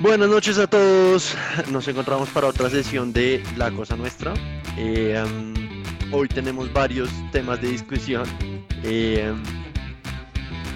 Buenas 0.00 0.30
noches 0.30 0.56
a 0.56 0.66
todos. 0.66 1.36
Nos 1.70 1.86
encontramos 1.86 2.30
para 2.30 2.46
otra 2.46 2.70
sesión 2.70 3.12
de 3.12 3.42
La 3.58 3.70
Cosa 3.70 3.96
Nuestra. 3.96 4.32
Eh, 4.78 5.22
um, 5.22 6.14
hoy 6.14 6.26
tenemos 6.26 6.72
varios 6.72 7.10
temas 7.32 7.60
de 7.60 7.68
discusión. 7.68 8.24
Eh, 8.82 9.30
um, 9.30 9.42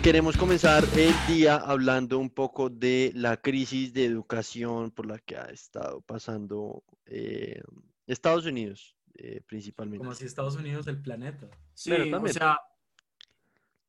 queremos 0.03 0.37
comenzar 0.37 0.85
el 0.95 1.15
día 1.27 1.57
hablando 1.57 2.19
un 2.19 2.29
poco 2.29 2.69
de 2.69 3.13
la 3.15 3.39
crisis 3.39 3.95
de 3.95 4.05
educación 4.05 4.91
por 4.91 5.07
la 5.07 5.19
que 5.19 5.39
ha 5.39 5.47
estado 5.47 6.03
pasando 6.03 6.85
eh, 7.07 7.63
Estados 8.07 8.45
Unidos, 8.45 8.95
eh, 9.15 9.41
principalmente. 9.47 10.05
Como 10.05 10.15
si 10.15 10.27
Estados 10.27 10.57
Unidos 10.57 10.87
el 10.87 11.01
planeta. 11.01 11.49
Sí, 11.73 11.89
Pero 11.89 12.23
o 12.23 12.29
sea, 12.29 12.59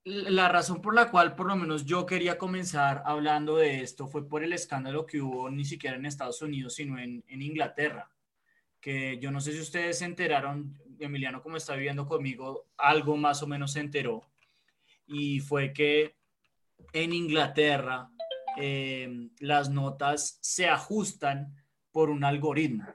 la 0.05 0.47
razón 0.49 0.81
por 0.81 0.93
la 0.93 1.09
cual 1.09 1.35
por 1.35 1.47
lo 1.47 1.55
menos 1.55 1.83
yo 1.83 2.05
quería 2.05 2.37
comenzar 2.37 3.01
hablando 3.05 3.57
de 3.57 3.81
esto 3.81 4.07
fue 4.07 4.27
por 4.27 4.43
el 4.43 4.53
escándalo 4.53 5.05
que 5.07 5.19
hubo 5.19 5.49
ni 5.49 5.65
siquiera 5.65 5.95
en 5.95 6.05
Estados 6.05 6.41
Unidos, 6.43 6.75
sino 6.75 6.99
en, 6.99 7.23
Inglaterra. 7.27 8.09
Que 8.79 9.17
yo 9.17 9.31
no 9.31 9.41
sé 9.41 9.51
si 9.53 9.59
ustedes 9.59 9.97
se 9.97 10.05
enteraron, 10.05 10.79
Emiliano, 10.99 11.41
como 11.41 11.57
está 11.57 11.75
viviendo 11.75 12.05
conmigo, 12.05 12.67
algo 12.77 13.17
más 13.17 13.41
o 13.41 13.47
menos 13.47 13.73
se 13.73 13.79
enteró. 13.79 14.21
Y 15.07 15.39
fue 15.39 15.73
que 15.73 16.15
en 16.93 17.11
Inglaterra 17.11 18.11
eh, 18.57 19.29
las 19.39 19.71
notas 19.71 20.37
se 20.39 20.67
ajustan 20.67 21.55
por 21.91 22.11
un 22.11 22.23
algoritmo. 22.23 22.85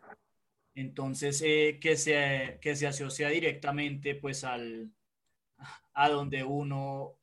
Entonces, 0.76 1.42
eh, 1.44 1.78
que, 1.80 1.96
se, 1.96 2.58
que 2.60 2.76
se 2.76 2.86
asocia 2.86 3.28
directamente 3.30 4.14
pues 4.14 4.44
al, 4.44 4.92
a 5.94 6.08
donde 6.08 6.42
uno 6.44 7.14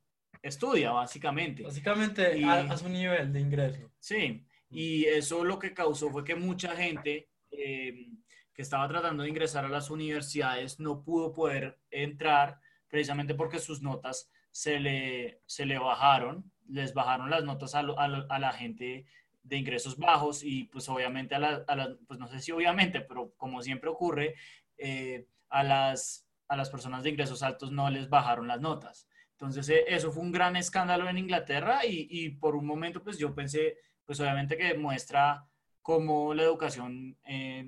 estudia, 0.42 0.92
básicamente. 0.92 1.62
Básicamente 1.62 2.38
Y- 2.38 2.44
a, 2.44 2.60
a 2.60 2.76
su 2.76 2.88
nivel 2.88 3.32
de 3.32 3.40
ingreso. 3.40 3.90
Sí, 3.98 4.44
y 4.70 5.04
eso 5.06 5.44
lo 5.44 5.58
que 5.58 5.74
causó 5.74 6.10
fue 6.10 6.24
que 6.24 6.34
mucha 6.34 6.76
gente 6.76 7.28
eh, 7.50 8.08
que 8.52 8.62
estaba 8.62 8.88
tratando 8.88 9.22
de 9.22 9.28
ingresar 9.30 9.64
a 9.64 9.68
las 9.68 9.90
universidades 9.90 10.78
no 10.80 11.02
pudo 11.02 11.32
poder 11.32 11.78
entrar 11.90 12.60
precisamente 12.88 13.34
porque 13.34 13.58
sus 13.58 13.82
notas 13.82 14.30
se 14.50 14.78
le, 14.80 15.40
se 15.46 15.64
le 15.66 15.78
bajaron, 15.78 16.50
les 16.68 16.92
bajaron 16.92 17.30
las 17.30 17.44
notas 17.44 17.74
a, 17.74 17.82
lo- 17.82 17.98
a 17.98 18.08
lo- 18.08 18.30
a 18.30 18.38
la 18.38 18.52
gente 18.52 19.06
de 19.42 19.56
ingresos 19.56 19.96
bajos 19.96 20.42
y 20.44 20.64
pues 20.64 20.88
obviamente 20.90 21.34
a 21.34 21.38
la, 21.38 21.64
a 21.66 21.74
la- 21.76 21.96
pues 22.06 22.18
no 22.20 22.28
sé 22.28 22.40
si 22.40 22.52
obviamente, 22.52 23.00
pero 23.00 23.32
como 23.38 23.62
siempre 23.62 23.88
ocurre, 23.88 24.34
eh, 24.76 25.26
a, 25.48 25.62
las, 25.64 26.27
a 26.48 26.56
las 26.56 26.70
personas 26.70 27.02
de 27.02 27.10
ingresos 27.10 27.42
altos 27.42 27.70
no 27.70 27.90
les 27.90 28.08
bajaron 28.08 28.48
las 28.48 28.60
notas. 28.60 29.08
Entonces, 29.32 29.68
eh, 29.68 29.84
eso 29.86 30.10
fue 30.10 30.22
un 30.22 30.32
gran 30.32 30.56
escándalo 30.56 31.08
en 31.08 31.18
Inglaterra 31.18 31.84
y, 31.86 32.08
y 32.10 32.30
por 32.30 32.56
un 32.56 32.66
momento, 32.66 33.02
pues 33.02 33.18
yo 33.18 33.34
pensé, 33.34 33.76
pues 34.04 34.18
obviamente 34.20 34.56
que 34.56 34.74
muestra 34.74 35.46
cómo 35.82 36.34
la 36.34 36.42
educación, 36.42 37.16
eh, 37.24 37.64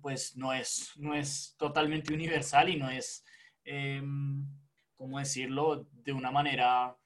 pues 0.00 0.36
no 0.36 0.52
es, 0.52 0.92
no 0.96 1.14
es 1.14 1.54
totalmente 1.56 2.12
universal 2.12 2.68
y 2.68 2.76
no 2.76 2.90
es, 2.90 3.24
eh, 3.64 4.02
¿cómo 4.96 5.18
decirlo?, 5.18 5.88
de 5.92 6.12
una 6.12 6.30
manera 6.30 6.96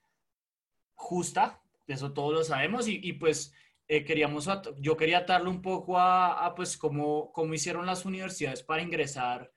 justa, 0.95 1.63
eso 1.87 2.13
todos 2.13 2.33
lo 2.33 2.45
sabemos 2.45 2.89
y, 2.89 3.01
y, 3.03 3.15
pues 3.15 3.55
eh, 3.89 4.05
queríamos, 4.05 4.49
yo 4.79 4.97
quería 4.97 5.19
atarlo 5.19 5.51
un 5.51 5.63
poco 5.63 5.99
a, 5.99 6.45
a, 6.45 6.55
pues 6.55 6.77
cómo, 6.77 7.33
cómo 7.33 7.55
hicieron 7.55 7.87
las 7.87 8.05
universidades 8.05 8.63
para 8.63 8.83
ingresar. 8.83 9.51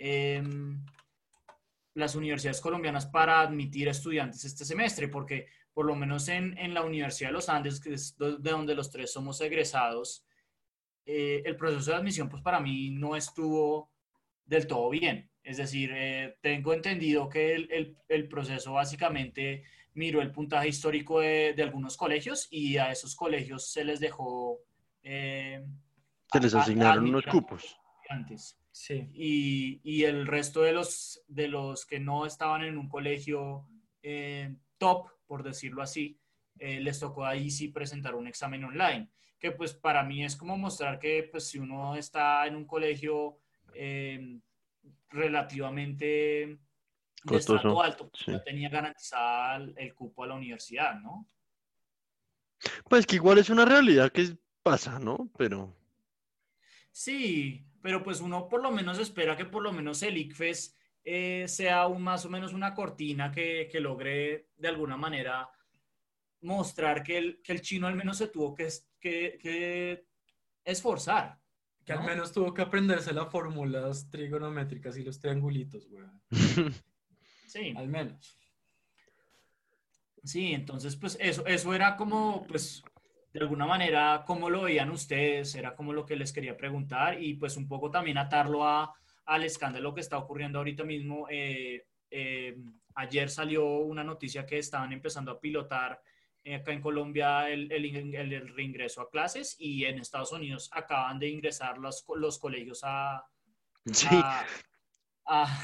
Em, 0.00 0.82
las 1.94 2.14
universidades 2.14 2.60
colombianas 2.60 3.06
para 3.06 3.40
admitir 3.40 3.88
estudiantes 3.88 4.44
este 4.44 4.64
semestre, 4.64 5.08
porque 5.08 5.46
por 5.74 5.84
lo 5.86 5.94
menos 5.94 6.28
en, 6.28 6.56
en 6.58 6.72
la 6.74 6.82
Universidad 6.82 7.28
de 7.30 7.34
los 7.34 7.48
Andes, 7.48 7.80
que 7.80 7.92
es 7.94 8.16
de 8.18 8.50
donde 8.50 8.74
los 8.74 8.90
tres 8.90 9.12
somos 9.12 9.40
egresados, 9.40 10.24
eh, 11.06 11.42
el 11.44 11.56
proceso 11.56 11.90
de 11.90 11.96
admisión, 11.98 12.28
pues 12.28 12.42
para 12.42 12.60
mí 12.60 12.90
no 12.90 13.14
estuvo 13.16 13.90
del 14.46 14.66
todo 14.66 14.88
bien. 14.90 15.30
Es 15.42 15.56
decir, 15.58 15.90
eh, 15.94 16.36
tengo 16.40 16.72
entendido 16.74 17.28
que 17.28 17.54
el, 17.54 17.70
el- 17.72 17.96
el 18.08 18.28
proceso 18.28 18.72
básicamente 18.72 19.64
miró 19.94 20.20
el 20.22 20.30
puntaje 20.30 20.68
histórico 20.68 21.20
de, 21.20 21.54
de 21.54 21.62
algunos 21.62 21.96
colegios 21.96 22.46
y 22.50 22.76
a 22.76 22.90
esos 22.92 23.14
colegios 23.16 23.70
se 23.72 23.84
les 23.84 24.00
dejó... 24.00 24.58
eh, 25.02 25.64
Se 26.32 26.40
les 26.40 26.54
asignaron 26.54 27.04
unos 27.08 27.24
cupos. 27.26 27.76
estudiantes 28.02 28.56
Sí. 28.80 29.10
y, 29.12 29.80
y 29.84 30.04
el 30.04 30.26
resto 30.26 30.62
de 30.62 30.72
los, 30.72 31.22
de 31.28 31.48
los 31.48 31.84
que 31.84 32.00
no 32.00 32.24
estaban 32.24 32.64
en 32.64 32.78
un 32.78 32.88
colegio 32.88 33.68
eh, 34.02 34.56
top, 34.78 35.10
por 35.26 35.42
decirlo 35.42 35.82
así, 35.82 36.18
eh, 36.58 36.80
les 36.80 36.98
tocó 36.98 37.26
ahí 37.26 37.50
sí 37.50 37.68
presentar 37.68 38.14
un 38.14 38.26
examen 38.26 38.64
online, 38.64 39.10
que 39.38 39.50
pues 39.50 39.74
para 39.74 40.02
mí 40.02 40.24
es 40.24 40.34
como 40.34 40.56
mostrar 40.56 40.98
que 40.98 41.28
pues 41.30 41.46
si 41.46 41.58
uno 41.58 41.94
está 41.94 42.46
en 42.46 42.56
un 42.56 42.64
colegio 42.64 43.36
eh, 43.74 44.40
relativamente 45.10 46.14
de 47.22 47.36
alto, 47.84 48.08
pues 48.08 48.22
sí. 48.24 48.32
ya 48.32 48.42
tenía 48.42 48.70
garantizada 48.70 49.56
el, 49.56 49.74
el 49.76 49.94
cupo 49.94 50.24
a 50.24 50.28
la 50.28 50.36
universidad, 50.36 50.98
¿no? 51.00 51.28
Pues 52.88 53.04
que 53.04 53.16
igual 53.16 53.36
es 53.36 53.50
una 53.50 53.66
realidad 53.66 54.10
que 54.10 54.38
pasa, 54.62 54.98
¿no? 54.98 55.30
Pero 55.36 55.76
Sí, 56.90 57.66
pero 57.82 58.02
pues 58.02 58.20
uno 58.20 58.48
por 58.48 58.62
lo 58.62 58.70
menos 58.70 58.98
espera 58.98 59.36
que 59.36 59.44
por 59.44 59.62
lo 59.62 59.72
menos 59.72 60.02
el 60.02 60.16
ICFES 60.18 60.76
eh, 61.04 61.44
sea 61.48 61.86
un, 61.86 62.02
más 62.02 62.24
o 62.24 62.30
menos 62.30 62.52
una 62.52 62.74
cortina 62.74 63.30
que, 63.30 63.68
que 63.70 63.80
logre 63.80 64.48
de 64.56 64.68
alguna 64.68 64.96
manera 64.96 65.48
mostrar 66.42 67.02
que 67.02 67.18
el, 67.18 67.42
que 67.42 67.52
el 67.52 67.60
chino 67.62 67.86
al 67.86 67.94
menos 67.96 68.16
se 68.18 68.28
tuvo 68.28 68.54
que, 68.54 68.64
es- 68.64 68.88
que, 68.98 69.38
que 69.40 70.06
esforzar. 70.64 71.38
Que 71.84 71.92
al 71.92 72.00
¿no? 72.00 72.06
menos 72.06 72.32
tuvo 72.32 72.52
que 72.52 72.62
aprenderse 72.62 73.12
las 73.14 73.30
fórmulas 73.30 74.10
trigonométricas 74.10 74.96
y 74.98 75.02
los 75.04 75.18
triangulitos, 75.20 75.88
güey. 75.88 76.06
Sí, 77.46 77.74
Al 77.76 77.88
menos. 77.88 78.38
sí, 80.22 80.52
entonces 80.52 80.94
pues 80.96 81.16
eso, 81.20 81.44
eso 81.46 81.74
era 81.74 81.96
como 81.96 82.46
pues 82.46 82.80
de 83.32 83.40
alguna 83.40 83.66
manera 83.66 84.24
cómo 84.26 84.50
lo 84.50 84.62
veían 84.62 84.90
ustedes, 84.90 85.54
era 85.54 85.74
como 85.76 85.92
lo 85.92 86.04
que 86.04 86.16
les 86.16 86.32
quería 86.32 86.56
preguntar 86.56 87.22
y 87.22 87.34
pues 87.34 87.56
un 87.56 87.68
poco 87.68 87.90
también 87.90 88.18
atarlo 88.18 88.66
a, 88.66 88.92
al 89.26 89.44
escándalo 89.44 89.94
que 89.94 90.00
está 90.00 90.18
ocurriendo 90.18 90.58
ahorita 90.58 90.84
mismo. 90.84 91.26
Eh, 91.30 91.86
eh, 92.10 92.56
ayer 92.94 93.30
salió 93.30 93.64
una 93.78 94.02
noticia 94.02 94.44
que 94.46 94.58
estaban 94.58 94.92
empezando 94.92 95.30
a 95.30 95.40
pilotar 95.40 96.00
eh, 96.42 96.56
acá 96.56 96.72
en 96.72 96.80
Colombia 96.80 97.48
el, 97.50 97.70
el 97.70 97.84
in- 97.84 98.14
el- 98.14 98.32
el 98.32 98.48
reingreso 98.54 99.02
a 99.02 99.10
clases 99.10 99.56
y 99.58 99.84
en 99.84 99.98
Estados 99.98 100.32
Unidos 100.32 100.68
acaban 100.72 101.18
de 101.18 101.28
ingresar 101.28 101.78
los, 101.78 102.04
los 102.16 102.38
colegios 102.38 102.80
a, 102.82 103.24
sí, 103.92 104.08
a, 104.10 104.44
a- 105.26 105.58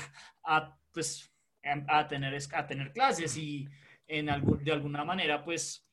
a, 0.44 0.77
pues, 0.93 1.33
a, 1.65 1.98
a 2.00 2.06
tener, 2.06 2.38
a 2.53 2.66
tener 2.66 2.93
clases 2.93 3.37
y 3.37 3.66
en 4.06 4.28
algún- 4.28 4.62
de 4.62 4.71
alguna 4.72 5.03
manera, 5.04 5.43
pues, 5.44 5.85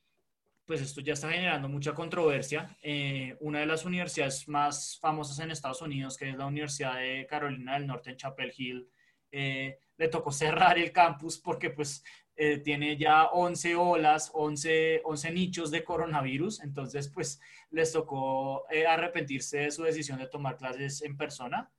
pues 0.66 0.81
esto 0.81 1.01
ya 1.01 1.13
está 1.13 1.29
generando 1.29 1.68
mucha 1.68 1.94
controversia. 1.94 2.78
Eh, 2.81 3.35
una 3.41 3.59
de 3.59 3.66
las 3.66 3.85
universidades 3.85 4.47
más 4.47 4.97
famosas 5.00 5.40
en 5.40 5.51
Estados 5.51 5.81
Unidos, 5.81 6.18
que 6.18 6.29
es 6.29 6.38
la 6.38 6.46
Universidad 6.46 6.96
de 6.96 7.28
Carolina 7.29 7.74
del 7.74 7.88
Norte 7.88 8.12
en 8.12 8.18
Chapel 8.18 8.53
Hill, 8.56 8.90
eh, 9.31 9.79
le 9.97 10.07
tocó 10.07 10.31
cerrar 10.31 10.78
el 10.78 10.91
campus 10.91 11.38
porque 11.38 11.69
pues 11.69 12.03
eh, 12.35 12.59
tiene 12.59 12.97
ya 12.97 13.25
11 13.25 13.75
olas, 13.75 14.31
11, 14.34 15.02
11 15.03 15.31
nichos 15.31 15.69
de 15.69 15.84
coronavirus, 15.84 16.62
entonces 16.62 17.09
pues 17.09 17.40
les 17.69 17.91
tocó 17.91 18.66
arrepentirse 18.88 19.59
de 19.59 19.72
su 19.72 19.84
decisión 19.84 20.18
de 20.19 20.28
tomar 20.28 20.57
clases 20.57 21.02
en 21.02 21.18
persona. 21.18 21.72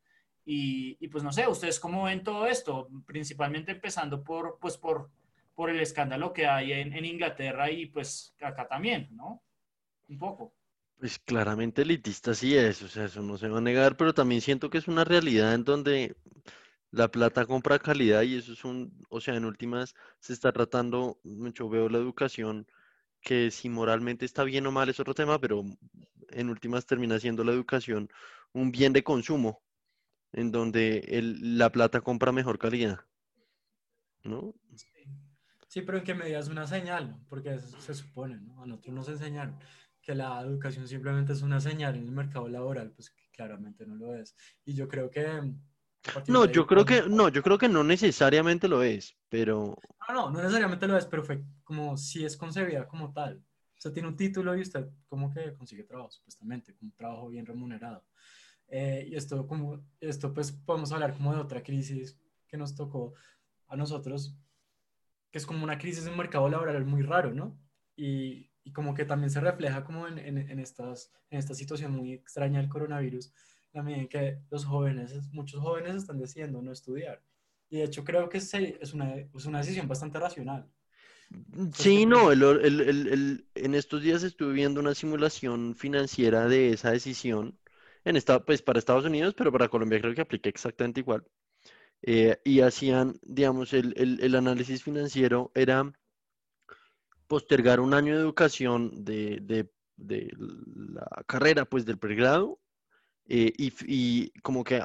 Y, 0.47 0.99
y, 1.01 1.09
pues 1.09 1.25
no 1.25 1.33
sé, 1.33 1.49
¿ustedes 1.49 1.81
cómo 1.81 2.05
ven 2.05 2.23
todo 2.23 2.47
esto? 2.47 2.91
Principalmente 3.07 3.73
empezando 3.73 4.23
por, 4.23 4.59
pues 4.61 4.77
por, 4.77 5.09
por 5.55 5.71
el 5.71 5.81
escándalo 5.81 6.33
que 6.33 6.47
hay 6.47 6.73
en, 6.73 7.05
Inglaterra 7.05 7.71
y 7.71 7.87
pues 7.87 8.35
acá 8.41 8.67
también, 8.69 9.09
¿no? 9.13 9.43
Un 10.09 10.19
poco. 10.19 10.55
pues 10.99 11.19
claramente 11.19 11.83
elitista 11.83 12.35
sí 12.35 12.57
es, 12.57 12.83
o 12.83 12.89
sea, 12.89 13.05
eso 13.07 13.23
no 13.23 13.37
se 13.39 13.49
va 13.49 13.59
a 13.59 13.61
negar, 13.61 13.97
pero 13.97 14.15
también 14.15 14.41
siento 14.41 14.71
que 14.71 14.79
es 14.79 14.89
una 14.89 15.05
realidad 15.05 15.55
en 15.55 15.65
donde 15.65 16.17
la 16.91 17.11
plata 17.11 17.47
compra 17.47 17.79
calidad 17.79 18.23
y 18.23 18.37
eso 18.39 18.53
es 18.55 18.65
un, 18.65 18.93
o 19.11 19.21
sea, 19.21 19.37
en 19.37 19.45
últimas 19.47 19.95
se 20.21 20.33
está 20.35 20.53
tratando, 20.53 21.21
yo 21.25 21.69
veo 21.69 21.89
la 21.89 21.99
educación 21.99 22.67
que 23.23 23.51
si 23.51 23.69
moralmente 23.71 24.25
está 24.27 24.45
bien 24.45 24.67
o 24.67 24.73
mal 24.73 24.89
es 24.91 25.01
otro 25.01 25.15
tema, 25.15 25.41
pero 25.41 25.65
en 26.31 26.51
últimas 26.51 26.87
termina 26.87 27.21
siendo 27.21 27.45
la 27.45 27.53
educación 27.53 28.11
un 28.53 28.73
bien 28.73 28.93
de 28.93 29.05
consumo, 29.05 29.63
en 30.33 30.53
donde 30.53 31.01
el- 31.09 31.59
la 31.59 31.71
plata 31.73 32.01
compra 32.03 32.33
mejor 32.33 32.59
calidad, 32.59 33.01
¿no? 34.25 34.55
Sí, 35.75 35.83
pero 35.83 35.99
en 35.99 36.05
qué 36.05 36.15
medida 36.15 36.39
es 36.39 36.47
una 36.47 36.69
señal, 36.69 37.17
porque 37.29 37.55
eso 37.55 37.81
se 37.81 37.95
supone, 37.95 38.37
¿no? 38.37 38.63
A 38.63 38.67
nosotros 38.67 38.95
nos 38.95 39.09
enseñaron 39.09 39.59
que 40.01 40.15
la 40.15 40.41
educación 40.41 40.87
simplemente 40.87 41.33
es 41.33 41.43
una 41.43 41.61
señal 41.61 41.97
en 41.97 42.05
el 42.05 42.13
mercado 42.13 42.49
laboral, 42.49 42.93
pues 42.93 43.13
claramente 43.33 43.85
no 43.85 43.97
lo 43.97 44.15
es. 44.15 44.37
Y 44.65 44.75
yo 44.75 44.87
creo 44.87 45.11
que... 45.11 45.25
partir 46.15 46.33
No, 46.33 46.45
yo 46.45 46.65
creo 46.65 46.85
que, 46.85 47.03
no, 47.09 47.29
yo 47.29 47.43
creo 47.43 47.59
que 47.59 47.69
no 47.69 47.83
necesariamente 47.83 48.69
lo 48.69 48.85
es, 48.85 49.17
pero 49.29 49.77
No, 50.09 50.15
no, 50.15 50.31
no 50.31 50.39
necesariamente 50.39 50.87
lo 50.87 50.97
es, 50.97 51.07
pero 51.07 51.25
fue 51.25 51.43
como 51.65 51.97
si 51.97 52.25
es 52.25 52.37
concebida 52.37 52.87
como 52.87 53.13
tal. 53.13 53.39
O 53.39 53.77
usted 53.77 53.93
tiene 53.93 54.07
un 54.07 54.17
título 54.17 54.57
y 54.57 54.61
usted 54.61 54.89
como 55.09 55.35
que 55.35 55.55
consigue 55.55 55.83
trabajo, 55.83 56.13
supuestamente, 56.13 56.77
un 56.83 56.93
trabajo 56.93 57.31
bien 57.31 57.47
remunerado. 57.47 58.05
Eh, 58.69 59.09
y 59.11 59.17
esto, 59.17 59.45
como, 59.49 59.85
esto 59.99 60.33
pues 60.33 60.53
podemos 60.53 60.93
hablar 60.93 61.15
como 61.15 61.35
de 61.35 61.41
otra 61.41 61.65
crisis 61.65 62.17
que 62.47 62.57
nos 62.57 62.77
tocó 62.77 63.15
a 63.67 63.77
nosotros, 63.77 64.37
que 65.35 65.39
es 65.39 65.47
como 65.47 65.65
una 65.65 65.79
crisis 65.79 66.07
en 66.07 66.17
mercado 66.17 66.49
laboral 66.49 66.85
muy 66.85 67.03
raro, 67.03 67.35
¿no? 67.35 67.59
Y, 67.97 68.53
y 68.63 68.73
como 68.73 68.95
que 68.95 69.05
también 69.05 69.31
se 69.31 69.41
refleja 69.41 69.83
como 69.83 70.07
en, 70.07 70.17
en, 70.21 70.39
en, 70.39 70.61
estas, 70.61 71.11
en 71.29 71.41
esta 71.41 71.55
situación 71.55 71.91
muy 71.91 72.13
extraña 72.13 72.61
del 72.61 72.69
coronavirus, 72.69 73.33
también 73.73 74.07
que 74.07 74.39
los 74.49 74.65
jóvenes, 74.65 75.33
muchos 75.33 75.61
jóvenes 75.61 75.97
están 75.97 76.21
decidiendo 76.21 76.63
no 76.63 76.71
estudiar. 76.71 77.21
Y 77.69 77.79
de 77.79 77.83
hecho 77.83 78.05
creo 78.05 78.29
que 78.29 78.39
es, 78.39 78.55
es, 78.55 78.95
una, 78.95 79.13
es 79.17 79.45
una 79.47 79.59
decisión 79.59 79.89
bastante 79.89 80.21
racional. 80.21 80.71
Sí, 81.73 82.07
no, 82.07 82.31
el, 82.31 82.41
el, 82.41 82.81
el, 82.81 83.49
en 83.57 83.75
estos 83.75 84.03
días 84.03 84.23
estuve 84.23 84.53
viendo 84.53 84.79
una 84.79 84.95
simulación 84.95 85.75
financiera 85.75 86.47
de 86.47 86.75
esa 86.75 86.93
decisión 86.93 87.59
en 88.05 88.15
esta, 88.15 88.45
pues 88.45 88.63
para 88.63 88.79
Estados 88.79 89.05
Unidos, 89.05 89.35
pero 89.37 89.51
para 89.51 89.69
Colombia 89.69 90.01
creo 90.01 90.15
que 90.15 90.21
aplica 90.21 90.49
exactamente 90.49 91.01
igual. 91.01 91.25
Eh, 92.07 92.39
y 92.45 92.61
hacían, 92.61 93.19
digamos, 93.23 93.73
el, 93.73 93.95
el, 93.97 94.35
análisis 94.35 94.83
financiero 94.83 95.51
era 95.55 95.91
postergar 97.27 97.81
un 97.81 97.95
año 97.95 98.15
de 98.15 98.21
educación 98.21 99.05
de, 99.07 99.39
de, 99.41 100.31
la 100.37 101.25
carrera, 101.27 101.65
pues 101.65 101.87
del 101.87 101.99
pregrado, 101.99 102.61
eh, 103.27 103.55
y, 103.57 103.73
y, 103.87 104.31
como 104.43 104.65
que 104.65 104.83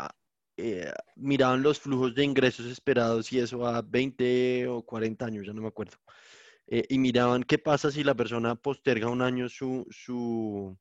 eh, 0.56 0.94
miraban 1.18 1.62
los 1.62 1.80
flujos 1.82 2.16
de 2.16 2.24
ingresos 2.24 2.68
esperados 2.68 3.34
y 3.34 3.40
eso 3.40 3.68
a 3.68 3.82
20 3.82 4.68
o 4.68 4.84
40 4.84 5.26
años, 5.26 5.46
ya 5.46 5.52
no 5.52 5.62
me 5.62 5.68
acuerdo. 5.68 5.98
y 6.68 6.98
miraban 7.00 7.44
qué 7.44 7.58
pasa 7.58 7.92
si 7.92 8.02
la 8.02 8.16
persona 8.16 8.56
posterga 8.56 9.10
un 9.10 9.22
año 9.22 9.50
su, 9.50 9.86
su, 9.90 10.78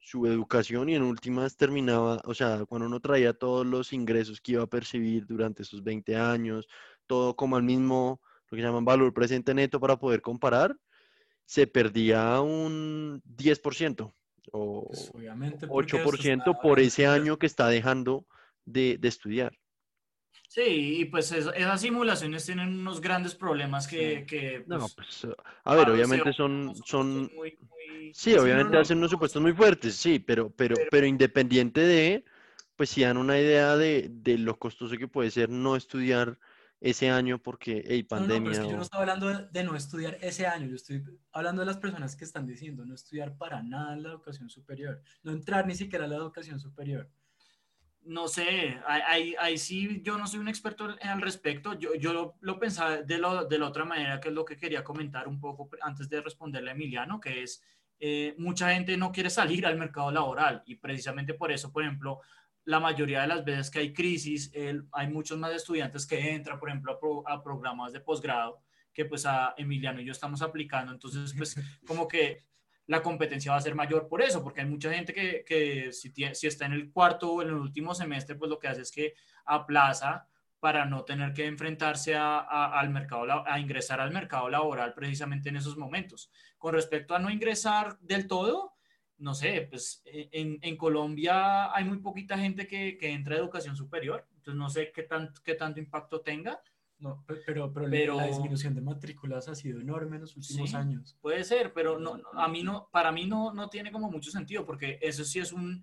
su 0.00 0.26
educación 0.26 0.88
y 0.88 0.94
en 0.94 1.02
últimas 1.02 1.56
terminaba, 1.56 2.20
o 2.24 2.34
sea, 2.34 2.64
cuando 2.64 2.86
uno 2.86 3.00
traía 3.00 3.34
todos 3.34 3.66
los 3.66 3.92
ingresos 3.92 4.40
que 4.40 4.52
iba 4.52 4.62
a 4.62 4.66
percibir 4.66 5.26
durante 5.26 5.62
esos 5.62 5.84
20 5.84 6.16
años, 6.16 6.66
todo 7.06 7.36
como 7.36 7.56
al 7.56 7.62
mismo, 7.62 8.20
lo 8.48 8.56
que 8.56 8.62
llaman 8.62 8.84
valor 8.84 9.12
presente 9.12 9.54
neto 9.54 9.78
para 9.78 9.98
poder 9.98 10.22
comparar, 10.22 10.76
se 11.44 11.66
perdía 11.66 12.40
un 12.40 13.22
10% 13.24 14.14
o 14.52 14.88
8% 14.90 16.44
pues, 16.44 16.56
por 16.62 16.80
ese 16.80 17.06
año 17.06 17.38
que 17.38 17.46
está 17.46 17.68
dejando 17.68 18.26
de, 18.64 18.96
de 18.98 19.08
estudiar. 19.08 19.52
Sí, 20.50 21.02
y 21.02 21.04
pues 21.04 21.30
esas 21.30 21.80
simulaciones 21.80 22.44
tienen 22.44 22.80
unos 22.80 23.00
grandes 23.00 23.36
problemas 23.36 23.86
que... 23.86 24.26
que 24.26 24.64
no, 24.66 24.80
pues, 24.80 24.94
pues 25.22 25.26
a 25.62 25.74
ver, 25.76 25.88
obviamente 25.90 26.32
son... 26.32 26.74
son 26.84 27.30
sí, 28.12 28.34
obviamente 28.34 28.76
hacen 28.76 28.98
unos 28.98 29.12
supuestos 29.12 29.40
muy 29.40 29.52
fuertes, 29.52 29.94
sí, 29.94 30.18
pero, 30.18 30.50
pero, 30.50 30.74
pero, 30.90 31.06
independiente 31.06 31.82
de, 31.82 32.24
pues 32.74 32.90
si 32.90 33.02
dan 33.02 33.16
una 33.16 33.38
idea 33.38 33.76
de, 33.76 34.08
de, 34.10 34.38
lo 34.38 34.58
costoso 34.58 34.96
que 34.96 35.06
puede 35.06 35.30
ser 35.30 35.50
no 35.50 35.76
estudiar 35.76 36.36
ese 36.80 37.10
año 37.10 37.38
porque, 37.38 37.84
hey, 37.86 38.02
pandemia... 38.02 38.40
No, 38.40 38.40
no, 38.40 38.50
pero 38.50 38.52
es 38.52 38.58
que 38.58 38.70
yo 38.72 38.76
no 38.76 38.82
estoy 38.82 39.00
hablando 39.02 39.28
de 39.28 39.62
no 39.62 39.76
estudiar 39.76 40.18
ese 40.20 40.48
año, 40.48 40.66
yo 40.66 40.74
estoy 40.74 41.04
hablando 41.30 41.60
de 41.60 41.66
las 41.66 41.76
personas 41.76 42.16
que 42.16 42.24
están 42.24 42.48
diciendo 42.48 42.84
no 42.84 42.96
estudiar 42.96 43.36
para 43.38 43.62
nada 43.62 43.92
en 43.92 44.02
la 44.02 44.08
educación 44.08 44.50
superior, 44.50 45.00
no 45.22 45.30
entrar 45.30 45.64
ni 45.68 45.76
siquiera 45.76 46.06
a 46.06 46.08
la 46.08 46.16
educación 46.16 46.58
superior 46.58 47.08
no 48.04 48.28
sé, 48.28 48.78
ahí, 48.86 49.34
ahí, 49.38 49.58
sí 49.58 50.00
yo 50.02 50.16
no 50.16 50.26
soy 50.26 50.40
un 50.40 50.48
experto 50.48 50.96
al 51.00 51.20
respecto, 51.20 51.74
yo, 51.78 51.94
yo 51.94 52.34
lo, 52.40 52.58
pensaba 52.58 52.98
de, 52.98 53.18
lo, 53.18 53.44
de 53.44 53.58
la 53.58 53.68
otra 53.68 53.84
manera, 53.84 54.20
que 54.20 54.28
es 54.28 54.34
lo 54.34 54.44
que 54.44 54.56
quería 54.56 54.82
comentar 54.82 55.28
un 55.28 55.38
poco 55.38 55.68
antes 55.82 56.08
de 56.08 56.20
responderle 56.20 56.70
a 56.70 56.74
Emiliano, 56.74 57.20
que 57.20 57.42
es, 57.42 57.62
eh, 57.98 58.34
mucha 58.38 58.72
gente 58.72 58.96
no 58.96 59.12
quiere 59.12 59.28
salir 59.30 59.66
al 59.66 59.78
mercado 59.78 60.10
laboral 60.10 60.62
y 60.66 60.76
precisamente 60.76 61.34
por 61.34 61.52
eso, 61.52 61.70
por 61.72 61.82
ejemplo, 61.82 62.20
la 62.64 62.80
mayoría 62.80 63.22
de 63.22 63.28
las 63.28 63.44
veces 63.44 63.70
que 63.70 63.80
hay 63.80 63.92
crisis, 63.92 64.52
hay 64.92 65.08
muchos 65.08 65.38
más 65.38 65.52
estudiantes 65.52 66.06
que 66.06 66.34
entran, 66.34 66.58
por 66.58 66.68
ejemplo, 66.68 66.98
a, 67.26 67.34
a 67.34 67.42
programas 67.42 67.92
de 67.92 68.00
posgrado 68.00 68.62
que 68.92 69.04
pues 69.04 69.24
a 69.26 69.54
Emiliano 69.56 70.00
y 70.00 70.04
yo 70.04 70.12
estamos 70.12 70.42
aplicando, 70.42 70.92
entonces 70.92 71.34
pues 71.36 71.56
como 71.86 72.08
que 72.08 72.44
la 72.90 73.02
competencia 73.02 73.52
va 73.52 73.58
a 73.58 73.60
ser 73.60 73.76
mayor 73.76 74.08
por 74.08 74.20
eso, 74.20 74.42
porque 74.42 74.62
hay 74.62 74.66
mucha 74.66 74.92
gente 74.92 75.14
que, 75.14 75.44
que 75.46 75.92
si, 75.92 76.12
si, 76.34 76.46
está 76.48 76.66
en 76.66 76.72
el 76.72 76.90
cuarto 76.90 77.34
o 77.34 77.42
en 77.42 77.46
el 77.46 77.54
último 77.54 77.94
semestre, 77.94 78.34
pues 78.34 78.50
lo 78.50 78.58
que 78.58 78.66
hace 78.66 78.82
es 78.82 78.90
que 78.90 79.14
aplaza 79.44 80.26
para 80.58 80.84
no 80.86 81.04
tener 81.04 81.32
que 81.32 81.46
enfrentarse 81.46 82.16
a, 82.16 82.40
al 82.40 82.90
mercado, 82.90 83.46
a 83.46 83.60
ingresar 83.60 84.00
al 84.00 84.10
mercado 84.10 84.50
laboral 84.50 84.92
precisamente 84.92 85.50
en 85.50 85.56
esos 85.56 85.76
momentos. 85.76 86.32
Con 86.58 86.74
respecto 86.74 87.14
a 87.14 87.20
no 87.20 87.30
ingresar 87.30 87.96
del 88.00 88.26
todo, 88.26 88.74
no 89.18 89.34
sé, 89.34 89.68
pues 89.70 90.02
e, 90.04 90.28
en, 90.32 90.58
en 90.60 90.76
Colombia 90.76 91.72
hay 91.72 91.84
muy 91.84 91.98
poquita 91.98 92.36
gente 92.36 92.66
que, 92.66 92.98
que, 92.98 93.12
entra 93.12 93.36
a 93.36 93.38
educación 93.38 93.76
superior, 93.76 94.26
entonces 94.34 94.58
no 94.58 94.68
sé 94.68 94.90
qué, 94.90 95.04
tan, 95.04 95.32
qué 95.44 95.54
tanto 95.54 95.78
impacto 95.78 96.22
tenga. 96.22 96.60
No, 97.00 97.24
pero, 97.46 97.72
pero, 97.72 98.16
la 98.16 98.26
disminución 98.26 98.74
de 98.74 98.82
matrículas 98.82 99.48
ha 99.48 99.54
sido 99.54 99.80
enorme 99.80 100.16
en 100.16 100.22
los 100.22 100.36
últimos 100.36 100.74
años. 100.74 101.16
Puede 101.22 101.44
ser, 101.44 101.72
pero 101.72 101.98
no, 101.98 102.20
a 102.34 102.46
mí 102.46 102.62
no, 102.62 102.88
para 102.92 103.10
mí 103.10 103.26
no, 103.26 103.54
no 103.54 103.70
tiene 103.70 103.90
como 103.90 104.10
mucho 104.10 104.30
sentido, 104.30 104.66
porque 104.66 104.98
eso 105.00 105.24
sí 105.24 105.38
es, 105.38 105.50
un, 105.52 105.82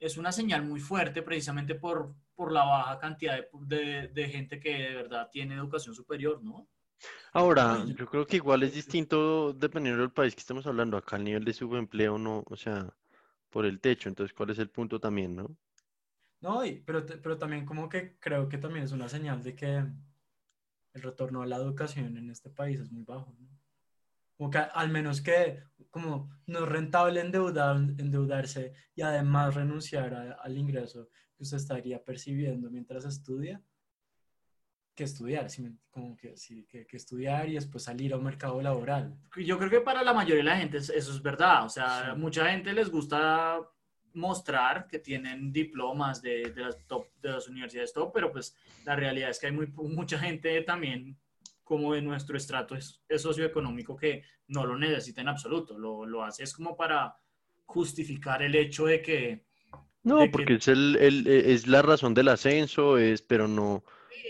es 0.00 0.16
una 0.16 0.32
señal 0.32 0.64
muy 0.64 0.80
fuerte 0.80 1.22
precisamente 1.22 1.76
por, 1.76 2.16
por 2.34 2.50
la 2.50 2.64
baja 2.64 2.98
cantidad 2.98 3.38
de, 3.60 4.08
de, 4.08 4.28
gente 4.28 4.58
que 4.58 4.70
de 4.70 4.94
verdad 4.96 5.28
tiene 5.30 5.54
educación 5.54 5.94
superior, 5.94 6.42
¿no? 6.42 6.68
Ahora, 7.32 7.84
yo 7.86 8.06
creo 8.06 8.26
que 8.26 8.36
igual 8.36 8.64
es 8.64 8.74
distinto 8.74 9.52
dependiendo 9.52 10.00
del 10.00 10.10
país 10.10 10.34
que 10.34 10.40
estemos 10.40 10.66
hablando. 10.66 10.96
Acá 10.96 11.16
el 11.16 11.24
nivel 11.24 11.44
de 11.44 11.52
subempleo 11.52 12.18
no, 12.18 12.42
o 12.46 12.56
sea, 12.56 12.92
por 13.50 13.66
el 13.66 13.78
techo. 13.80 14.08
Entonces, 14.08 14.34
¿cuál 14.34 14.50
es 14.50 14.58
el 14.58 14.70
punto 14.70 14.98
también, 14.98 15.36
no? 15.36 15.56
No, 16.40 16.62
pero, 16.84 17.04
pero 17.06 17.38
también 17.38 17.64
como 17.64 17.88
que 17.88 18.16
creo 18.18 18.48
que 18.48 18.58
también 18.58 18.84
es 18.84 18.92
una 18.92 19.08
señal 19.08 19.42
de 19.42 19.54
que 19.54 19.84
el 20.96 21.02
retorno 21.02 21.42
a 21.42 21.46
la 21.46 21.56
educación 21.56 22.16
en 22.16 22.30
este 22.30 22.50
país 22.50 22.80
es 22.80 22.90
muy 22.90 23.04
bajo. 23.04 23.34
¿no? 23.38 23.48
Como 24.36 24.50
que 24.50 24.58
al 24.58 24.90
menos 24.90 25.20
que 25.20 25.62
como 25.90 26.30
no 26.46 26.64
es 26.64 26.68
rentable 26.68 27.20
endeudar, 27.20 27.76
endeudarse 27.76 28.72
y 28.94 29.02
además 29.02 29.54
renunciar 29.54 30.36
al 30.42 30.58
ingreso 30.58 31.08
que 31.36 31.42
usted 31.42 31.58
estaría 31.58 32.02
percibiendo 32.02 32.70
mientras 32.70 33.04
estudia, 33.04 33.62
que 34.94 35.04
estudiar, 35.04 35.46
como 35.90 36.16
que, 36.16 36.36
sí, 36.38 36.66
que, 36.66 36.86
que, 36.86 36.96
estudiar 36.96 37.48
y 37.50 37.54
después 37.54 37.84
salir 37.84 38.14
a 38.14 38.16
un 38.16 38.24
mercado 38.24 38.60
laboral. 38.62 39.14
Yo 39.36 39.58
creo 39.58 39.68
que 39.68 39.80
para 39.82 40.02
la 40.02 40.14
mayoría 40.14 40.42
de 40.42 40.50
la 40.50 40.56
gente 40.56 40.78
eso 40.78 40.94
es 40.94 41.22
verdad, 41.22 41.66
o 41.66 41.68
sea, 41.68 42.14
mucha 42.14 42.50
gente 42.50 42.72
les 42.72 42.90
gusta 42.90 43.60
mostrar 44.16 44.88
que 44.88 44.98
tienen 44.98 45.52
diplomas 45.52 46.22
de, 46.22 46.50
de, 46.50 46.62
las, 46.62 46.78
top, 46.86 47.06
de 47.20 47.30
las 47.30 47.48
universidades 47.48 47.92
top, 47.92 48.12
pero 48.12 48.32
pues 48.32 48.56
la 48.84 48.96
realidad 48.96 49.30
es 49.30 49.38
que 49.38 49.46
hay 49.46 49.52
muy, 49.52 49.66
mucha 49.68 50.18
gente 50.18 50.60
también 50.62 51.16
como 51.62 51.94
de 51.94 52.02
nuestro 52.02 52.36
estrato 52.36 52.74
es, 52.74 53.02
socioeconómico 53.16 53.96
que 53.96 54.22
no 54.48 54.64
lo 54.64 54.78
necesita 54.78 55.20
en 55.20 55.28
absoluto, 55.28 55.78
lo, 55.78 56.06
lo, 56.06 56.24
hace 56.24 56.44
es 56.44 56.52
como 56.54 56.76
para 56.76 57.16
justificar 57.64 58.42
el 58.42 58.54
hecho 58.54 58.86
de 58.86 59.02
que... 59.02 59.44
No, 60.02 60.30
porque 60.30 60.54
es, 60.54 60.68
el, 60.68 60.96
el, 61.00 61.26
es 61.26 61.66
la 61.66 61.82
razón 61.82 62.14
del 62.14 62.28
ascenso, 62.28 62.96
es, 62.96 63.22
pero 63.22 63.48
no, 63.48 63.82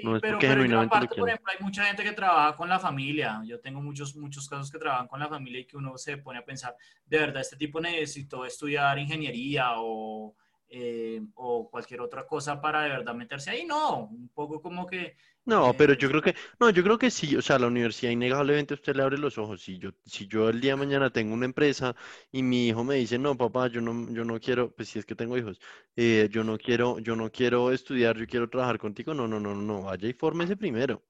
no 0.03 0.17
es 0.17 0.23
pero, 0.23 0.35
porque 0.35 0.49
genuinamente 0.49 0.95
aparte, 0.95 1.17
por 1.17 1.29
ejemplo, 1.29 1.53
hay 1.53 1.65
mucha 1.65 1.85
gente 1.85 2.03
que 2.03 2.13
trabaja 2.13 2.57
con 2.57 2.69
la 2.69 2.79
familia. 2.79 3.41
Yo 3.45 3.61
tengo 3.61 3.81
muchos, 3.81 4.15
muchos 4.17 4.49
casos 4.49 4.71
que 4.71 4.79
trabajan 4.79 5.09
con 5.09 5.21
la 5.21 5.29
familia 5.29 5.61
y 5.61 5.65
que 5.65 5.77
uno 5.77 5.97
se 5.99 6.19
pone 6.19 6.39
a 6.39 6.45
pensar, 6.45 6.77
de 7.05 7.19
verdad, 7.19 7.41
este 7.41 7.57
tipo 7.57 7.81
necesitó 7.81 8.45
estudiar 8.45 8.99
ingeniería 8.99 9.73
o, 9.77 10.35
eh, 10.69 11.23
o 11.35 11.71
cualquier 11.71 12.01
otra 12.01 12.27
cosa 12.27 12.61
para 12.61 12.83
de 12.83 12.91
verdad 12.91 13.15
meterse 13.15 13.51
ahí. 13.51 13.65
No, 13.65 14.05
un 14.07 14.29
poco 14.29 14.61
como 14.61 14.87
que 14.87 15.17
no, 15.47 15.73
pero 15.75 15.95
yo 15.95 16.09
creo 16.09 16.21
que, 16.21 16.35
no, 16.59 16.71
yo 16.71 16.83
creo 16.83 16.99
que 16.99 17.09
sí, 17.09 17.37
o 17.37 17.41
sea, 17.41 17.59
la 17.61 17.69
universidad 17.69 18.11
innegablemente 18.11 18.75
usted 18.75 18.97
le 18.97 19.03
abre 19.05 19.17
los 19.17 19.39
ojos. 19.39 19.63
Si 19.63 19.79
yo, 19.79 19.91
si 20.05 20.27
yo 20.27 20.49
el 20.49 20.61
día 20.61 20.73
de 20.73 20.77
mañana 20.77 21.11
tengo 21.11 21.35
una 21.35 21.45
empresa 21.45 21.95
y 22.33 22.43
mi 22.43 22.67
hijo 22.67 22.83
me 22.83 22.97
dice, 22.97 23.17
no, 23.17 23.37
papá, 23.37 23.69
yo 23.69 23.81
no, 23.81 24.13
yo 24.13 24.25
no 24.25 24.41
quiero, 24.41 24.73
pues 24.75 24.89
si 24.89 24.99
es 24.99 25.07
que 25.07 25.15
tengo 25.15 25.39
hijos, 25.39 25.61
eh, 25.95 26.29
yo 26.33 26.43
no 26.43 26.59
quiero, 26.59 26.99
yo 26.99 27.15
no 27.15 27.31
quiero 27.31 27.71
estudiar, 27.71 28.17
yo 28.19 28.27
quiero 28.27 28.51
trabajar 28.51 28.79
contigo, 28.79 29.15
no, 29.15 29.29
no, 29.29 29.39
no, 29.39 29.55
no, 29.55 29.83
vaya 29.83 30.09
y 30.09 30.15
fórmese 30.15 30.57
primero. 30.57 31.05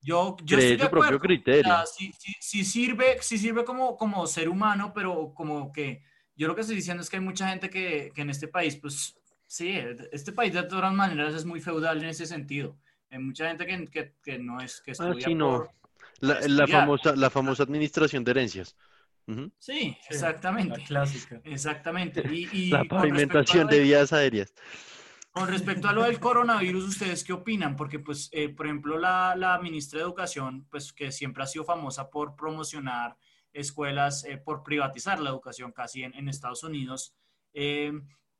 Yo, 0.00 0.36
yo 0.44 0.58
estoy 0.58 0.78
su 0.78 0.90
propio 0.90 1.18
criterio. 1.18 1.72
O 1.72 1.84
sea, 1.84 1.86
sí, 2.40 2.64
sirve, 2.64 3.18
sí 3.22 3.38
sirve 3.38 3.64
como, 3.64 3.96
como 3.96 4.24
ser 4.28 4.48
humano, 4.48 4.92
pero 4.94 5.32
como 5.34 5.72
que 5.72 6.02
yo 6.36 6.46
lo 6.46 6.54
que 6.54 6.60
estoy 6.60 6.76
diciendo 6.76 7.02
es 7.02 7.10
que 7.10 7.16
hay 7.16 7.22
mucha 7.22 7.48
gente 7.48 7.70
que, 7.70 8.12
que 8.14 8.22
en 8.22 8.30
este 8.30 8.46
país, 8.46 8.76
pues 8.76 9.16
sí, 9.48 9.76
este 10.12 10.30
país 10.30 10.52
de 10.54 10.62
todas 10.62 10.92
maneras 10.92 11.34
es 11.34 11.44
muy 11.44 11.60
feudal 11.60 11.98
en 11.98 12.10
ese 12.10 12.26
sentido. 12.26 12.78
Hay 13.14 13.20
mucha 13.20 13.48
gente 13.48 13.64
que, 13.64 14.14
que, 14.22 14.38
no 14.38 14.60
es 14.60 14.80
que 14.80 14.90
ah, 14.90 14.94
estudia 14.94 15.28
no. 15.36 15.68
la, 16.18 16.40
la, 16.48 16.66
famosa, 16.66 17.14
la 17.14 17.30
famosa 17.30 17.62
administración 17.62 18.24
de 18.24 18.32
herencias. 18.32 18.76
Sí, 19.58 19.96
exactamente. 20.10 20.80
La 20.80 20.84
clásica. 20.84 21.40
Exactamente. 21.44 22.22
Y, 22.28 22.68
la 22.70 22.84
pavimentación 22.84 23.68
de 23.68 23.80
vías 23.80 24.12
aéreas. 24.12 24.52
Con 25.30 25.48
respecto 25.48 25.88
a 25.88 25.92
lo 25.92 26.02
del 26.02 26.18
coronavirus, 26.18 26.84
¿ustedes 26.84 27.22
qué 27.24 27.32
opinan? 27.32 27.76
Porque, 27.76 28.00
pues, 28.00 28.28
eh, 28.32 28.48
por 28.48 28.66
ejemplo, 28.66 28.98
la, 28.98 29.34
la, 29.36 29.58
ministra 29.58 29.98
de 29.98 30.04
Educación, 30.04 30.66
pues, 30.70 30.92
que 30.92 31.12
siempre 31.12 31.42
ha 31.42 31.46
sido 31.46 31.64
famosa 31.64 32.10
por 32.10 32.34
promocionar 32.34 33.16
escuelas 33.52 34.24
eh, 34.24 34.36
por 34.36 34.64
privatizar 34.64 35.20
la 35.20 35.30
educación 35.30 35.70
casi 35.72 36.02
en, 36.02 36.28
Estados 36.28 36.64
Unidos. 36.64 37.14
Eh, 37.52 37.92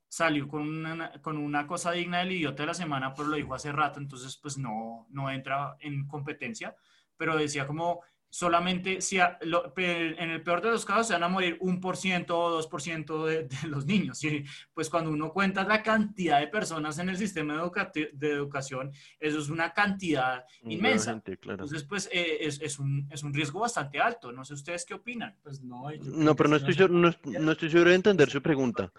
salió 0.07 0.47
con 0.47 0.61
una, 0.61 1.11
con 1.21 1.37
una 1.37 1.67
cosa 1.67 1.91
digna 1.91 2.19
del 2.19 2.33
idiota 2.33 2.63
de 2.63 2.67
la 2.67 2.73
semana, 2.73 3.13
pero 3.13 3.29
lo 3.29 3.35
dijo 3.35 3.53
hace 3.53 3.71
rato, 3.71 3.99
entonces 3.99 4.37
pues 4.41 4.57
no, 4.57 5.07
no 5.09 5.29
entra 5.29 5.75
en 5.79 6.07
competencia, 6.07 6.75
pero 7.17 7.37
decía 7.37 7.67
como 7.67 8.01
solamente 8.35 8.99
si 8.99 9.17
en 9.17 10.29
el 10.29 10.43
peor 10.43 10.61
de 10.61 10.69
los 10.69 10.83
casos 10.83 11.07
se 11.07 11.13
van 11.13 11.23
a 11.23 11.29
morir 11.29 11.57
un 11.61 11.79
por 11.79 11.95
ciento 11.95 12.37
o 12.37 12.49
dos 12.51 12.67
por 12.67 12.81
ciento 12.81 13.25
de, 13.25 13.47
los 13.67 13.85
niños. 13.85 14.21
Y 14.25 14.43
pues 14.73 14.89
cuando 14.89 15.09
uno 15.09 15.31
cuenta 15.31 15.63
la 15.63 15.81
cantidad 15.81 16.41
de 16.41 16.47
personas 16.47 16.99
en 16.99 17.07
el 17.07 17.15
sistema 17.15 17.53
de 17.53 18.31
educación, 18.33 18.91
eso 19.21 19.39
es 19.39 19.47
una 19.47 19.71
cantidad 19.71 20.43
inmensa. 20.63 21.21
Entonces, 21.25 21.85
pues 21.85 22.09
eh, 22.11 22.39
es, 22.41 22.59
es, 22.61 22.77
un, 22.77 23.07
es, 23.09 23.23
un, 23.23 23.33
riesgo 23.33 23.61
bastante 23.61 24.01
alto. 24.01 24.33
No 24.33 24.43
sé 24.43 24.53
ustedes 24.53 24.83
qué 24.83 24.95
opinan. 24.95 25.37
Pues 25.41 25.61
no, 25.61 25.85
no 26.03 26.35
pero 26.35 26.49
no 26.49 26.57
estoy, 26.57 26.75
no, 26.89 27.11
no, 27.23 27.51
estoy 27.53 27.69
seguro 27.69 27.91
de 27.91 27.95
entender 27.95 28.29
su 28.29 28.41
pregunta. 28.41 28.91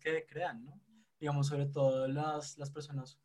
que 0.00 0.26
crean, 0.28 0.64
¿no? 0.64 0.80
Digamos, 1.18 1.48
sobre 1.48 1.66
todo 1.66 2.06
las, 2.06 2.56
las 2.56 2.70
personas 2.70 3.18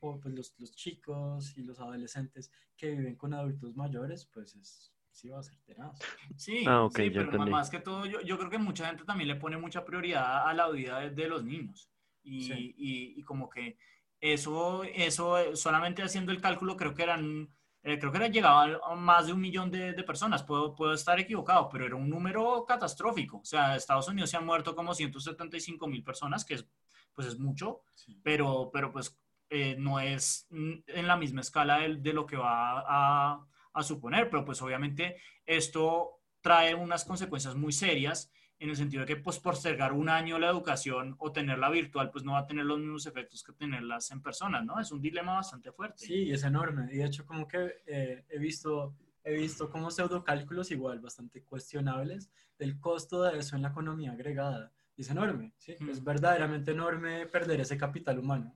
pues 0.00 0.34
los, 0.34 0.54
los, 0.58 0.74
chicos 0.74 1.56
y 1.56 1.62
los 1.62 1.78
adolescentes 1.78 2.50
que 2.76 2.90
viven 2.90 3.16
con 3.16 3.34
adultos 3.34 3.76
mayores, 3.76 4.26
pues 4.32 4.56
es, 4.56 4.92
sí 5.10 5.28
va 5.28 5.40
a 5.40 5.42
ser 5.42 5.56
tenaz. 5.66 5.98
Sí, 6.36 6.64
ah, 6.66 6.88
sí 6.94 7.10
pero 7.10 7.46
más 7.46 7.70
que 7.70 7.80
todo, 7.80 8.06
yo, 8.06 8.20
yo, 8.22 8.38
creo 8.38 8.50
que 8.50 8.58
mucha 8.58 8.86
gente 8.86 9.04
también 9.04 9.28
le 9.28 9.36
pone 9.36 9.58
mucha 9.58 9.84
prioridad 9.84 10.48
a 10.48 10.54
la 10.54 10.68
vida 10.70 11.10
de, 11.10 11.28
los 11.28 11.44
niños. 11.44 11.90
Y, 12.22 12.52
y, 12.52 13.14
y, 13.16 13.22
como 13.22 13.48
que 13.48 13.78
eso, 14.20 14.84
eso, 14.84 15.56
solamente 15.56 16.02
haciendo 16.02 16.32
el 16.32 16.40
cálculo, 16.40 16.76
creo 16.76 16.94
que 16.94 17.02
eran, 17.02 17.48
eh, 17.82 17.98
creo 17.98 18.12
que 18.12 18.18
era 18.18 18.28
llegado 18.28 18.84
a 18.84 18.94
más 18.94 19.26
de 19.26 19.32
un 19.32 19.40
millón 19.40 19.70
de, 19.70 19.92
de, 19.92 20.02
personas. 20.02 20.42
Puedo, 20.42 20.74
puedo 20.74 20.92
estar 20.92 21.18
equivocado, 21.18 21.68
pero 21.68 21.86
era 21.86 21.96
un 21.96 22.08
número 22.08 22.64
catastrófico. 22.66 23.38
O 23.38 23.44
sea, 23.44 23.76
Estados 23.76 24.08
Unidos 24.08 24.30
se 24.30 24.36
han 24.36 24.46
muerto 24.46 24.74
como 24.74 24.94
175 24.94 25.86
mil 25.86 26.02
personas, 26.02 26.44
que 26.44 26.54
es, 26.54 26.66
pues 27.14 27.26
es 27.26 27.38
mucho, 27.38 27.82
pero, 28.22 28.70
pero 28.72 28.92
pues 28.92 29.18
eh, 29.50 29.76
no 29.78 30.00
es 30.00 30.46
en 30.50 31.06
la 31.06 31.16
misma 31.16 31.40
escala 31.40 31.80
de, 31.80 32.12
lo 32.12 32.24
que 32.24 32.36
va 32.36 32.80
a, 32.80 33.46
a, 33.72 33.82
suponer, 33.82 34.30
pero 34.30 34.44
pues 34.44 34.62
obviamente 34.62 35.16
esto 35.44 36.20
trae 36.40 36.74
unas 36.74 37.04
consecuencias 37.04 37.56
muy 37.56 37.72
serias 37.72 38.32
en 38.58 38.70
el 38.70 38.76
sentido 38.76 39.00
de 39.00 39.06
que 39.06 39.16
pues 39.16 39.38
postergar 39.38 39.92
un 39.92 40.08
año 40.08 40.38
la 40.38 40.48
educación 40.48 41.16
o 41.18 41.32
tenerla 41.32 41.68
virtual 41.70 42.10
pues 42.10 42.24
no 42.24 42.32
va 42.32 42.40
a 42.40 42.46
tener 42.46 42.64
los 42.64 42.78
mismos 42.78 43.06
efectos 43.06 43.42
que 43.42 43.52
tenerlas 43.52 44.10
en 44.10 44.22
personas, 44.22 44.64
¿no? 44.64 44.78
Es 44.78 44.92
un 44.92 45.00
dilema 45.00 45.34
bastante 45.34 45.72
fuerte. 45.72 46.06
Sí, 46.06 46.30
es 46.30 46.44
enorme. 46.44 46.88
Y 46.92 46.98
de 46.98 47.06
hecho 47.06 47.26
como 47.26 47.48
que 47.48 47.82
eh, 47.86 48.24
he 48.28 48.38
visto 48.38 48.94
he 49.24 49.34
visto 49.34 49.70
como 49.70 49.90
pseudocálculos 49.90 50.70
igual 50.70 51.00
bastante 51.00 51.42
cuestionables 51.42 52.30
del 52.58 52.78
costo 52.78 53.22
de 53.22 53.38
eso 53.38 53.56
en 53.56 53.62
la 53.62 53.68
economía 53.68 54.12
agregada. 54.12 54.72
Y 54.96 55.02
es 55.02 55.10
enorme, 55.10 55.54
¿sí? 55.56 55.76
Es 55.88 56.04
verdaderamente 56.04 56.72
enorme 56.72 57.26
perder 57.26 57.60
ese 57.60 57.78
capital 57.78 58.18
humano. 58.18 58.54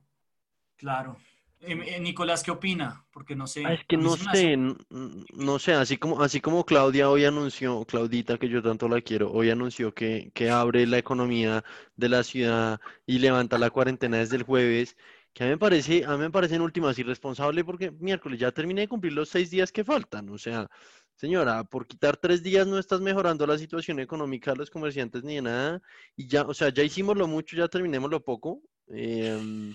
Claro. 0.77 1.17
Eh, 1.61 1.95
eh, 1.95 1.99
Nicolás, 1.99 2.43
¿qué 2.43 2.51
opina? 2.51 3.05
Porque 3.11 3.35
no 3.35 3.47
sé. 3.47 3.65
Ah, 3.65 3.73
es 3.73 3.85
que 3.87 3.97
no 3.97 4.15
sé, 4.17 4.55
no, 4.57 5.59
sé, 5.59 5.73
así 5.73 5.97
como, 5.97 6.21
así 6.21 6.39
como 6.41 6.65
Claudia 6.65 7.09
hoy 7.09 7.25
anunció, 7.25 7.83
Claudita, 7.85 8.37
que 8.37 8.49
yo 8.49 8.61
tanto 8.61 8.87
la 8.87 9.01
quiero, 9.01 9.31
hoy 9.31 9.49
anunció 9.49 9.93
que, 9.93 10.31
que 10.33 10.49
abre 10.49 10.85
la 10.85 10.99
economía 10.99 11.63
de 11.95 12.09
la 12.09 12.23
ciudad 12.23 12.79
y 13.05 13.19
levanta 13.19 13.57
la 13.57 13.71
cuarentena 13.71 14.17
desde 14.17 14.35
el 14.35 14.43
jueves, 14.43 14.95
que 15.33 15.43
a 15.43 15.47
mí 15.47 15.53
me 15.53 15.57
parece, 15.57 16.05
a 16.05 16.11
mí 16.11 16.19
me 16.19 16.29
parece 16.31 16.55
en 16.55 16.61
últimas 16.61 16.99
irresponsable 16.99 17.63
porque 17.63 17.91
miércoles 17.91 18.39
ya 18.39 18.51
terminé 18.51 18.81
de 18.81 18.87
cumplir 18.87 19.13
los 19.13 19.29
seis 19.29 19.49
días 19.49 19.71
que 19.71 19.83
faltan. 19.83 20.29
O 20.29 20.37
sea, 20.37 20.69
señora, 21.15 21.63
por 21.63 21.87
quitar 21.87 22.15
tres 22.17 22.43
días 22.43 22.67
no 22.67 22.77
estás 22.77 23.01
mejorando 23.01 23.47
la 23.47 23.57
situación 23.57 23.99
económica 23.99 24.51
de 24.51 24.57
los 24.57 24.69
comerciantes 24.69 25.23
ni 25.23 25.35
de 25.35 25.41
nada. 25.41 25.81
Y 26.15 26.27
ya, 26.27 26.43
o 26.43 26.53
sea, 26.53 26.69
ya 26.69 26.83
hicimos 26.83 27.17
lo 27.17 27.27
mucho, 27.27 27.57
ya 27.57 27.67
terminemos 27.67 28.09
lo 28.11 28.23
poco. 28.23 28.61
Eh, 28.87 29.73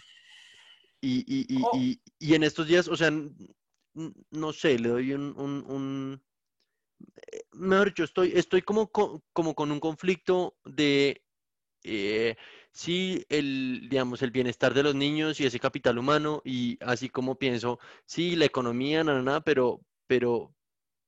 y, 1.01 1.25
y, 1.27 1.63
oh. 1.63 1.77
y, 1.77 2.01
y, 2.19 2.35
en 2.35 2.43
estos 2.43 2.67
días, 2.67 2.89
o 2.89 2.97
sea, 2.97 3.11
no 4.31 4.53
sé, 4.53 4.79
le 4.79 4.89
doy 4.89 5.13
un, 5.13 5.35
un, 5.39 5.65
un 5.67 6.23
eh, 7.17 7.43
mejor 7.53 7.89
dicho, 7.89 8.05
estoy, 8.05 8.33
estoy 8.35 8.63
como, 8.63 8.91
como 8.91 9.55
con 9.55 9.73
un 9.73 9.81
conflicto 9.81 10.57
de 10.65 11.23
eh, 11.83 12.37
sí, 12.73 13.25
el, 13.29 13.89
digamos, 13.91 14.23
el 14.23 14.31
bienestar 14.31 14.75
de 14.75 14.83
los 14.83 14.95
niños 14.95 15.41
y 15.41 15.47
ese 15.47 15.61
capital 15.61 15.99
humano, 15.99 16.43
y 16.45 16.79
así 16.83 17.09
como 17.09 17.39
pienso, 17.39 17.79
sí, 18.07 18.37
la 18.37 18.45
economía, 18.45 19.05
nada, 19.05 19.23
nada, 19.23 19.41
pero, 19.41 19.81
pero, 20.07 20.55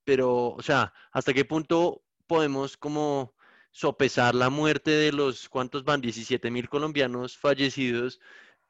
pero, 0.04 0.48
o 0.50 0.62
sea, 0.62 0.92
¿hasta 1.12 1.34
qué 1.34 1.44
punto 1.44 2.02
podemos 2.26 2.76
como 2.76 3.34
sopesar 3.70 4.34
la 4.34 4.50
muerte 4.50 4.90
de 4.90 5.12
los, 5.12 5.48
¿cuántos 5.48 5.84
van? 5.84 6.00
17 6.00 6.50
mil 6.50 6.68
colombianos 6.68 7.36
fallecidos 7.38 8.20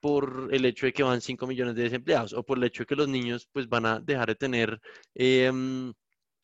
por 0.03 0.49
el 0.51 0.65
hecho 0.65 0.87
de 0.87 0.93
que 0.93 1.05
van 1.05 1.21
5 1.21 1.47
millones 1.47 1.77
de 1.77 1.85
desempleados 1.85 2.33
o 2.33 2.43
por 2.43 2.59
el 2.59 2.65
hecho 2.65 2.83
de 2.83 2.87
que 2.87 2.97
los 2.97 3.07
niños 3.07 3.49
pues 3.53 3.69
van 3.69 3.87
a 3.87 4.01
dejar 4.01 4.27
de 4.27 4.35
tener 4.35 4.81
em, 5.15 5.95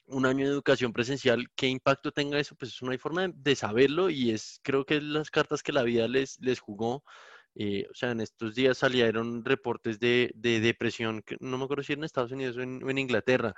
un 0.07 0.27
año 0.27 0.47
de 0.47 0.53
educación 0.53 0.93
presencial, 0.93 1.45
¿qué 1.57 1.67
impacto 1.67 2.13
tenga 2.13 2.39
eso? 2.39 2.55
Pues 2.55 2.81
no 2.83 2.93
hay 2.93 2.99
forma 2.99 3.27
de, 3.27 3.57
saberlo 3.57 4.11
y 4.11 4.31
es 4.31 4.61
creo 4.63 4.85
que 4.85 5.01
las 5.01 5.33
cartas 5.33 5.65
que 5.65 5.73
la 5.73 5.83
vida 5.83 6.07
les, 6.07 6.39
les 6.41 6.61
jugó. 6.61 7.03
Eh, 7.57 7.85
o 7.91 7.95
sea, 7.95 8.13
en 8.13 8.21
estos 8.21 8.55
días 8.55 8.79
salieron 8.79 9.45
reportes 9.45 9.99
de, 9.99 10.31
de, 10.37 10.61
depresión, 10.61 11.23
que 11.23 11.37
no 11.41 11.59
me 11.59 11.65
acuerdo 11.65 11.83
si 11.83 11.95
en 11.95 12.05
Estados 12.05 12.31
Unidos 12.31 12.57
o 12.57 12.63
en, 12.63 12.99
Inglaterra, 12.99 13.55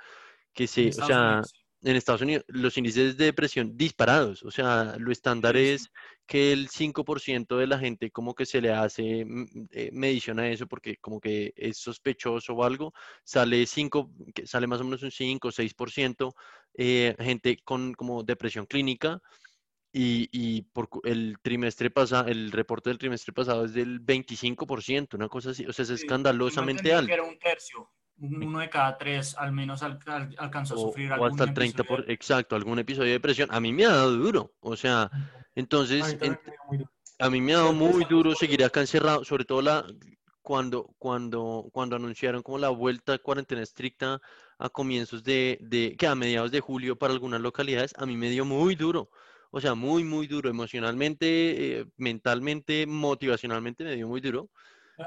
que 0.51 0.65
se, 0.65 0.89
o 0.89 1.05
sea, 1.05 1.41
en 1.83 1.95
Estados 1.95 2.21
Unidos 2.21 2.45
los 2.47 2.77
índices 2.77 3.17
de 3.17 3.25
depresión 3.25 3.75
disparados, 3.75 4.43
o 4.43 4.51
sea, 4.51 4.95
lo 4.97 5.11
estándar 5.11 5.57
es 5.57 5.91
que 6.27 6.53
el 6.53 6.69
5% 6.69 7.57
de 7.57 7.67
la 7.67 7.79
gente 7.79 8.11
como 8.11 8.35
que 8.35 8.45
se 8.45 8.61
le 8.61 8.71
hace 8.71 9.25
mm, 9.25 9.67
eh, 9.71 9.89
medición 9.91 10.39
a 10.39 10.49
eso 10.49 10.67
porque 10.67 10.97
como 10.97 11.19
que 11.19 11.53
es 11.55 11.77
sospechoso 11.77 12.53
o 12.53 12.63
algo, 12.63 12.93
sale 13.23 13.65
5, 13.65 14.11
sale 14.45 14.67
más 14.67 14.81
o 14.81 14.83
menos 14.83 15.03
un 15.03 15.11
5 15.11 15.47
o 15.47 15.51
6% 15.51 16.33
eh, 16.75 17.15
gente 17.19 17.57
con 17.63 17.93
como 17.93 18.23
depresión 18.23 18.65
clínica 18.65 19.21
y, 19.91 20.29
y 20.31 20.61
por 20.61 20.89
el 21.03 21.37
trimestre 21.41 21.89
pasado, 21.89 22.29
el 22.29 22.51
reporte 22.51 22.89
del 22.89 22.99
trimestre 22.99 23.33
pasado 23.33 23.65
es 23.65 23.73
del 23.73 23.99
25%, 24.01 25.15
una 25.15 25.27
cosa 25.27 25.49
así, 25.49 25.65
o 25.65 25.73
sea, 25.73 25.83
es 25.83 25.89
escandalosamente 25.89 26.93
alto. 26.93 27.11
era 27.11 27.23
un 27.23 27.37
tercio 27.37 27.89
uno 28.21 28.59
de 28.59 28.69
cada 28.69 28.97
tres 28.97 29.35
al 29.37 29.51
menos 29.51 29.81
alcanzó 29.81 30.75
a 30.75 30.77
sufrir 30.77 31.11
algún 31.11 31.27
o 31.27 31.31
hasta 31.31 31.43
el 31.45 31.53
30 31.53 31.83
por, 31.83 32.09
exacto 32.09 32.55
algún 32.55 32.79
episodio 32.79 33.07
de 33.07 33.13
depresión. 33.13 33.49
A 33.51 33.59
mí 33.59 33.73
me 33.73 33.85
ha 33.85 33.89
dado 33.89 34.15
duro 34.15 34.53
o 34.59 34.75
sea 34.75 35.09
entonces 35.55 36.17
a 37.19 37.29
mí, 37.29 37.41
me 37.41 37.53
ha 37.53 37.57
dado 37.57 37.73
muy 37.73 38.05
duro. 38.05 38.35
seguir 38.35 38.63
acá 38.63 38.81
encerrado 38.81 39.25
sobre 39.25 39.45
todo 39.45 39.61
la 39.61 39.85
cuando 40.41 40.93
cuando 40.97 41.69
cuando 41.71 41.95
anunciaron 41.95 42.43
como 42.43 42.57
la 42.57 42.69
vuelta 42.69 43.13
a 43.13 43.19
cuarentena 43.19 43.61
estricta 43.61 44.21
a 44.59 44.69
comienzos 44.69 45.23
de, 45.23 45.57
de 45.61 45.95
que 45.97 46.07
a 46.07 46.15
mediados 46.15 46.51
de 46.51 46.59
julio 46.59 46.97
para 46.97 47.13
algunas 47.13 47.41
localidades 47.41 47.93
a 47.97 48.05
mí 48.05 48.15
me 48.15 48.29
dio 48.29 48.45
muy 48.45 48.75
duro. 48.75 49.09
O 49.49 49.59
sea 49.59 49.75
muy 49.75 50.03
muy 50.03 50.27
duro. 50.27 50.49
Emocionalmente 50.49 51.79
eh, 51.79 51.85
mentalmente 51.97 52.85
motivacionalmente 52.85 53.83
me 53.83 53.95
dio 53.95 54.07
muy 54.07 54.21
duro. 54.21 54.49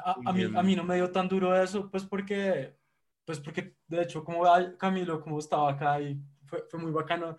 A, 0.04 0.32
mí, 0.32 0.42
a 0.42 0.62
mí 0.62 0.74
no 0.74 0.82
me 0.82 0.96
dio 0.96 1.10
tan 1.12 1.28
duro 1.28 1.56
eso, 1.56 1.88
pues 1.88 2.04
porque 2.04 2.74
pues 3.24 3.40
porque 3.40 3.76
de 3.86 4.02
hecho 4.02 4.24
como 4.24 4.44
Camilo 4.78 5.20
como 5.20 5.38
estaba 5.38 5.70
acá 5.70 6.00
y 6.00 6.20
fue, 6.46 6.64
fue 6.70 6.80
muy 6.80 6.92
bacano, 6.92 7.36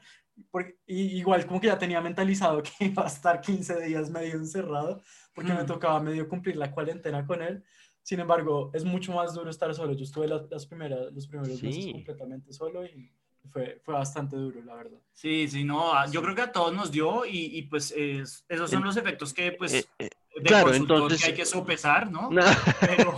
porque, 0.52 0.78
y 0.86 1.18
igual 1.18 1.46
como 1.46 1.62
que 1.62 1.68
ya 1.68 1.78
tenía 1.78 2.02
mentalizado 2.02 2.62
que 2.64 2.86
iba 2.86 3.04
a 3.04 3.08
estar 3.08 3.42
15 3.42 3.82
días 3.86 4.10
medio 4.10 4.36
encerrado, 4.36 5.02
porque 5.34 5.54
me 5.54 5.64
mm. 5.64 5.68
tocaba 5.68 6.00
medio 6.00 6.28
cumplir 6.28 6.58
la 6.58 6.72
cuarentena 6.72 7.26
con 7.26 7.42
él. 7.42 7.64
Sin 8.04 8.20
embargo, 8.20 8.70
es 8.74 8.84
mucho 8.86 9.14
más 9.14 9.34
duro 9.34 9.50
estar 9.50 9.74
solo. 9.74 9.94
Yo 9.94 10.04
estuve 10.04 10.28
las, 10.28 10.68
primeras, 10.68 11.12
los 11.12 11.28
primeros 11.28 11.62
meses 11.64 11.92
completamente 11.92 12.54
solo 12.54 12.86
y 12.86 13.12
fue, 13.50 13.82
fue 13.84 13.96
bastante 13.96 14.36
duro, 14.36 14.64
la 14.64 14.76
verdad. 14.76 15.00
Sí, 15.12 15.48
sí, 15.48 15.64
no, 15.64 15.92
yo 16.12 16.22
creo 16.22 16.36
que 16.36 16.42
a 16.42 16.52
todos 16.52 16.72
nos 16.72 16.92
dio 16.92 17.26
y, 17.26 17.58
y 17.58 17.64
pues 17.64 17.92
esos 17.96 18.70
son 18.70 18.84
los 18.84 18.98
efectos 18.98 19.34
que 19.34 19.54
pues... 19.54 19.74
Eh, 19.74 19.86
eh, 19.98 20.10
claro, 20.44 20.74
entonces 20.74 21.22
que 21.22 21.28
hay 21.28 21.34
que 21.34 21.46
sopesar, 21.46 22.12
¿no? 22.12 22.30
Pero, 22.82 23.14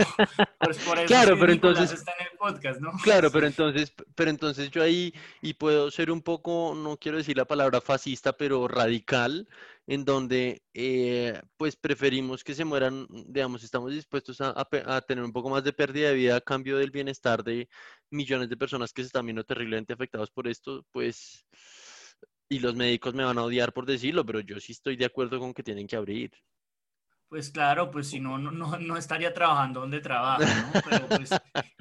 pues 0.60 0.78
por 0.80 0.98
eso 0.98 1.08
claro, 1.08 1.38
pero 1.40 1.52
entonces 1.52 1.92
está 1.92 2.14
en 2.20 2.28
el 2.32 2.38
podcast, 2.38 2.80
¿no? 2.80 2.92
Claro, 3.04 3.32
pero 3.32 3.48
entonces, 3.48 3.94
pero 4.16 4.30
entonces 4.30 4.70
yo 4.72 4.84
ahí 4.84 5.14
y 5.42 5.54
puedo 5.54 5.90
ser 5.92 6.12
un 6.12 6.22
poco, 6.22 6.74
no 6.76 6.98
quiero 6.98 7.18
decir 7.18 7.38
la 7.38 7.46
palabra 7.46 7.82
fascista, 7.82 8.34
pero 8.34 8.68
radical, 8.68 9.48
en 9.88 10.04
donde 10.04 10.62
eh, 10.74 11.42
pues 11.56 11.76
preferimos 11.76 12.44
que 12.44 12.54
se 12.54 12.66
mueran, 12.66 13.08
digamos, 13.10 13.64
estamos 13.64 13.94
dispuestos 13.94 14.42
a, 14.42 14.54
a, 14.58 15.02
tener 15.02 15.24
un 15.24 15.32
poco 15.32 15.50
más 15.50 15.64
de 15.64 15.74
pérdida 15.74 16.10
de 16.10 16.16
vida 16.16 16.36
a 16.36 16.42
cambio 16.42 16.78
del 16.78 16.92
bienestar 16.92 17.44
de 17.44 17.70
millones 18.10 18.50
de 18.50 18.58
personas 18.58 18.92
que 18.92 19.02
se 19.02 19.08
están 19.08 19.26
viendo 19.26 19.44
terriblemente 19.44 19.94
afectados 19.94 20.30
por 20.30 20.48
esto, 20.48 20.86
pues 20.92 21.46
y 22.50 22.60
los 22.60 22.76
médicos 22.76 23.14
me 23.14 23.24
van 23.24 23.38
a 23.38 23.44
odiar 23.44 23.74
por 23.74 23.86
decirlo, 23.86 24.26
pero 24.26 24.40
yo 24.40 24.60
sí 24.60 24.72
estoy 24.72 24.96
de 24.96 25.06
acuerdo 25.06 25.40
con 25.40 25.54
que 25.54 25.64
tienen 25.64 25.88
que 25.88 25.96
abrir. 25.96 26.32
Pues 27.30 27.50
claro, 27.50 27.92
pues 27.92 28.10
si 28.10 28.22
no, 28.22 28.38
no, 28.38 28.52
no 28.52 28.98
estaría 28.98 29.34
trabajando 29.34 29.82
donde 29.82 30.00
trabaja, 30.00 30.46
¿no? 30.46 30.82
Pero 30.90 31.08
pues, 31.08 31.30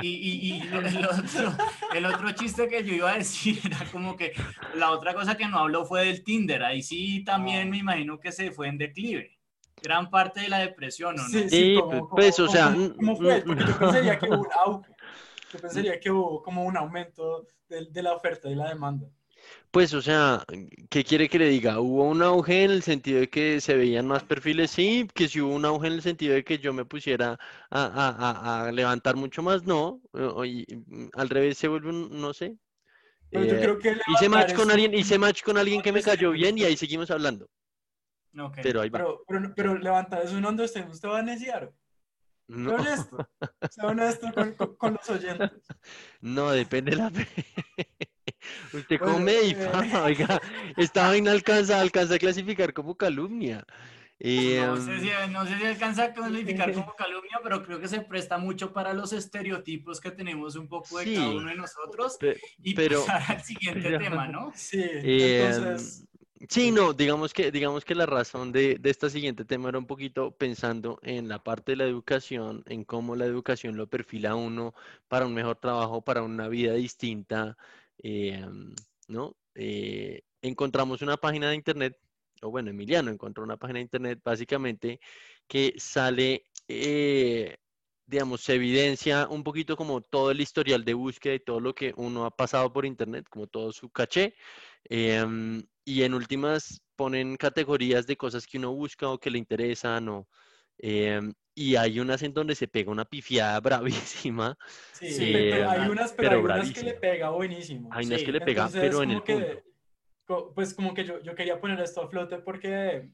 y, 0.03 0.09
y, 0.09 0.53
y 0.55 0.61
el, 0.63 1.07
otro, 1.07 1.57
el, 1.95 2.07
otro, 2.07 2.33
chiste 2.33 2.67
que 2.67 2.83
yo 2.83 2.95
iba 2.95 3.13
a 3.13 3.19
decir 3.19 3.61
era 3.65 3.79
como 3.93 4.17
que 4.17 4.33
la 4.75 4.91
otra 4.91 5.15
cosa 5.15 5.37
que 5.37 5.47
no 5.47 5.61
habló 5.61 5.87
fue 5.87 6.07
del 6.07 6.25
Tinder. 6.25 6.65
Ahí 6.65 6.83
sí 6.83 7.23
también 7.23 7.71
me 7.71 7.79
imagino 7.79 8.19
que 8.19 8.33
se 8.33 8.51
fue 8.51 8.67
en 8.67 8.79
declive. 8.79 9.39
Gran 9.81 10.11
parte 10.11 10.41
de 10.41 10.49
la 10.49 10.59
depresión, 10.59 11.15
¿no? 11.15 11.23
Sí, 11.29 11.49
sí 11.49 11.79
pues, 12.11 12.41
o 12.41 12.49
sea... 12.49 12.75
¿Cómo 12.97 13.15
fue? 13.15 13.41
Porque 13.43 13.65
yo 13.67 13.79
pensaría 13.79 14.19
que 14.19 14.29
hubo 14.29 14.41
un 14.41 14.53
auge. 14.65 14.91
Yo 15.53 15.59
pensaría 15.61 16.01
que 16.01 16.11
hubo 16.11 16.43
como 16.43 16.65
un 16.65 16.77
aumento 16.77 17.47
de, 17.69 17.87
de 17.89 18.03
la 18.03 18.15
oferta 18.15 18.51
y 18.51 18.57
la 18.57 18.69
demanda. 18.69 19.07
Pues, 19.71 19.93
o 19.93 20.01
sea, 20.01 20.43
¿qué 20.89 21.05
quiere 21.05 21.29
que 21.29 21.39
le 21.39 21.49
diga? 21.49 21.81
¿Hubo 21.81 22.05
un 22.05 22.23
auge 22.23 22.65
en 22.65 22.71
el 22.71 22.83
sentido 22.83 23.21
de 23.21 23.29
que 23.29 23.61
se 23.61 23.77
veían 23.77 24.07
más 24.07 24.25
perfiles? 24.25 24.71
Sí, 24.71 25.07
que 25.15 25.29
si 25.29 25.41
hubo 25.41 25.55
un 25.55 25.65
auge 25.67 25.89
en 25.89 25.93
el 25.93 26.03
sentido 26.03 26.35
de 26.35 26.45
que 26.45 26.59
yo 26.59 26.73
me 26.73 26.85
pusiera 26.85 27.39
a, 27.71 28.71
levantar 28.73 29.17
mucho 29.17 29.43
más, 29.43 29.65
no. 29.65 30.01
Mm, 30.13 31.09
al 31.13 31.29
revés 31.29 31.59
se 31.59 31.69
vuelve 31.69 31.91
un, 31.91 32.21
no 32.21 32.33
sé. 32.33 32.57
yo 33.31 33.41
eh, 33.41 33.59
creo 33.61 33.79
que 33.79 33.97
hice 34.15 34.29
match 34.29 34.55
con 34.55 34.71
alguien, 34.71 34.95
hice 34.95 35.19
match 35.19 35.43
con 35.43 35.59
alguien 35.59 35.83
que 35.83 35.93
me 35.93 36.03
cayó 36.03 36.31
bien 36.31 36.57
y 36.57 36.65
ahí 36.65 36.77
seguimos 36.77 37.11
hablando. 37.11 37.49
Pero 38.63 38.81
ahí 38.81 38.89
va. 38.89 38.99
Pero, 39.29 39.53
pero, 39.55 39.79
levantar 39.79 40.23
es 40.23 40.33
un 40.33 40.45
hondo 40.45 40.65
usted, 40.65 40.89
usted 40.89 41.09
va 41.09 41.19
a 41.19 41.23
neciar. 41.23 41.73
No. 42.49 42.77
honesto, 42.77 43.29
sea 43.71 43.87
honesto 43.89 44.33
con, 44.33 44.77
con, 44.77 44.95
los 44.95 45.11
oyentes. 45.11 45.51
No, 46.21 46.51
depende 46.51 46.93
de 46.93 46.97
la 46.97 47.13
Usted 48.73 48.99
come 48.99 49.33
y 49.43 49.51
eh, 49.51 49.71
oiga, 50.05 50.41
esta 50.77 51.09
vaina 51.09 51.33
alcanza, 51.33 51.81
alcanza 51.81 52.15
a 52.15 52.19
clasificar 52.19 52.73
como 52.73 52.97
calumnia. 52.97 53.65
no, 54.19 54.77
sé 54.77 55.01
si, 55.01 55.11
no, 55.31 55.47
sé 55.47 55.59
si, 55.59 55.65
alcanza 55.65 56.05
a 56.05 56.13
clasificar 56.13 56.73
como 56.75 56.95
calumnia, 56.95 57.41
pero 57.43 57.63
creo 57.63 57.81
que 57.81 57.89
se 57.89 58.01
presta 58.01 58.39
mucho 58.39 58.73
para 58.73 58.93
los 58.93 59.13
estereotipos 59.13 60.01
que 60.01 60.11
tenemos 60.11 60.57
un 60.57 60.69
poco 60.69 60.99
de 60.99 61.15
cada 61.15 61.31
uno 61.31 61.49
de 61.49 61.57
nosotros. 61.57 62.19
y 62.63 62.75
pero, 62.75 63.05
pasar 63.05 63.37
al 63.37 63.45
siguiente 63.45 63.99
tema, 63.99 64.29
¿no? 64.29 64.53
Sí, 64.55 64.83
entonces... 64.83 66.07
Sí, 66.51 66.71
no, 66.71 66.93
digamos 66.93 67.33
que, 67.33 67.51
digamos 67.51 67.85
que 67.87 67.95
la 67.95 68.05
razón 68.05 68.53
de, 68.53 68.77
de 68.79 68.91
este 68.91 69.09
siguiente 69.09 69.47
tema 69.47 69.71
era 69.71 69.79
un 69.79 69.87
poquito 69.87 70.33
pensando 70.33 71.01
en 71.03 71.29
la 71.29 71.43
parte 71.43 71.73
de 71.73 71.77
la 71.77 71.85
educación, 71.85 72.63
en 72.67 72.85
cómo 72.85 73.17
la 73.17 73.25
educación 73.25 73.77
lo 73.77 73.89
perfila 73.89 74.33
a 74.33 74.35
uno 74.35 74.75
para 75.09 75.27
un 75.27 75.33
mejor 75.33 75.57
trabajo, 75.57 76.03
para 76.03 76.23
una 76.23 76.49
vida 76.49 76.75
distinta, 76.75 77.57
Em, 77.99 78.75
¿no? 79.09 79.37
Eh, 79.55 80.23
encontramos 80.43 81.03
una 81.03 81.17
página 81.17 81.51
de 81.51 81.57
internet, 81.57 81.99
o 82.43 82.51
bueno, 82.51 82.71
Emiliano 82.71 83.11
encontró 83.11 83.45
una 83.45 83.57
página 83.57 83.79
de 83.79 83.85
internet 83.85 84.21
básicamente 84.25 85.01
que 85.49 85.75
sale, 85.79 86.45
eh, 86.69 87.57
digamos, 88.07 88.43
se 88.43 88.55
evidencia 88.55 89.29
un 89.29 89.43
poquito 89.43 89.77
como 89.77 90.01
todo 90.03 90.31
el 90.31 90.41
historial 90.41 90.85
de 90.85 90.95
búsqueda 90.95 91.35
y 91.35 91.41
todo 91.41 91.61
lo 91.61 91.75
que 91.75 91.93
uno 91.97 92.25
ha 92.27 92.31
pasado 92.31 92.73
por 92.73 92.87
internet, 92.87 93.27
como 93.31 93.47
todo 93.47 93.73
su 93.73 93.91
caché. 93.91 94.35
Em, 94.85 95.63
y 95.85 96.03
en 96.03 96.15
últimas 96.15 96.83
ponen 96.97 97.37
categorías 97.37 98.07
de 98.07 98.17
cosas 98.17 98.47
que 98.47 98.59
uno 98.59 98.73
busca 98.73 99.09
o 99.09 99.19
que 99.19 99.31
le 99.31 99.39
interesan 99.39 100.09
o 100.09 100.29
em, 100.79 101.33
y 101.55 101.77
hay 101.77 102.01
unas 102.01 102.23
en 102.23 102.35
donde 102.35 102.55
se 102.55 102.69
pega 102.69 102.91
una 102.91 103.05
pifiada 103.05 103.59
bravísima. 104.31 104.57
Sí, 104.93 105.31
pero 105.33 105.71
hay 105.71 105.89
unas, 105.89 106.13
pero, 106.13 106.39
hay 106.39 106.45
unas 106.45 106.73
que 106.73 106.83
le 106.83 106.95
pega 106.95 107.31
buenísimo. 107.31 107.89
Hay 107.93 108.07
unas 108.07 108.23
que 108.23 108.33
le 108.33 108.41
pega, 108.41 108.69
pero 108.73 109.03
en 109.03 109.11
el 109.13 109.23
que, 109.23 109.63
Pues 110.55 110.75
como 110.75 110.95
que 110.95 111.05
yo, 111.05 111.23
yo 111.23 111.35
quería 111.35 111.61
poner 111.61 111.81
esto 111.81 112.03
a 112.03 112.09
flote 112.09 112.39
porque, 112.39 113.11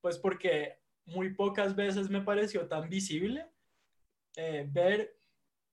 pues 0.00 0.18
porque 0.18 0.78
muy 1.06 1.34
pocas 1.34 1.76
veces 1.76 2.08
me 2.08 2.22
pareció 2.22 2.66
tan 2.66 2.88
visible 2.88 3.46
eh, 4.36 4.66
ver 4.68 5.13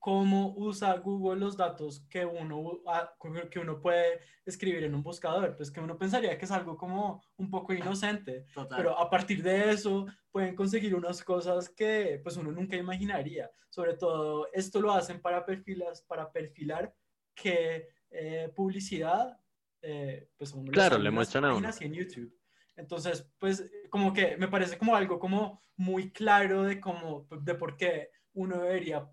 cómo 0.02 0.56
usa 0.58 0.98
Google 0.98 1.40
los 1.40 1.56
datos 1.56 2.04
que 2.10 2.26
uno, 2.26 2.82
ah, 2.88 3.14
que 3.52 3.60
uno 3.60 3.80
puede 3.80 4.20
escribir 4.44 4.84
en 4.84 4.96
un 4.96 5.04
buscador. 5.04 5.56
Pues 5.56 5.70
que 5.70 5.80
uno 5.80 5.96
pensaría 5.96 6.36
que 6.40 6.46
es 6.46 6.52
algo 6.52 6.76
como 6.76 7.24
un 7.38 7.52
poco 7.52 7.72
inocente, 8.02 8.48
pero 8.76 8.98
a 8.98 9.08
partir 9.12 9.44
de 9.44 9.70
eso 9.70 10.08
pueden 10.32 10.56
conseguir 10.56 10.96
unas 10.96 11.24
cosas 11.24 11.70
que 11.70 12.20
pues 12.24 12.36
uno 12.36 12.52
nunca 12.52 12.76
imaginaría. 12.76 13.52
Sobre 13.70 13.94
todo 13.94 14.48
esto 14.52 14.82
lo 14.82 14.92
hacen 14.92 15.22
para, 15.22 15.46
perfilas, 15.46 16.02
para 16.02 16.32
perfilar 16.32 16.92
que 17.36 17.90
eh, 18.10 18.52
publicidad, 18.56 19.40
eh, 19.84 20.30
pues 20.36 20.52
uno 20.54 20.72
claro, 20.72 20.98
le 20.98 21.12
muestran 21.12 21.46
a 21.46 21.54
uno. 21.54 21.70
en 21.80 21.94
YouTube. 21.94 22.36
Entonces, 22.76 23.32
pues 23.38 23.72
como 23.92 24.14
que 24.14 24.36
me 24.36 24.48
parece 24.48 24.80
como 24.80 24.96
algo 24.96 25.20
como 25.20 25.62
muy 25.76 26.12
claro 26.12 26.64
de 26.64 26.82
cómo, 26.82 27.28
de 27.30 27.54
por 27.54 27.78
qué 27.78 28.10
uno 28.34 28.58
debería 28.58 29.08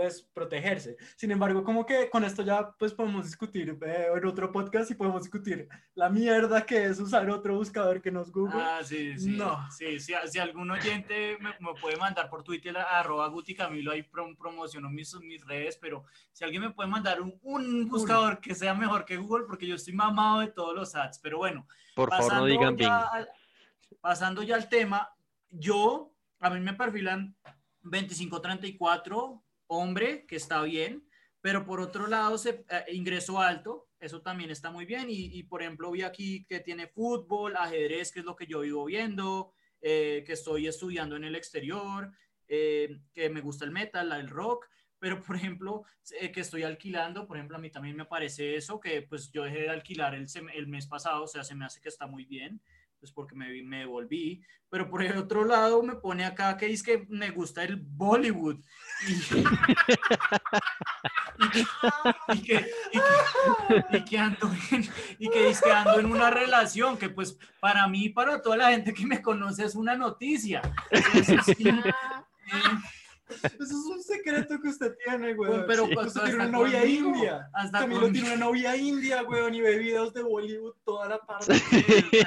pues 0.00 0.22
protegerse. 0.32 0.96
Sin 1.14 1.30
embargo, 1.30 1.62
como 1.62 1.84
que 1.84 2.08
con 2.08 2.24
esto 2.24 2.42
ya 2.42 2.70
pues 2.78 2.94
podemos 2.94 3.26
discutir 3.26 3.78
eh, 3.84 4.06
en 4.16 4.26
otro 4.26 4.50
podcast 4.50 4.90
y 4.90 4.94
podemos 4.94 5.22
discutir 5.22 5.68
la 5.94 6.08
mierda 6.08 6.64
que 6.64 6.86
es 6.86 6.98
usar 6.98 7.28
otro 7.28 7.56
buscador 7.56 8.00
que 8.00 8.10
nos 8.10 8.32
Google. 8.32 8.62
Ah, 8.62 8.80
sí, 8.82 9.18
sí. 9.18 9.36
No. 9.36 9.70
Sí, 9.70 10.00
si, 10.00 10.14
si 10.26 10.38
algún 10.38 10.70
oyente 10.70 11.36
me, 11.38 11.52
puede 11.78 11.98
mandar 11.98 12.30
por 12.30 12.42
Twitter 12.42 12.78
a 12.78 13.00
arroba 13.00 13.28
Guti 13.28 13.54
Camilo, 13.54 13.92
ahí 13.92 14.02
promociono 14.02 14.88
mis, 14.88 15.14
mis 15.20 15.44
redes, 15.46 15.76
pero 15.76 16.04
si 16.32 16.44
alguien 16.44 16.62
me 16.62 16.70
puede 16.70 16.88
mandar 16.88 17.20
un, 17.20 17.38
un 17.42 17.86
buscador 17.86 18.40
que 18.40 18.54
sea 18.54 18.72
mejor 18.72 19.04
que 19.04 19.18
Google, 19.18 19.44
porque 19.46 19.66
yo 19.66 19.74
estoy 19.74 19.92
mamado 19.92 20.40
de 20.40 20.48
todos 20.48 20.74
los 20.74 20.94
ads, 20.94 21.18
pero 21.18 21.38
bueno. 21.38 21.66
Por 21.94 22.08
favor, 22.08 22.34
no 22.36 22.44
digan 22.46 22.74
bien. 22.74 22.90
Pasando 24.00 24.42
ya 24.42 24.54
al 24.54 24.70
tema, 24.70 25.14
yo, 25.50 26.14
a 26.38 26.48
mí 26.48 26.58
me 26.60 26.72
perfilan 26.72 27.36
2534 27.82 29.42
hombre, 29.70 30.26
que 30.26 30.36
está 30.36 30.62
bien, 30.62 31.06
pero 31.40 31.64
por 31.64 31.80
otro 31.80 32.08
lado, 32.08 32.36
se, 32.36 32.64
eh, 32.68 32.84
ingreso 32.92 33.40
alto, 33.40 33.88
eso 34.00 34.20
también 34.20 34.50
está 34.50 34.70
muy 34.70 34.84
bien. 34.84 35.06
Y, 35.08 35.42
por 35.44 35.62
ejemplo, 35.62 35.90
vi 35.90 36.02
aquí 36.02 36.44
que 36.44 36.60
tiene 36.60 36.88
fútbol, 36.88 37.56
ajedrez, 37.56 38.12
que 38.12 38.20
es 38.20 38.24
lo 38.24 38.34
que 38.34 38.46
yo 38.46 38.60
vivo 38.60 38.84
viendo, 38.84 39.52
eh, 39.80 40.24
que 40.26 40.32
estoy 40.32 40.66
estudiando 40.66 41.16
en 41.16 41.24
el 41.24 41.36
exterior, 41.36 42.10
eh, 42.48 43.00
que 43.14 43.30
me 43.30 43.40
gusta 43.40 43.64
el 43.64 43.70
metal, 43.70 44.12
el 44.12 44.28
rock. 44.28 44.66
Pero, 44.98 45.22
por 45.22 45.36
ejemplo, 45.36 45.84
que 46.34 46.40
estoy 46.40 46.64
alquilando, 46.64 47.26
por 47.26 47.36
ejemplo, 47.36 47.56
a 47.56 47.60
mí 47.60 47.70
también 47.70 47.96
me 47.96 48.04
parece 48.04 48.56
eso, 48.56 48.80
que 48.80 49.02
pues 49.02 49.30
yo 49.30 49.44
dejé 49.44 49.60
de 49.60 49.70
alquilar 49.70 50.14
el, 50.14 50.26
el 50.54 50.66
mes 50.66 50.86
pasado, 50.86 51.22
o 51.22 51.28
sea, 51.28 51.44
se 51.44 51.54
me 51.54 51.64
hace 51.64 51.80
que 51.80 51.88
está 51.88 52.06
muy 52.06 52.24
bien 52.24 52.60
pues 53.00 53.10
porque 53.12 53.34
me, 53.34 53.62
me 53.62 53.78
devolví. 53.78 54.44
Pero 54.68 54.88
por 54.88 55.02
el 55.02 55.16
otro 55.16 55.44
lado 55.44 55.82
me 55.82 55.96
pone 55.96 56.24
acá 56.24 56.56
que 56.56 56.66
dice 56.66 56.84
que 56.84 57.06
me 57.08 57.30
gusta 57.30 57.64
el 57.64 57.76
Bollywood. 57.76 58.58
Y, 62.34 62.42
que, 62.42 62.66
y, 63.90 64.04
que, 64.04 64.18
ando 64.18 64.52
en, 64.70 64.88
y 65.18 65.30
que 65.30 65.46
dice 65.46 65.62
que 65.64 65.72
ando 65.72 65.98
en 65.98 66.06
una 66.06 66.30
relación 66.30 66.98
que 66.98 67.08
pues 67.08 67.38
para 67.60 67.88
mí, 67.88 68.10
para 68.10 68.42
toda 68.42 68.58
la 68.58 68.70
gente 68.70 68.92
que 68.92 69.06
me 69.06 69.22
conoce 69.22 69.64
es 69.64 69.74
una 69.74 69.96
noticia. 69.96 70.60
Eso 73.60 73.62
es 73.62 73.72
un 73.72 74.02
secreto 74.02 74.60
que 74.60 74.68
usted 74.68 74.96
tiene, 75.04 75.34
güey. 75.34 75.64
Pero 75.66 75.86
sí. 75.86 75.94
usted 75.96 76.20
tiene 76.22 76.34
una 76.36 76.48
novia 76.48 76.84
india. 76.84 77.50
Hasta 77.52 77.80
Camilo 77.80 78.10
tiene 78.10 78.28
una 78.28 78.46
novia 78.46 78.76
india, 78.76 79.22
güey, 79.22 79.56
y 79.56 79.60
ve 79.60 79.78
videos 79.78 80.12
de 80.12 80.22
Bollywood 80.22 80.74
toda 80.84 81.08
la 81.08 81.18
parte. 81.18 81.60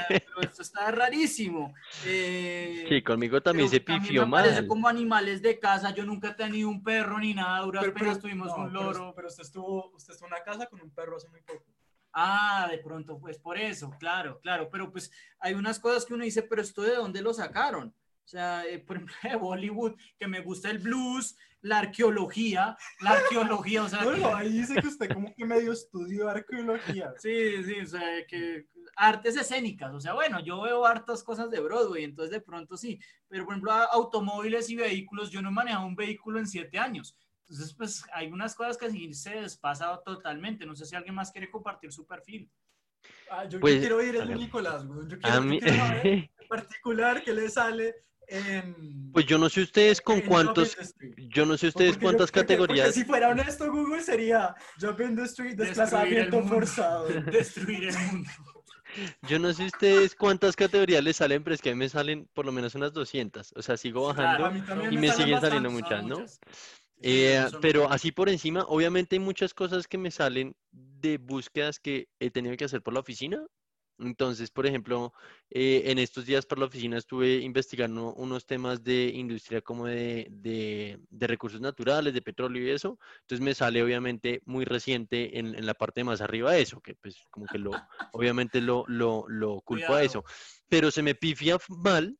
pero 0.07 0.41
esto 0.41 0.61
está 0.61 0.91
rarísimo. 0.91 1.73
Eh, 2.05 2.85
sí, 2.87 3.01
conmigo 3.01 3.41
también 3.41 3.69
se 3.69 3.79
pifió 3.79 4.25
mal. 4.25 4.43
Parece 4.45 4.67
como 4.67 4.87
animales 4.87 5.41
de 5.41 5.59
casa. 5.59 5.93
Yo 5.93 6.05
nunca 6.05 6.29
he 6.29 6.33
tenido 6.33 6.69
un 6.69 6.83
perro 6.83 7.19
ni 7.19 7.33
nada. 7.33 7.61
Duras 7.61 7.85
pero, 7.93 8.19
tuvimos 8.19 8.51
un 8.57 8.73
loro. 8.73 9.13
Pero, 9.15 9.27
usted 9.27 9.43
estuvo, 9.43 9.91
usted 9.91 10.13
estuvo 10.13 10.27
en 10.27 10.33
una 10.33 10.43
casa 10.43 10.65
con 10.67 10.81
un 10.81 10.91
perro 10.91 11.17
hace 11.17 11.29
muy 11.29 11.41
poco. 11.41 11.65
Ah, 12.13 12.67
de 12.69 12.77
pronto, 12.77 13.19
pues 13.19 13.39
por 13.39 13.57
eso, 13.57 13.91
claro, 13.99 14.39
claro. 14.39 14.69
Pero 14.71 14.91
pues 14.91 15.11
hay 15.39 15.55
unas 15.55 15.79
cosas 15.79 16.05
que 16.05 16.13
uno 16.13 16.23
dice, 16.23 16.43
pero 16.43 16.61
esto 16.61 16.83
de 16.83 16.95
dónde 16.95 17.21
lo 17.21 17.33
sacaron. 17.33 17.93
O 18.25 18.27
sea, 18.27 18.65
eh, 18.65 18.79
por 18.79 18.97
ejemplo, 18.97 19.15
de 19.23 19.35
Bollywood, 19.35 19.95
que 20.19 20.27
me 20.27 20.41
gusta 20.41 20.69
el 20.69 20.79
blues, 20.79 21.35
la 21.63 21.79
arqueología, 21.79 22.77
la 23.01 23.11
arqueología, 23.11 23.83
o 23.83 23.89
sea... 23.89 24.03
Bueno, 24.03 24.35
ahí 24.35 24.49
dice 24.49 24.75
que 24.75 24.87
usted 24.87 25.09
como 25.11 25.33
que 25.33 25.45
medio 25.45 25.71
estudió 25.71 26.29
arqueología. 26.29 27.13
Sí, 27.17 27.63
sí, 27.63 27.79
o 27.79 27.85
sea, 27.85 28.25
que 28.27 28.67
artes 28.97 29.37
escénicas, 29.37 29.93
o 29.93 29.99
sea, 29.99 30.13
bueno, 30.13 30.39
yo 30.41 30.61
veo 30.61 30.85
hartas 30.85 31.23
cosas 31.23 31.49
de 31.49 31.61
Broadway, 31.61 32.03
entonces 32.03 32.31
de 32.31 32.41
pronto 32.41 32.75
sí, 32.75 32.99
pero 33.27 33.45
por 33.45 33.53
ejemplo, 33.53 33.71
automóviles 33.71 34.69
y 34.69 34.75
vehículos, 34.75 35.31
yo 35.31 35.41
no 35.41 35.49
he 35.49 35.53
manejado 35.53 35.85
un 35.85 35.95
vehículo 35.95 36.37
en 36.37 36.47
siete 36.47 36.77
años, 36.77 37.17
entonces 37.41 37.73
pues 37.73 38.03
hay 38.13 38.27
unas 38.27 38.55
cosas 38.55 38.77
que 38.77 38.91
sí 38.91 39.13
se 39.13 39.41
despasa 39.41 39.99
totalmente, 40.03 40.65
no 40.65 40.75
sé 40.75 40.85
si 40.85 40.95
alguien 40.95 41.15
más 41.15 41.31
quiere 41.31 41.49
compartir 41.49 41.91
su 41.91 42.05
perfil. 42.05 42.51
Ah, 43.29 43.45
yo, 43.45 43.59
pues, 43.59 43.79
quiero 43.79 44.01
ir 44.01 44.21
a 44.21 44.25
Nicolás, 44.25 44.83
yo 45.07 45.19
quiero, 45.19 45.37
a 45.37 45.41
mí... 45.41 45.59
yo 45.59 45.67
quiero 45.67 45.83
ver 46.03 46.07
en 46.07 46.47
particular 46.47 47.23
que 47.23 47.33
le 47.33 47.49
sale 47.49 47.95
pues 49.11 49.25
yo 49.25 49.37
no 49.37 49.49
sé 49.49 49.61
ustedes 49.61 50.01
con 50.01 50.21
cuántos, 50.21 50.75
yo 51.17 51.45
no 51.45 51.57
sé 51.57 51.67
ustedes 51.67 51.97
cuántas 51.97 52.31
categorías. 52.31 52.93
si 52.93 53.03
fuera 53.03 53.29
honesto, 53.29 53.71
Google 53.71 54.01
sería 54.01 54.55
Job 54.79 54.99
Industry, 55.01 55.55
desplazamiento 55.55 56.43
forzado. 56.43 57.07
Destruir 57.31 57.89
el 57.89 57.95
mundo. 57.95 58.29
Yo 59.27 59.39
no 59.39 59.53
sé 59.53 59.65
ustedes 59.65 60.15
cuántas 60.15 60.55
categorías 60.55 61.03
les 61.03 61.17
salen, 61.17 61.43
pero 61.43 61.55
es 61.55 61.61
que 61.61 61.69
a 61.69 61.73
mí 61.73 61.79
me 61.79 61.89
salen 61.89 62.27
por 62.33 62.45
lo 62.45 62.51
menos 62.51 62.75
unas 62.75 62.93
200. 62.93 63.53
O 63.55 63.61
sea, 63.61 63.77
sigo 63.77 64.07
bajando 64.07 64.51
y 64.91 64.97
me 64.97 65.11
siguen 65.11 65.41
saliendo 65.41 65.71
muchas, 65.71 66.03
¿no? 66.03 66.19
muchas. 66.19 66.39
Eh, 67.01 67.45
pero 67.61 67.91
así 67.91 68.11
por 68.11 68.29
encima, 68.29 68.63
obviamente 68.63 69.15
hay 69.15 69.19
muchas 69.19 69.53
cosas 69.53 69.87
que 69.87 69.97
me 69.97 70.09
salen 70.09 70.55
de 70.71 71.17
búsquedas 71.17 71.79
que 71.79 72.07
he 72.19 72.31
tenido 72.31 72.55
que 72.55 72.65
hacer 72.65 72.81
por 72.81 72.93
la 72.93 73.01
oficina. 73.01 73.45
Entonces, 73.99 74.49
por 74.51 74.65
ejemplo, 74.65 75.13
eh, 75.49 75.83
en 75.85 75.99
estos 75.99 76.25
días 76.25 76.45
por 76.45 76.57
la 76.59 76.65
oficina 76.65 76.97
estuve 76.97 77.37
investigando 77.37 78.13
unos 78.15 78.45
temas 78.45 78.83
de 78.83 79.11
industria 79.13 79.61
como 79.61 79.85
de, 79.85 80.27
de- 80.31 80.99
de 81.09 81.27
recursos 81.27 81.61
naturales, 81.61 82.13
de 82.13 82.21
petróleo 82.21 82.65
y 82.65 82.71
eso. 82.71 82.97
Entonces 83.21 83.43
me 83.43 83.53
sale 83.53 83.83
obviamente 83.83 84.41
muy 84.45 84.65
reciente 84.65 85.37
en, 85.39 85.55
en 85.55 85.65
la 85.65 85.73
parte 85.75 86.03
más 86.03 86.21
arriba 86.21 86.57
eso, 86.57 86.81
que 86.81 86.95
pues 86.95 87.17
como 87.29 87.47
que 87.47 87.59
lo, 87.59 87.71
obviamente 88.11 88.61
lo, 88.61 88.83
lo, 88.87 89.25
lo 89.27 89.61
culpo 89.61 89.83
a 89.93 89.97
Cuidado. 89.99 90.03
eso. 90.05 90.23
Pero 90.69 90.89
se 90.91 91.03
me 91.03 91.15
pifia 91.15 91.57
mal 91.69 92.17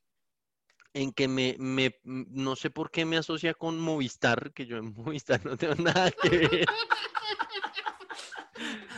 en 0.94 1.12
que 1.12 1.28
me, 1.28 1.56
me, 1.58 1.96
no 2.04 2.56
sé 2.56 2.70
por 2.70 2.92
qué 2.92 3.04
me 3.04 3.18
asocia 3.18 3.56
con 3.56 3.80
Movistar, 3.80 4.54
que 4.54 4.68
yo 4.68 4.78
en 4.78 4.94
Movistar 4.94 5.44
no 5.44 5.58
tengo 5.58 5.74
nada 5.84 6.12
que 6.12 6.30
ver. 6.30 6.66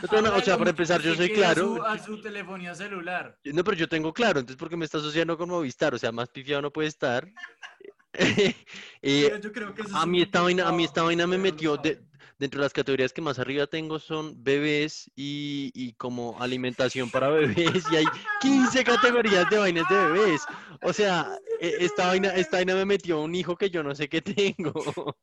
O 0.02 0.40
sea, 0.40 0.58
para 0.58 0.70
empezar, 0.70 1.00
yo 1.00 1.14
soy 1.14 1.28
quiere 1.28 1.44
a 1.46 1.54
claro. 1.54 1.76
su- 1.76 1.82
A 1.82 1.98
su 1.98 2.20
telefonía 2.20 2.74
celular. 2.74 3.38
No, 3.44 3.64
pero 3.64 3.76
yo 3.76 3.88
tengo 3.88 4.12
claro, 4.12 4.40
entonces 4.40 4.58
¿por 4.58 4.68
qué 4.68 4.76
me 4.76 4.84
está 4.84 4.98
asociando 4.98 5.36
con 5.38 5.48
Movistar? 5.48 5.94
O 5.94 5.98
sea, 5.98 6.12
más 6.12 6.28
pifiado 6.28 6.62
no 6.62 6.72
puede 6.72 6.88
estar. 6.88 7.28
Eh, 9.02 9.38
Yo 9.42 9.52
creo 9.52 9.74
que 9.74 9.82
eso 9.82 9.90
es 9.90 9.94
a 9.96 10.06
mí 10.06 10.22
esta 10.22 10.40
vaina, 10.40 10.66
a 10.66 10.72
mí 10.72 10.84
esta 10.84 11.02
vaina 11.02 11.26
me 11.26 11.36
metió 11.36 11.76
de- 11.76 12.00
dentro 12.38 12.60
de 12.60 12.64
las 12.64 12.72
categorías 12.72 13.12
que 13.12 13.20
más 13.20 13.38
arriba 13.38 13.66
tengo 13.66 13.98
son 13.98 14.42
bebés 14.42 15.10
y, 15.14 15.70
y 15.74 15.92
como 15.94 16.36
alimentación 16.40 17.10
para 17.10 17.28
bebés 17.28 17.84
y 17.92 17.96
hay 17.96 18.06
15 18.40 18.84
categorías 18.84 19.48
de 19.50 19.58
vainas 19.58 19.86
de 19.90 19.94
bebés. 19.96 20.40
O 20.82 20.92
sea, 20.94 21.38
e- 21.60 21.76
esta 21.80 22.06
vaina, 22.06 22.28
esta 22.30 22.56
vaina 22.56 22.74
me 22.74 22.84
metió 22.86 23.20
un 23.20 23.34
hijo 23.34 23.54
que 23.56 23.68
yo 23.70 23.82
no 23.82 23.94
sé 23.94 24.08
qué 24.08 24.22
tengo. 24.22 24.72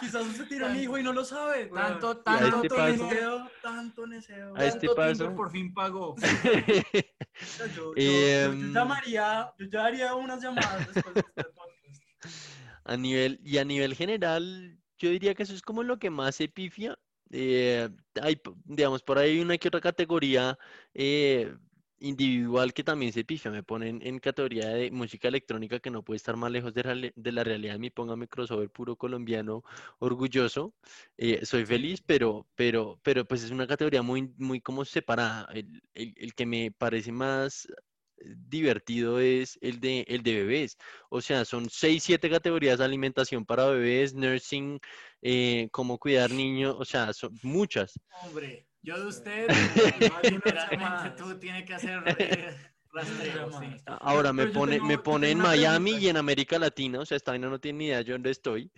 Quizás 0.00 0.26
usted 0.26 0.48
tiene 0.48 0.66
un 0.66 0.76
hijo 0.76 0.98
y 0.98 1.02
no 1.02 1.12
lo 1.12 1.24
sabe. 1.24 1.66
Tanto, 1.66 2.16
tanto, 2.18 2.60
Tanto 2.68 2.86
neseo, 2.86 3.50
tanto 3.62 4.06
neseo. 4.06 4.56
A 4.56 4.64
este 4.64 4.86
tanto 4.86 4.94
paso- 4.96 5.12
Tinder 5.12 5.36
por 5.36 5.50
fin 5.50 5.72
pagó. 5.74 6.16
Yo, 7.58 7.66
yo- 7.66 7.74
yo- 7.74 7.94
yo 7.94 8.02
Em, 8.02 8.72
llamaría, 8.74 9.50
yo 9.58 9.66
ya 9.66 9.84
haría 9.86 10.14
unas 10.14 10.42
llamadas 10.42 10.92
después 10.92 11.14
de 11.14 11.20
este 11.20 11.44
podcast. 11.44 12.02
A 12.84 12.96
nivel, 12.96 13.38
y 13.44 13.58
a 13.58 13.64
nivel 13.64 13.94
general, 13.94 14.76
yo 14.98 15.10
diría 15.10 15.34
que 15.34 15.44
eso 15.44 15.54
es 15.54 15.62
como 15.62 15.82
lo 15.82 15.98
que 15.98 16.10
más 16.10 16.34
se 16.34 16.48
pifia. 16.48 16.98
Eh, 17.30 17.88
hay, 18.20 18.40
digamos, 18.64 19.02
por 19.02 19.16
ahí 19.18 19.38
una 19.40 19.56
que 19.58 19.68
otra 19.68 19.80
categoría 19.80 20.58
eh, 20.94 21.54
individual 22.00 22.72
que 22.74 22.82
también 22.84 23.12
se 23.12 23.24
pifia. 23.24 23.50
Me 23.50 23.62
ponen 23.62 24.00
en 24.02 24.18
categoría 24.18 24.68
de 24.70 24.90
música 24.90 25.28
electrónica 25.28 25.80
que 25.80 25.90
no 25.90 26.02
puede 26.02 26.16
estar 26.16 26.36
más 26.36 26.50
lejos 26.50 26.74
de, 26.74 26.82
reali- 26.82 27.12
de 27.14 27.32
la 27.32 27.44
realidad. 27.44 27.78
Me 27.78 27.90
póngame 27.90 28.26
crossover 28.28 28.70
puro 28.70 28.96
colombiano 28.96 29.62
orgulloso. 29.98 30.74
Eh, 31.16 31.44
soy 31.46 31.64
feliz, 31.66 32.02
pero, 32.04 32.46
pero, 32.54 32.98
pero 33.02 33.24
pues 33.26 33.42
es 33.44 33.50
una 33.50 33.66
categoría 33.66 34.02
muy, 34.02 34.32
muy 34.38 34.60
como 34.60 34.84
separada. 34.84 35.46
El, 35.52 35.82
el- 35.94 36.14
el 36.16 36.34
que 36.34 36.46
me 36.46 36.70
parece 36.72 37.12
más 37.12 37.66
eh, 37.66 38.34
divertido 38.48 39.20
es 39.20 39.58
el 39.60 39.80
de, 39.80 40.04
el 40.08 40.22
de 40.22 40.34
bebés. 40.34 40.76
O 41.10 41.20
sea, 41.20 41.44
son 41.44 41.68
seis, 41.70 42.02
siete 42.04 42.28
categorías 42.30 42.78
de 42.78 42.84
alimentación 42.84 43.44
para 43.44 43.66
bebés, 43.66 44.14
nursing, 44.14 44.78
eh, 45.22 45.68
cómo 45.72 45.98
cuidar 45.98 46.30
niños, 46.30 46.76
o 46.78 46.84
sea, 46.84 47.12
son 47.12 47.38
muchas. 47.42 47.98
Hombre, 48.26 48.66
yo 48.82 48.98
de 49.00 49.06
usted, 49.06 49.48
Hay 49.50 50.08
unas 50.08 50.22
literalmente 50.32 50.76
llamadas. 50.76 51.16
tú 51.16 51.38
tienes 51.38 51.64
que 51.64 51.74
hacer 51.74 52.02
eh, 52.18 52.56
rastreo, 52.92 53.52
sí. 53.60 53.76
Ahora 53.86 54.32
me 54.32 54.46
pone, 54.46 54.72
tengo- 54.76 54.86
me 54.86 54.98
pone 54.98 55.30
en 55.30 55.38
Miami 55.38 55.90
pregunta. 55.90 56.04
y 56.06 56.08
en 56.08 56.16
América 56.16 56.58
Latina, 56.58 57.00
o 57.00 57.06
sea, 57.06 57.16
esta 57.16 57.36
no 57.38 57.60
tiene 57.60 57.78
ni 57.78 57.86
idea 57.86 58.00
yo 58.02 58.14
dónde 58.14 58.30
estoy. 58.30 58.70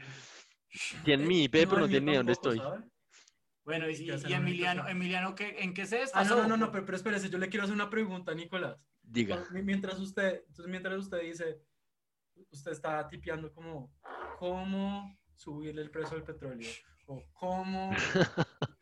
Tiene 1.05 1.27
mi 1.27 1.45
IP, 1.45 1.55
No, 1.65 1.69
pero 1.69 1.81
no 1.83 1.88
tiene 1.88 2.07
ni 2.07 2.11
mío 2.12 2.19
dónde 2.21 2.33
tampoco, 2.35 2.55
estoy. 2.55 2.59
¿sabe? 2.59 2.91
Bueno, 3.65 3.88
y, 3.88 3.95
y- 3.95 4.11
y 4.29 4.33
Emiliano. 4.33 4.88
Emiliano, 4.88 5.35
¿qué, 5.35 5.57
¿en 5.61 5.73
qué 5.75 5.87
se 5.87 5.97
Ah, 5.97 6.01
desfasó? 6.01 6.37
no, 6.37 6.43
no, 6.43 6.49
no, 6.49 6.57
no, 6.57 6.73
pero, 6.73 6.85
pero 6.85 6.97
espérese, 6.97 7.31
yo 7.31 7.38
le 7.38 7.49
quiero 7.49 7.65
hacer 7.65 7.75
una 7.75 7.88
pregunta, 7.91 8.35
Nicolás. 8.35 8.77
Diga. 9.03 9.45
Mientras 9.53 9.99
usted, 10.01 10.43
entonces 10.49 10.67
mientras 10.69 10.97
usted 10.99 11.21
dice, 11.21 11.61
usted 12.51 12.73
está 12.73 13.07
tipeando 13.09 13.53
como 13.53 13.93
cómo 14.38 15.17
subirle 15.37 15.83
el 15.83 15.91
precio 15.91 16.17
del 16.17 16.25
petróleo 16.25 16.69
o 17.07 17.23
cómo 17.35 17.91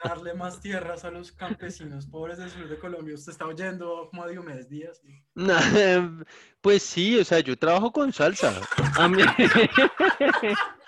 darle 0.04 0.34
más 0.34 0.60
tierras 0.60 1.04
a 1.04 1.10
los 1.10 1.32
campesinos 1.32 2.06
pobres 2.06 2.38
del 2.38 2.50
sur 2.50 2.68
de 2.68 2.78
Colombia. 2.78 3.14
Usted 3.14 3.32
está 3.32 3.46
oyendo 3.46 4.08
como 4.10 4.22
a 4.24 4.28
Diomedes 4.28 4.68
Díaz. 4.68 5.00
Pues 6.60 6.82
sí, 6.82 7.18
o 7.18 7.24
sea, 7.24 7.40
yo 7.40 7.56
trabajo 7.58 7.90
con 7.90 8.12
salsa. 8.12 8.60
A 8.98 9.08
mí- 9.08 9.22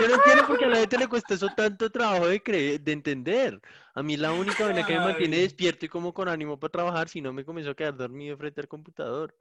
Yo 0.00 0.08
no 0.08 0.14
entiendo 0.14 0.46
por 0.46 0.58
qué 0.58 0.64
a 0.64 0.68
la 0.68 0.76
gente 0.76 0.98
le 0.98 1.08
cuesta 1.08 1.34
eso 1.34 1.48
tanto 1.56 1.90
trabajo 1.90 2.26
de 2.26 2.42
creer, 2.42 2.80
de 2.80 2.92
entender. 2.92 3.60
A 3.94 4.02
mí 4.02 4.16
la 4.16 4.32
única 4.32 4.64
manera 4.66 4.86
que 4.86 4.94
me 4.94 5.04
mantiene 5.04 5.38
despierto 5.38 5.86
y 5.86 5.88
como 5.88 6.12
con 6.12 6.28
ánimo 6.28 6.58
para 6.58 6.70
trabajar, 6.72 7.08
si 7.08 7.20
no 7.20 7.32
me 7.32 7.44
comienzo 7.44 7.70
a 7.70 7.76
quedar 7.76 7.96
dormido 7.96 8.36
frente 8.36 8.60
al 8.60 8.68
computador. 8.68 9.36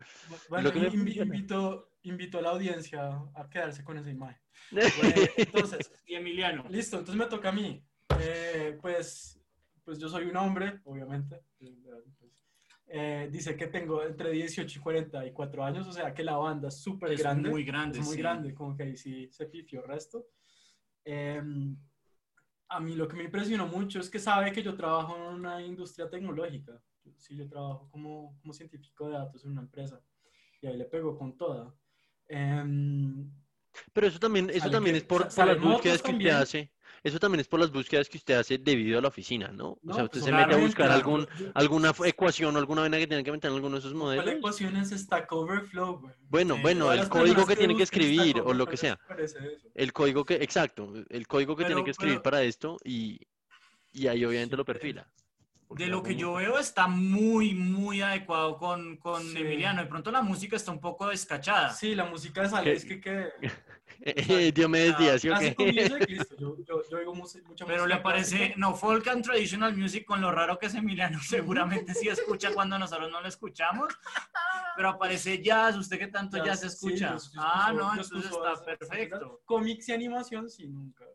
Bueno, 0.50 0.72
que 0.72 0.80
invito, 0.80 1.90
invito 2.04 2.38
a 2.38 2.42
la 2.42 2.50
audiencia 2.50 3.10
a 3.34 3.50
quedarse 3.50 3.84
con 3.84 3.98
esa 3.98 4.10
imagen. 4.10 4.42
Bueno, 4.72 5.16
entonces, 5.38 5.92
Y 6.06 6.16
Emiliano. 6.16 6.66
Listo, 6.70 6.98
entonces 7.00 7.20
me 7.20 7.30
toca 7.30 7.50
a 7.50 7.52
mí. 7.52 7.84
Eh, 8.20 8.78
pues, 8.82 9.40
pues 9.84 10.00
yo 10.00 10.08
soy 10.08 10.26
un 10.26 10.38
hombre, 10.38 10.80
obviamente. 10.86 11.42
Pues, 11.58 11.72
eh, 12.96 13.28
dice 13.32 13.58
que 13.58 13.66
tengo 13.68 14.04
entre 14.04 14.30
18 14.32 14.78
y 14.78 14.82
44 14.82 15.64
años, 15.66 15.88
o 15.88 15.92
sea 15.92 16.14
que 16.14 16.24
la 16.24 16.38
banda 16.38 16.68
es 16.68 16.80
súper 16.80 17.12
Es 17.14 17.22
grande. 17.22 17.50
muy 17.50 17.64
grande, 17.64 17.98
Es 17.98 18.06
muy 18.06 18.16
sí. 18.16 18.22
grande, 18.22 18.54
como 18.54 18.78
que 18.78 18.84
ahí 18.84 18.96
sí 18.96 19.28
se 19.32 19.48
pifió 19.48 19.82
el 19.82 19.88
resto. 19.88 20.28
Em, 21.04 21.76
a 22.70 22.80
mí 22.80 22.94
lo 22.96 23.08
que 23.08 23.16
me 23.16 23.24
impresionó 23.24 23.66
mucho 23.66 24.00
es 24.00 24.12
que 24.12 24.20
sabe 24.20 24.52
que 24.52 24.62
yo 24.62 24.76
trabajo 24.76 25.16
en 25.18 25.24
una 25.40 25.60
industria 25.66 26.08
tecnológica. 26.08 26.80
Sí, 27.18 27.36
yo 27.36 27.48
trabajo 27.50 27.90
como, 27.90 28.38
como 28.40 28.54
científico 28.54 29.08
de 29.08 29.14
datos 29.14 29.44
en 29.44 29.52
una 29.54 29.62
empresa. 29.62 30.00
Y 30.62 30.68
ahí 30.68 30.78
le 30.78 30.86
pego 30.86 31.18
con 31.18 31.36
toda. 31.36 31.74
Em, 32.28 33.28
Pero 33.92 34.06
eso 34.08 34.20
también, 34.20 34.52
eso 34.52 34.70
también 34.70 34.94
que- 34.94 34.98
es 35.00 35.04
por, 35.04 35.28
por 35.34 35.48
las 35.48 35.60
búsquedas 35.60 36.02
que 36.04 36.10
también. 36.12 36.36
hace. 36.36 36.72
Eso 37.04 37.20
también 37.20 37.42
es 37.42 37.48
por 37.50 37.60
las 37.60 37.70
búsquedas 37.70 38.08
que 38.08 38.18
usted 38.18 38.36
hace 38.36 38.58
debido 38.58 38.98
a 38.98 39.02
la 39.02 39.10
oficina, 39.10 39.50
¿no? 39.50 39.78
O 39.86 39.94
sea, 39.94 40.06
usted 40.06 40.22
pues, 40.22 40.24
se 40.26 40.32
mete 40.32 40.54
a 40.54 40.58
buscar 40.58 40.90
algún, 40.90 41.28
yo- 41.38 41.52
alguna 41.54 41.94
ecuación 42.06 42.56
o 42.56 42.60
alguna 42.60 42.82
vaina 42.82 42.98
que 42.98 43.08
tiene 43.08 43.24
que 43.26 43.32
meter 43.34 43.50
en 43.50 43.56
alguno 43.56 43.76
de 43.76 43.80
esos 43.80 43.92
¿Cuál 43.92 44.04
modelos. 44.04 44.28
ecuación 44.36 44.78
es 44.78 44.92
Stack 44.92 45.30
Overflow? 45.34 46.10
Bueno, 46.30 46.56
Sí, 46.56 46.62
bueno, 46.62 46.94
el 46.94 47.10
código 47.10 47.26
personas 47.26 47.48
que 47.50 47.56
tiene 47.58 47.76
que 47.76 47.84
escribir 47.84 48.40
o 48.40 48.54
lo 48.54 48.66
que 48.66 48.78
sea. 48.78 48.98
El 49.76 49.92
código 49.92 50.24
que, 50.24 50.36
exacto, 50.36 50.94
el 51.10 51.28
código 51.28 51.58
que 51.58 51.66
tiene 51.66 51.76
Pero- 51.82 51.86
que 51.86 51.92
escribir 51.92 52.16
pero- 52.16 52.24
para 52.24 52.44
esto 52.44 52.78
y, 52.86 53.20
y 53.92 54.08
ahí 54.08 54.24
obviamente 54.24 54.56
Sí, 54.56 54.58
lo 54.58 54.64
perfila. 54.66 55.06
De 55.76 55.88
lo 55.88 56.04
que 56.04 56.16
yo 56.16 56.34
veo 56.34 56.58
está 56.60 56.88
muy, 56.88 57.54
muy 57.54 58.02
adecuado 58.02 58.58
con, 58.58 58.98
con 58.98 59.22
Sí. 59.24 59.38
Emiliano. 59.40 59.82
De 59.82 59.88
pronto 59.88 60.12
la 60.12 60.22
música 60.22 60.56
está 60.56 60.72
un 60.72 60.80
poco 60.82 61.08
descachada. 61.10 61.72
Sí, 61.72 61.96
la 61.96 62.06
música 62.06 62.48
sale, 62.48 62.74
es 62.74 62.86
que, 62.86 63.00
que 63.02 63.30
Eh, 64.06 64.52
Diomedes 64.52 64.96
Ah, 64.96 65.00
Díaz, 65.00 65.22
¿sí 65.22 65.30
o 65.30 65.34
casi 65.34 65.46
qué? 65.50 65.56
comienzo 65.56 65.98
y 65.98 66.06
listo. 66.14 66.36
Yo, 66.38 66.58
yo, 66.68 66.82
yo 66.90 66.98
oigo 66.98 67.14
mucha 67.16 67.40
Pero 67.66 67.84
música 67.84 67.88
le 67.88 67.98
parece, 68.02 68.38
clásica. 68.38 68.56
no, 68.58 68.76
folk 68.76 69.08
and 69.08 69.24
traditional 69.24 69.78
music, 69.78 70.04
con 70.06 70.20
lo 70.20 70.32
raro 70.32 70.58
que 70.60 70.66
es 70.66 70.76
Emiliano, 70.76 71.20
seguramente 71.24 71.94
sí 71.94 72.10
escucha 72.10 72.52
cuando 72.54 72.78
nosotros 72.78 73.10
no 73.12 73.22
lo 73.22 73.28
escuchamos, 73.28 73.94
pero 74.76 74.90
aparece 74.90 75.42
jazz, 75.42 75.78
usted 75.78 76.00
que 76.00 76.08
tanto 76.08 76.44
jazz 76.44 76.62
sí, 76.62 76.68
escucha. 76.68 77.16
yo- 77.16 77.42
ah, 77.42 77.72
no, 77.74 77.92
entonces 77.92 78.26
está 78.32 78.66
perfecto. 78.66 79.42
Cómics 79.46 79.88
y 79.90 79.94
animación, 79.94 80.50
sí, 80.50 80.68
nunca. 80.68 81.06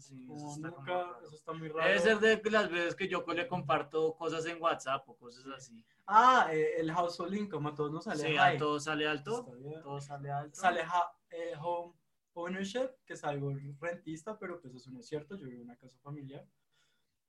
Sí, 0.00 0.28
eso 0.32 0.48
está 0.54 0.68
nunca, 0.70 1.18
eso 1.24 1.34
está 1.34 1.52
muy 1.52 1.68
raro. 1.68 1.86
Debe 1.88 1.98
ser 2.00 2.18
de 2.20 2.50
las 2.50 2.70
veces 2.70 2.94
que 2.94 3.08
yo 3.08 3.24
le 3.26 3.46
comparto 3.48 4.14
cosas 4.14 4.46
en 4.46 4.60
WhatsApp 4.62 5.08
o 5.08 5.16
cosas 5.16 5.46
así. 5.56 5.84
Ah, 6.06 6.48
eh, 6.52 6.74
el 6.78 6.90
household 6.92 7.34
income, 7.34 7.68
a 7.70 7.74
todos 7.74 7.92
nos 7.92 8.04
sale 8.04 8.22
Sí, 8.28 8.36
high. 8.36 8.56
a 8.56 8.58
todo 8.58 8.80
sale 8.80 9.06
alto. 9.06 9.44
Todo 9.82 10.00
sale 10.00 10.30
alto. 10.30 10.58
Sale 10.60 10.82
ha- 10.82 11.12
eh, 11.30 11.52
home 11.60 11.94
ownership, 12.34 12.90
que 13.04 13.14
es 13.14 13.24
algo 13.24 13.52
rentista, 13.80 14.38
pero 14.38 14.60
pues 14.60 14.74
eso 14.74 14.90
no 14.90 15.00
es 15.00 15.06
cierto, 15.06 15.36
yo 15.36 15.46
vivo 15.46 15.62
en 15.62 15.68
una 15.68 15.76
casa 15.76 15.98
familiar. 16.02 16.46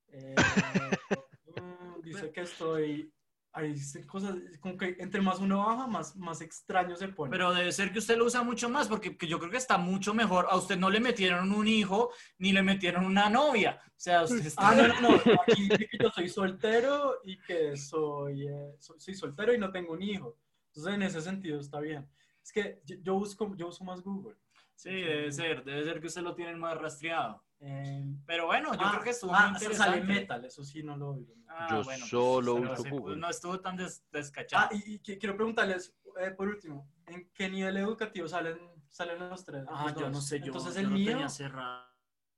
Eh, 0.08 0.34
mm, 1.56 2.00
dice 2.02 2.30
que 2.32 2.40
estoy, 2.42 3.12
hay 3.52 3.74
cosas, 4.06 4.36
como 4.60 4.76
que 4.76 4.96
entre 4.98 5.20
más 5.20 5.40
uno 5.40 5.64
baja, 5.64 5.86
más, 5.86 6.14
más 6.16 6.40
extraño 6.40 6.94
se 6.94 7.08
pone. 7.08 7.30
Pero 7.30 7.52
debe 7.52 7.72
ser 7.72 7.92
que 7.92 7.98
usted 7.98 8.16
lo 8.16 8.26
usa 8.26 8.42
mucho 8.42 8.68
más, 8.68 8.86
porque 8.86 9.16
que 9.16 9.26
yo 9.26 9.38
creo 9.38 9.50
que 9.50 9.56
está 9.56 9.76
mucho 9.76 10.14
mejor. 10.14 10.46
A 10.50 10.56
usted 10.56 10.76
no 10.76 10.88
le 10.88 11.00
metieron 11.00 11.52
un 11.52 11.66
hijo, 11.66 12.12
ni 12.38 12.52
le 12.52 12.62
metieron 12.62 13.04
una 13.04 13.28
novia. 13.28 13.80
O 13.86 13.92
sea, 13.96 14.22
usted 14.22 14.46
está... 14.46 14.68
Ah, 14.68 14.74
no, 14.74 14.88
no, 14.88 15.00
no, 15.00 15.16
aquí 15.42 15.68
yo 16.00 16.10
soy 16.10 16.28
soltero 16.28 17.20
y 17.24 17.38
que 17.40 17.76
soy, 17.76 18.46
eh, 18.46 18.76
soy, 18.78 19.00
soy 19.00 19.14
soltero 19.14 19.52
y 19.52 19.58
no 19.58 19.72
tengo 19.72 19.94
un 19.94 20.02
hijo. 20.02 20.36
Entonces, 20.68 20.94
en 20.94 21.02
ese 21.02 21.20
sentido 21.20 21.58
está 21.58 21.80
bien. 21.80 22.08
Es 22.42 22.52
que 22.52 22.80
yo, 22.84 22.96
yo 23.02 23.14
busco, 23.14 23.54
yo 23.56 23.68
uso 23.68 23.84
más 23.84 24.00
Google. 24.00 24.36
Sí, 24.76 24.90
debe 24.90 25.30
ser, 25.32 25.64
debe 25.64 25.84
ser 25.84 26.00
que 26.00 26.06
usted 26.06 26.22
lo 26.22 26.34
tienen 26.34 26.58
más 26.58 26.78
rastreado. 26.78 27.44
Eh, 27.62 28.04
pero 28.26 28.46
bueno, 28.46 28.72
yo 28.72 28.78
Ah, 28.80 28.90
creo 28.92 29.04
que 29.04 29.10
estuvo 29.10 29.34
ah, 29.34 29.50
muy 29.50 29.74
sale 29.74 30.00
metal, 30.02 30.44
eso 30.46 30.64
sí 30.64 30.82
no 30.82 30.96
lo 30.96 31.10
oigo. 31.10 31.34
Ah, 31.46 31.66
Yo 31.70 31.82
bueno, 31.84 32.06
solo 32.06 32.54
pero 32.54 32.72
uso 32.72 32.84
Google. 32.90 33.16
No 33.18 33.28
estuvo 33.28 33.60
tan 33.60 33.76
des- 33.76 34.02
descachado. 34.10 34.68
Ah, 34.70 34.74
y, 34.74 34.94
y 34.94 34.98
qui- 35.00 35.18
quiero 35.18 35.36
preguntarles, 35.36 35.94
eh, 36.20 36.30
por 36.30 36.48
último, 36.48 36.90
¿en 37.06 37.30
qué 37.34 37.50
nivel 37.50 37.76
educativo 37.76 38.26
salen, 38.28 38.58
salen 38.88 39.18
los 39.18 39.44
tres? 39.44 39.64
Ah, 39.68 39.84
los 39.84 39.94
yo 39.94 40.00
dos? 40.02 40.12
no 40.12 40.20
sé, 40.22 40.38
yo, 40.38 40.46
Entonces 40.46 40.74
yo 40.74 40.80
el 40.80 40.86
lo 40.86 40.92
mío, 40.94 41.10
tenía 41.10 41.28
cerrado. 41.28 41.84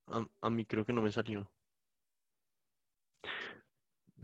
A, 0.08 0.26
a 0.40 0.50
mí 0.50 0.66
creo 0.66 0.84
que 0.84 0.92
no 0.92 1.02
me 1.02 1.12
salió. 1.12 1.48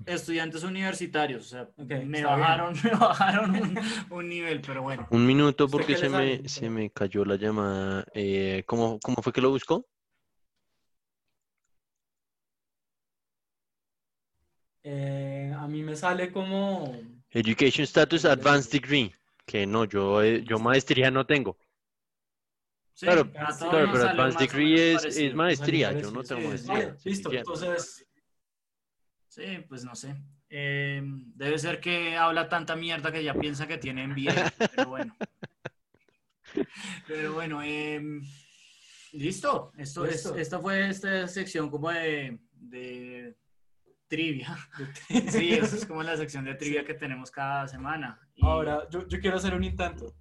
Estudiantes 0.06 0.62
universitarios, 0.64 1.46
o 1.46 1.48
sea, 1.48 1.68
me 1.76 2.24
bajaron, 2.24 2.74
me 2.84 2.90
bajaron 2.90 3.50
un, 3.54 3.78
un 4.10 4.28
nivel, 4.28 4.62
pero 4.62 4.82
bueno. 4.82 5.06
Un 5.10 5.26
minuto 5.26 5.64
¿Usted 5.66 5.76
porque 5.76 5.96
se 5.96 6.08
me, 6.08 6.48
se 6.48 6.70
me 6.70 6.90
cayó 6.90 7.24
la 7.24 7.36
llamada. 7.36 8.04
Eh, 8.14 8.64
¿cómo, 8.66 8.98
¿Cómo 9.00 9.16
fue 9.22 9.32
que 9.32 9.40
lo 9.40 9.50
buscó? 9.50 9.86
Eh, 14.82 15.52
a 15.56 15.66
mí 15.68 15.82
me 15.82 15.96
sale 15.96 16.30
como... 16.32 16.92
Education 17.30 17.84
Status 17.84 18.22
¿Cómo 18.22 18.34
le 18.34 18.40
Advanced? 18.40 18.72
Degree. 18.72 19.14
Que 19.44 19.66
no, 19.66 19.84
yo, 19.84 20.22
eh, 20.22 20.44
yo 20.44 20.58
maestría 20.58 21.10
no 21.10 21.26
tengo. 21.26 21.58
Sí, 22.94 23.06
Claro, 23.06 23.30
claro, 23.30 23.90
pero 23.92 24.08
Advanced 24.08 24.38
Degree 24.40 24.94
es, 24.94 25.04
es 25.04 25.34
maestría. 25.34 25.92
Yo 25.98 26.10
no 26.10 26.22
tengo 26.22 26.42
sí, 26.42 26.48
maestría. 26.48 26.74
Vale, 26.74 26.94
listo, 27.04 27.32
entonces... 27.32 28.06
Sí, 29.28 29.64
pues 29.68 29.84
no 29.84 29.94
sé. 29.94 30.16
Eh, 30.50 31.02
debe 31.04 31.58
ser 31.58 31.80
que 31.80 32.16
habla 32.16 32.48
tanta 32.48 32.74
mierda 32.74 33.12
que 33.12 33.22
ya 33.22 33.34
piensa 33.34 33.68
que 33.68 33.78
tiene 33.78 34.06
MBA, 34.08 34.52
pero 34.74 34.88
bueno. 34.88 35.16
Pero 37.06 37.34
bueno, 37.34 37.62
em, 37.62 38.22
listo. 39.12 39.70
Esto, 39.76 40.06
es- 40.06 40.12
Listo. 40.24 40.36
esta 40.36 40.58
fue 40.58 40.88
esta 40.88 41.28
sección 41.28 41.70
como 41.70 41.90
de, 41.90 42.38
de 42.52 43.36
trivia. 44.08 44.56
Sí, 45.28 45.52
eso 45.54 45.76
es 45.76 45.86
como 45.86 46.02
la 46.02 46.16
sección 46.16 46.44
de 46.44 46.54
trivia 46.54 46.84
que 46.84 46.94
tenemos 46.94 47.30
cada 47.30 47.68
semana. 47.68 48.18
Y, 48.34 48.44
Ahora, 48.44 48.88
yo, 48.90 49.06
yo 49.06 49.20
quiero 49.20 49.36
hacer 49.36 49.54
un 49.54 49.64
intento. 49.64 50.14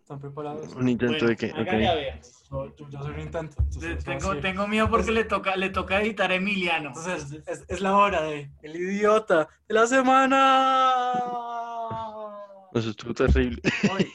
¿Están 0.00 0.20
preparados? 0.20 0.72
Un 0.74 0.88
intento 0.88 1.14
bueno, 1.14 1.28
de 1.28 1.36
que. 1.36 1.50
hágale 1.50 1.84
ok. 1.84 1.90
a 1.90 1.94
ver. 1.94 2.20
Yo, 2.48 2.76
yo, 2.76 2.88
yo 2.88 2.98
hacer 3.00 3.12
un 3.12 3.20
intento. 3.20 3.56
entonces, 3.58 4.04
Tengo, 4.40 4.68
miedo 4.68 4.88
porque 4.88 5.10
le 5.10 5.24
toca, 5.24 5.56
le 5.56 5.70
toca 5.70 6.00
editar 6.00 6.30
a 6.30 6.36
Emiliano. 6.36 6.90
Entonces, 6.90 7.42
es, 7.46 7.64
es 7.66 7.80
la 7.80 7.96
hora 7.96 8.22
de 8.22 8.50
el 8.62 8.76
idiota 8.76 9.48
de 9.66 9.74
la 9.74 9.86
semana. 9.88 11.22
Eso 12.72 12.90
estuvo 12.90 13.14
terrible. 13.14 13.60
Hoy. 13.90 14.12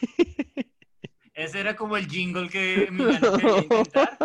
Ese 1.34 1.60
era 1.60 1.76
como 1.76 1.98
el 1.98 2.08
jingle 2.08 2.48
que 2.48 2.86
Emiliano 2.86 3.38
quería 3.38 3.58
intentar. 3.64 4.18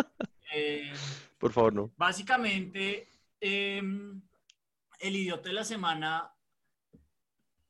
Eh, 0.55 0.93
Por 1.39 1.53
favor, 1.53 1.75
no. 1.75 1.91
básicamente, 1.97 3.09
em, 3.41 4.21
el 5.01 5.17
idiota 5.17 5.49
de 5.49 5.55
la 5.55 5.65
semana, 5.65 6.33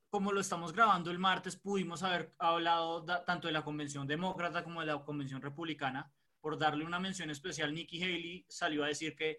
como 0.08 0.32
lo 0.32 0.40
estamos 0.40 0.72
grabando 0.72 1.10
el 1.10 1.18
martes, 1.18 1.56
pudimos 1.56 2.02
haber 2.02 2.34
hablado 2.38 3.04
tanto 3.24 3.48
de 3.48 3.52
la 3.52 3.64
convención 3.64 4.06
demócrata 4.06 4.64
como 4.64 4.80
de 4.80 4.86
la 4.86 5.04
convención 5.04 5.42
republicana. 5.42 6.12
Por 6.40 6.58
darle 6.58 6.84
una 6.84 7.00
mención 7.00 7.30
especial, 7.30 7.74
Nikki 7.74 8.02
Haley 8.02 8.46
salió 8.48 8.84
a 8.84 8.88
decir 8.88 9.16
que 9.16 9.30
eh, 9.30 9.36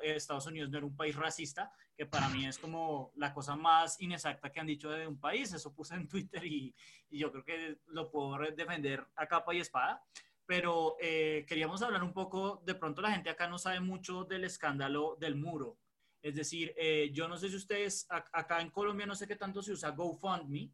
Estados 0.00 0.46
Unidos 0.46 0.70
no 0.70 0.78
era 0.78 0.86
un 0.86 0.96
país 0.96 1.16
racista, 1.16 1.72
que 1.96 2.06
para 2.06 2.28
mí 2.28 2.46
es 2.46 2.58
como 2.58 3.12
la 3.16 3.34
cosa 3.34 3.56
más 3.56 4.00
inexacta 4.00 4.52
que 4.52 4.60
han 4.60 4.66
dicho 4.66 4.90
de 4.90 5.06
un 5.06 5.18
país. 5.18 5.52
Eso 5.52 5.74
puse 5.74 5.94
en 5.96 6.08
Twitter 6.08 6.44
y, 6.46 6.74
yo 7.10 7.32
creo 7.32 7.44
que 7.44 7.78
lo 7.86 8.10
puedo 8.10 8.38
defender 8.52 9.06
a 9.16 9.26
capa 9.26 9.54
y 9.54 9.60
espada. 9.60 10.04
Pero 10.46 10.96
eh, 11.00 11.44
queríamos 11.48 11.82
hablar 11.82 12.04
un 12.04 12.12
poco, 12.12 12.62
de 12.64 12.76
pronto 12.76 13.02
la 13.02 13.10
gente 13.10 13.30
acá 13.30 13.48
no 13.48 13.58
sabe 13.58 13.80
mucho 13.80 14.24
del 14.24 14.44
escándalo 14.44 15.16
del 15.18 15.34
muro. 15.34 15.78
Es 16.26 16.34
decir, 16.34 16.74
eh, 16.76 17.10
yo 17.12 17.28
no 17.28 17.36
sé 17.36 17.48
si 17.48 17.54
ustedes, 17.56 18.04
a- 18.10 18.24
acá 18.32 18.60
en 18.60 18.70
Colombia 18.70 19.06
no 19.06 19.14
sé 19.14 19.28
qué 19.28 19.36
tanto 19.36 19.62
se 19.62 19.70
usa 19.72 19.90
GoFundMe, 19.90 20.72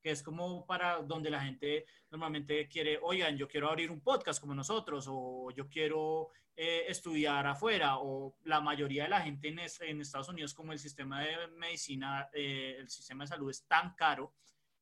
que 0.00 0.10
es 0.12 0.22
como 0.22 0.64
para 0.64 1.02
donde 1.02 1.28
la 1.28 1.40
gente 1.42 1.86
normalmente 2.10 2.68
quiere, 2.68 2.98
oigan, 3.02 3.36
yo 3.36 3.48
quiero 3.48 3.68
abrir 3.68 3.90
un 3.90 4.00
podcast 4.00 4.40
como 4.40 4.54
nosotros, 4.54 5.06
o 5.10 5.50
yo 5.50 5.68
quiero 5.68 6.28
eh, 6.54 6.84
estudiar 6.86 7.46
afuera, 7.46 7.98
o 7.98 8.36
la 8.44 8.60
mayoría 8.60 9.04
de 9.04 9.08
la 9.08 9.20
gente 9.22 9.48
en, 9.48 9.58
es- 9.58 9.80
en 9.80 10.00
Estados 10.00 10.28
Unidos, 10.28 10.54
como 10.54 10.72
el 10.72 10.78
sistema 10.78 11.20
de 11.22 11.48
medicina, 11.56 12.28
eh, 12.32 12.76
el 12.78 12.88
sistema 12.88 13.24
de 13.24 13.28
salud 13.28 13.50
es 13.50 13.66
tan 13.66 13.94
caro, 13.96 14.34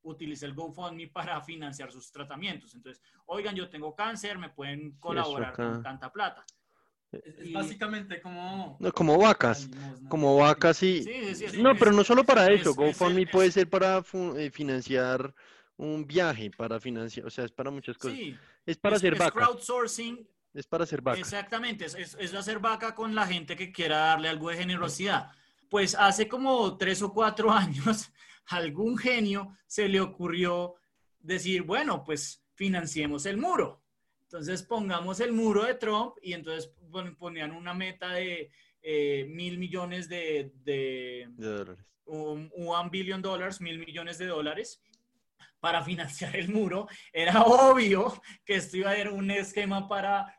utiliza 0.02 0.44
el 0.46 0.52
GoFundMe 0.54 1.08
para 1.08 1.40
financiar 1.40 1.92
sus 1.92 2.10
tratamientos. 2.12 2.74
Entonces, 2.74 3.02
oigan, 3.26 3.54
yo 3.54 3.70
tengo 3.70 3.94
cáncer, 3.94 4.36
me 4.36 4.50
pueden 4.50 4.98
colaborar 4.98 5.54
con 5.74 5.82
tanta 5.82 6.12
plata. 6.12 6.44
Es, 7.12 7.52
básicamente 7.52 8.20
como. 8.20 8.76
No, 8.80 8.92
como 8.92 9.18
vacas. 9.18 9.68
Como 10.08 10.36
vacas 10.36 10.82
y. 10.82 11.02
Sí, 11.02 11.12
sí, 11.12 11.34
sí, 11.34 11.44
es- 11.46 11.58
No, 11.58 11.74
pero 11.76 11.92
no 11.92 12.04
solo 12.04 12.24
para 12.24 12.46
es- 12.52 12.60
eso. 12.60 12.70
es- 12.70 12.76
GoFundMe 12.76 13.22
es- 13.22 13.30
puede 13.30 13.50
ser 13.50 13.68
para 13.68 14.02
eh, 14.36 14.50
financiar 14.52 15.34
un 15.76 16.06
viaje, 16.06 16.50
para 16.50 16.78
financiar, 16.78 17.26
o 17.26 17.30
sea, 17.30 17.44
es 17.44 17.52
para 17.52 17.70
muchas 17.70 17.96
cosas. 17.98 18.16
Sí, 18.16 18.36
Es 18.66 18.76
para 18.76 18.96
es, 18.96 19.00
hacer 19.00 19.14
es 19.14 19.18
vacas. 19.18 19.32
crowdsourcing 19.48 20.28
Es 20.54 20.66
para 20.66 20.84
hacer 20.84 21.00
vacas. 21.00 21.20
Exactamente, 21.20 21.86
es, 21.86 21.94
es, 21.94 22.16
es 22.20 22.34
hacer 22.34 22.58
vaca 22.58 22.94
con 22.94 23.14
la 23.14 23.26
gente 23.26 23.56
que 23.56 23.72
quiera 23.72 23.98
darle 23.98 24.28
algo 24.28 24.50
de 24.50 24.56
generosidad. 24.58 25.30
Pues 25.68 25.94
hace 25.94 26.28
como 26.28 26.76
tres 26.76 27.00
o 27.02 27.12
cuatro 27.12 27.50
años, 27.52 28.12
algún 28.46 28.98
genio 28.98 29.56
se 29.66 29.88
le 29.88 30.00
ocurrió 30.00 30.74
decir, 31.20 31.62
bueno, 31.62 32.04
pues 32.04 32.42
financiemos 32.54 33.24
el 33.26 33.36
muro. 33.36 33.80
Entonces 34.30 34.62
pongamos 34.62 35.18
el 35.18 35.32
muro 35.32 35.64
de 35.64 35.74
Trump 35.74 36.14
y 36.22 36.34
entonces 36.34 36.72
pon- 36.92 37.16
ponían 37.16 37.50
una 37.50 37.74
meta 37.74 38.10
de 38.12 38.50
eh, 38.80 39.26
mil 39.28 39.58
millones 39.58 40.08
de, 40.08 40.52
de 40.62 41.26
De 41.36 41.46
dólares. 41.48 41.84
un, 42.04 42.48
one 42.54 42.90
billion 42.90 43.20
dollars, 43.20 43.60
mil 43.60 43.80
millones 43.80 44.18
de 44.18 44.26
dólares 44.26 44.80
para 45.58 45.82
financiar 45.82 46.36
el 46.36 46.48
muro. 46.48 46.86
Era 47.12 47.42
obvio 47.42 48.22
que 48.44 48.54
esto 48.54 48.76
iba 48.76 48.92
a 48.92 48.94
ser 48.94 49.08
un 49.10 49.32
esquema 49.32 49.88
para 49.88 50.32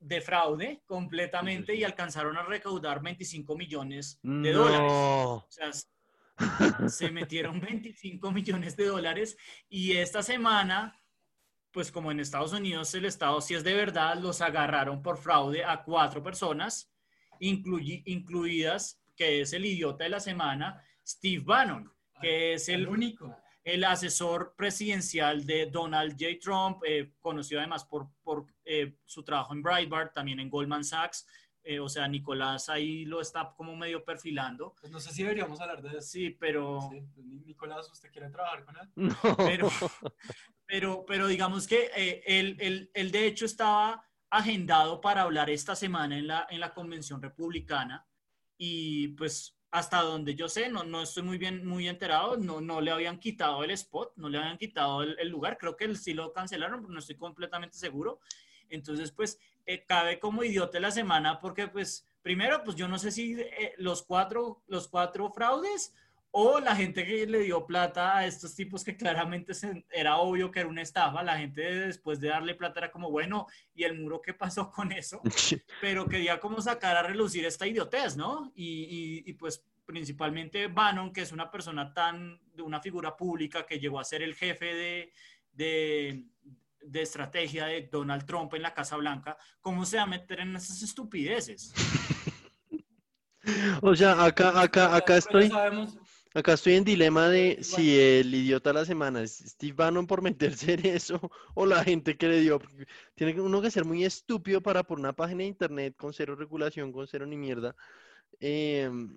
de 0.00 0.20
fraude 0.20 0.82
completamente 0.84 1.72
y 1.74 1.84
alcanzaron 1.84 2.36
a 2.36 2.42
recaudar 2.42 3.00
25 3.00 3.56
millones 3.56 4.18
de 4.24 4.52
dólares. 4.52 4.90
No. 4.92 5.32
O 5.34 5.46
sea, 5.48 5.70
se 6.88 7.10
metieron 7.12 7.60
25 7.60 8.32
millones 8.32 8.76
de 8.76 8.86
dólares 8.86 9.36
y 9.68 9.92
esta 9.96 10.22
semana, 10.22 11.00
pues 11.76 11.92
como 11.92 12.10
en 12.10 12.20
Estados 12.20 12.54
Unidos 12.54 12.94
el 12.94 13.04
Estado, 13.04 13.38
si 13.42 13.52
es 13.52 13.62
de 13.62 13.74
verdad, 13.74 14.16
los 14.18 14.40
agarraron 14.40 15.02
por 15.02 15.18
fraude 15.18 15.62
a 15.62 15.82
cuatro 15.84 16.22
personas, 16.22 16.90
incluyi- 17.38 18.02
incluidas, 18.06 19.02
que 19.14 19.42
es 19.42 19.52
el 19.52 19.66
idiota 19.66 20.04
de 20.04 20.08
la 20.08 20.20
semana, 20.20 20.82
Steve 21.06 21.42
Bannon, 21.44 21.92
que 22.18 22.54
es 22.54 22.70
El 22.70 22.80
el, 22.80 22.88
único. 22.88 23.36
el 23.62 23.84
asesor 23.84 24.54
presidencial 24.56 25.44
de 25.44 25.66
Donald 25.66 26.12
J. 26.18 26.38
Trump, 26.40 26.78
eh, 26.86 27.12
conocido 27.20 27.60
además 27.60 27.84
por, 27.84 28.08
por 28.22 28.46
eh, 28.64 28.96
su 29.04 29.22
trabajo 29.22 29.52
en 29.52 29.60
Breitbart, 29.62 30.14
también 30.14 30.40
en 30.40 30.48
Goldman 30.48 30.82
Sachs. 30.82 31.26
eh, 31.62 31.78
o 31.78 31.90
sea, 31.90 32.08
Nicolás 32.08 32.70
ahí 32.70 33.04
lo 33.04 33.20
está 33.20 33.52
como 33.54 33.76
medio 33.76 34.02
perfilando. 34.02 34.74
Pues 34.80 34.90
no 34.90 34.98
sé 34.98 35.12
si 35.12 35.24
deberíamos 35.24 35.60
hablar 35.60 35.82
de 35.82 35.90
eso. 35.98 36.00
Sí, 36.00 36.30
pero, 36.30 36.80
Sí, 36.90 37.02
pues, 37.12 37.26
Ni- 37.26 37.40
Nicolás, 37.40 37.90
¿usted 37.92 38.10
quiere 38.10 38.30
trabajar 38.30 38.64
con 38.64 38.76
él? 38.78 38.88
No. 38.96 39.36
pero, 39.36 39.68
pero, 40.66 41.04
pero 41.06 41.26
digamos 41.28 41.66
que 41.66 41.90
eh, 41.96 42.22
él, 42.26 42.56
él- 42.60 42.90
él 42.94 43.10
de 43.10 43.26
hecho 43.26 43.44
estaba 43.46 44.04
agendado 44.30 45.00
para 45.00 45.22
hablar 45.22 45.50
esta 45.50 45.76
semana 45.76 46.18
en 46.18 46.26
la, 46.26 46.46
en 46.50 46.60
la 46.60 46.74
convención 46.74 47.22
republicana 47.22 48.06
y 48.58 49.08
pues 49.08 49.56
hasta 49.70 50.00
donde 50.02 50.34
yo 50.34 50.48
sé, 50.48 50.70
no, 50.70 50.84
no 50.84 51.02
estoy 51.02 51.22
muy 51.22 51.38
bien, 51.38 51.66
muy 51.66 51.88
enterado, 51.88 52.36
no, 52.36 52.60
no 52.60 52.80
le 52.80 52.90
habían 52.90 53.18
quitado 53.18 53.62
el 53.62 53.70
spot, 53.72 54.12
no 54.16 54.28
le 54.28 54.38
habían 54.38 54.56
quitado 54.58 55.02
el, 55.02 55.28
lugar, 55.28 55.58
creo 55.58 55.76
que 55.76 55.94
sí 55.96 56.14
lo 56.14 56.32
cancelaron, 56.32 56.80
pero 56.80 56.92
no 56.94 56.98
estoy 57.00 57.16
completamente 57.16 57.76
seguro. 57.76 58.20
Entonces, 58.68 59.12
pues, 59.12 59.38
eh, 59.66 59.84
cabe 59.84 60.18
como 60.18 60.44
idiota 60.44 60.80
la 60.80 60.90
semana 60.90 61.40
porque, 61.40 61.68
pues, 61.68 62.06
primero, 62.22 62.62
pues 62.64 62.76
yo 62.76 62.88
no 62.88 62.98
sé 62.98 63.10
si 63.10 63.34
eh, 63.38 63.74
los, 63.78 64.02
cuatro, 64.02 64.62
los 64.66 64.88
cuatro 64.88 65.30
fraudes 65.30 65.92
o 66.38 66.60
la 66.60 66.76
gente 66.76 67.06
que 67.06 67.26
le 67.26 67.38
dio 67.38 67.64
plata 67.64 68.18
a 68.18 68.26
estos 68.26 68.54
tipos 68.54 68.84
que 68.84 68.94
claramente 68.94 69.54
se- 69.54 69.86
era 69.90 70.18
obvio 70.18 70.50
que 70.50 70.60
era 70.60 70.68
una 70.68 70.82
estafa, 70.82 71.22
la 71.22 71.38
gente 71.38 71.62
después 71.62 72.20
de 72.20 72.28
darle 72.28 72.54
plata 72.54 72.80
era 72.80 72.90
como, 72.90 73.10
bueno, 73.10 73.46
¿y 73.74 73.84
el 73.84 73.98
muro 73.98 74.20
qué 74.20 74.34
pasó 74.34 74.70
con 74.70 74.92
eso? 74.92 75.22
Pero 75.80 76.06
quería 76.06 76.38
como 76.38 76.60
sacar 76.60 76.94
a 76.94 77.02
relucir 77.02 77.46
esta 77.46 77.66
idiotez, 77.66 78.18
¿no? 78.18 78.52
Y, 78.54 78.66
y- 78.66 79.30
y, 79.30 79.32
pues 79.32 79.64
principalmente 79.86 80.66
Bannon, 80.66 81.10
que 81.10 81.22
es 81.22 81.32
una 81.32 81.50
persona 81.50 81.94
tan, 81.94 82.38
de 82.54 82.60
una 82.62 82.80
figura 82.82 83.16
pública 83.16 83.64
que 83.64 83.78
llegó 83.80 83.98
a 83.98 84.04
ser 84.04 84.20
el 84.22 84.34
jefe 84.34 84.74
de, 84.74 85.12
de, 85.52 86.26
de 86.82 87.00
estrategia 87.02 87.64
de 87.66 87.88
Donald 87.90 88.26
Trump 88.26 88.52
en 88.52 88.60
la 88.62 88.74
Casa 88.74 88.96
Blanca, 88.98 89.38
¿cómo 89.62 89.86
se 89.86 89.96
va 89.96 90.02
a 90.02 90.06
meter 90.06 90.40
en 90.40 90.54
esas 90.56 90.82
estupideces? 90.82 91.72
O 93.80 93.94
sea, 93.94 94.24
acá, 94.24 94.60
acá, 94.60 94.86
acá 94.96 95.04
Pero 95.06 95.18
estoy. 95.18 95.48
sabemos, 95.48 95.96
Acá 96.36 96.52
estoy 96.52 96.74
en 96.74 96.84
dilema 96.84 97.28
de 97.30 97.58
si 97.62 97.98
el 97.98 98.34
idiota 98.34 98.68
de 98.70 98.74
la 98.74 98.84
semana 98.84 99.22
es 99.22 99.38
Steve 99.38 99.72
Bannon 99.72 100.06
por 100.06 100.20
meterse 100.60 100.74
en 100.74 100.84
eso 100.84 101.18
o 101.54 101.64
la 101.64 101.82
gente 101.82 102.18
que 102.18 102.28
le 102.28 102.40
dio. 102.40 102.60
Tiene 103.14 103.40
uno 103.40 103.62
que 103.62 103.70
ser 103.70 103.86
muy 103.86 104.04
estúpido 104.04 104.60
para 104.60 104.82
por 104.82 104.98
una 104.98 105.14
página 105.14 105.38
de 105.38 105.46
internet 105.46 105.94
con 105.96 106.12
cero 106.12 106.36
regulación, 106.36 106.92
con 106.92 107.06
cero 107.06 107.24
ni 107.24 107.38
mierda, 107.38 107.74
em, 108.38 109.16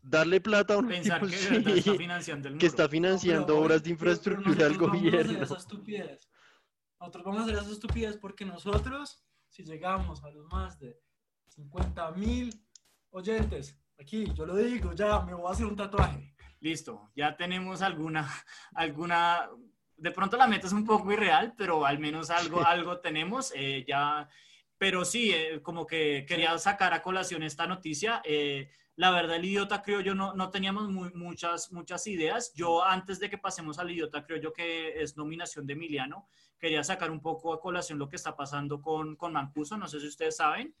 darle 0.00 0.40
plata 0.40 0.74
a 0.74 0.78
un 0.78 0.86
Pensar 0.86 1.20
tipo 1.20 1.32
que, 1.32 1.34
está 1.80 1.94
financiando 1.96 2.48
el 2.48 2.54
que 2.54 2.66
muro. 2.66 2.66
está 2.68 2.88
financiando 2.88 3.40
No, 3.40 3.46
pero, 3.46 3.60
obras 3.62 3.82
de 3.82 3.90
pero- 3.90 3.98
pero 3.98 4.10
infraestructura 4.12 4.66
al 4.66 4.72
nosotros 4.72 4.90
vamos 4.92 5.02
a 5.02 5.08
hacer 5.08 5.26
gobierno. 5.26 5.44
esa 5.44 5.56
estupidez. 5.56 6.30
Nosotros 7.00 7.24
vamos 7.24 7.40
a 7.40 7.44
hacer 7.46 7.54
esa 7.56 7.70
estupidez 7.72 8.16
porque 8.18 8.44
nosotros, 8.44 9.24
si 9.48 9.64
llegamos 9.64 10.22
a 10.22 10.30
los 10.30 10.46
más 10.52 10.78
de 10.78 11.00
50 11.48 12.12
mil 12.12 12.64
oyentes, 13.10 13.76
aquí, 13.98 14.32
yo 14.36 14.46
lo 14.46 14.54
digo, 14.54 14.92
ya 14.92 15.18
me 15.24 15.34
voy 15.34 15.48
a 15.48 15.52
hacer 15.52 15.66
un 15.66 15.74
tatuaje. 15.74 16.32
Listo, 16.60 17.10
ya 17.16 17.36
tenemos 17.36 17.80
alguna, 17.82 18.28
alguna, 18.74 19.48
de 19.96 20.10
pronto 20.10 20.36
la 20.36 20.46
meta 20.46 20.66
es 20.66 20.72
un 20.72 20.84
poco 20.84 21.10
irreal, 21.12 21.54
pero 21.56 21.86
al 21.86 21.98
menos 21.98 22.30
algo, 22.30 22.64
algo 22.66 23.00
tenemos, 23.00 23.52
eh, 23.54 23.84
ya, 23.86 24.28
pero 24.76 25.04
sí, 25.04 25.32
eh, 25.32 25.60
como 25.62 25.86
que 25.86 26.24
quería 26.28 26.56
sacar 26.58 26.92
a 26.92 27.02
colación 27.02 27.42
esta 27.42 27.66
noticia. 27.66 28.20
eh, 28.24 28.70
la 28.96 29.10
verdad, 29.12 29.36
el 29.36 29.46
idiota 29.46 29.80
criollo 29.80 30.14
no, 30.14 30.34
no 30.34 30.50
teníamos 30.50 30.90
muy- 30.90 31.10
muchas, 31.14 31.72
muchas 31.72 32.06
ideas. 32.06 32.52
Yo, 32.54 32.84
antes 32.84 33.18
de 33.18 33.30
que 33.30 33.38
pasemos 33.38 33.78
al 33.78 33.90
idiota 33.90 34.22
criollo, 34.26 34.52
que 34.52 35.00
es 35.00 35.16
nominación 35.16 35.66
de 35.66 35.72
Emiliano, 35.72 36.28
quería 36.58 36.84
sacar 36.84 37.10
un 37.10 37.22
poco 37.22 37.54
a 37.54 37.60
colación 37.60 37.98
lo 37.98 38.08
que 38.10 38.16
está 38.16 38.36
pasando 38.36 38.82
con, 38.82 39.16
con 39.16 39.32
Mancuso. 39.32 39.78
No 39.78 39.88
sé 39.88 40.00
si 40.00 40.06
ustedes 40.08 40.36
saben, 40.36 40.74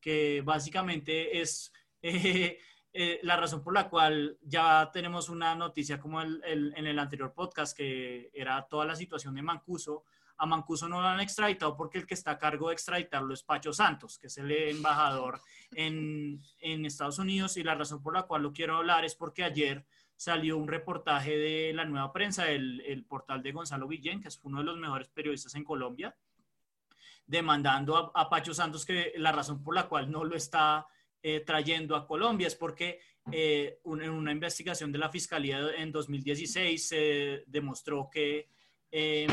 que 0.00 0.42
básicamente 0.44 1.40
es... 1.40 1.72
eh, 2.02 2.58
eh, 2.96 3.18
la 3.24 3.36
razón 3.36 3.62
por 3.62 3.74
la 3.74 3.88
cual 3.90 4.38
ya 4.40 4.88
tenemos 4.92 5.28
una 5.28 5.54
noticia 5.56 6.00
como 6.00 6.22
el, 6.22 6.40
el- 6.44 6.72
en 6.76 6.86
el 6.86 6.98
anterior 6.98 7.34
podcast, 7.34 7.76
que 7.76 8.30
era 8.32 8.62
toda 8.68 8.86
la 8.86 8.94
situación 8.96 9.34
de 9.34 9.42
Mancuso. 9.42 10.04
A 10.36 10.46
Mancuso 10.46 10.88
no 10.88 11.00
lo 11.02 11.06
han 11.08 11.20
extraditado 11.20 11.76
porque 11.76 11.98
el 11.98 12.06
que 12.06 12.14
está 12.14 12.32
a 12.32 12.38
cargo 12.38 12.68
de 12.68 12.74
extraditarlo 12.74 13.34
es 13.34 13.42
Pacho 13.42 13.72
Santos, 13.72 14.18
que 14.18 14.28
es 14.28 14.38
el 14.38 14.50
embajador 14.50 15.40
en, 15.72 16.40
en 16.60 16.86
Estados 16.86 17.18
Unidos. 17.18 17.56
Y 17.56 17.62
la 17.64 17.74
razón 17.74 18.00
por 18.02 18.14
la 18.14 18.22
cual 18.22 18.42
lo 18.42 18.52
quiero 18.52 18.76
hablar 18.76 19.04
es 19.04 19.14
porque 19.14 19.44
ayer 19.44 19.84
salió 20.16 20.56
un 20.56 20.68
reportaje 20.68 21.36
de 21.36 21.72
la 21.74 21.84
nueva 21.84 22.12
prensa, 22.12 22.48
el, 22.50 22.80
el 22.82 23.04
portal 23.04 23.42
de 23.42 23.52
Gonzalo 23.52 23.88
Villén, 23.88 24.20
que 24.22 24.28
es 24.28 24.38
uno 24.44 24.58
de 24.58 24.64
los 24.64 24.76
mejores 24.78 25.08
periodistas 25.08 25.54
en 25.56 25.64
Colombia, 25.64 26.16
demandando 27.26 27.96
a, 27.96 28.20
a 28.22 28.28
Pacho 28.28 28.54
Santos 28.54 28.84
que 28.84 29.12
la 29.16 29.32
razón 29.32 29.62
por 29.62 29.74
la 29.74 29.88
cual 29.88 30.10
no 30.10 30.24
lo 30.24 30.36
está 30.36 30.86
eh, 31.26 31.40
trayendo 31.40 31.96
a 31.96 32.06
Colombia 32.06 32.46
es 32.46 32.54
porque 32.54 33.00
eh, 33.32 33.78
un- 33.84 34.02
en 34.02 34.10
una 34.10 34.30
investigación 34.30 34.92
de 34.92 34.98
la 34.98 35.08
Fiscalía 35.08 35.58
en 35.78 35.90
2016 35.90 36.86
se 36.86 37.42
demostró 37.46 38.10
que 38.12 38.50
eh, 38.92 39.26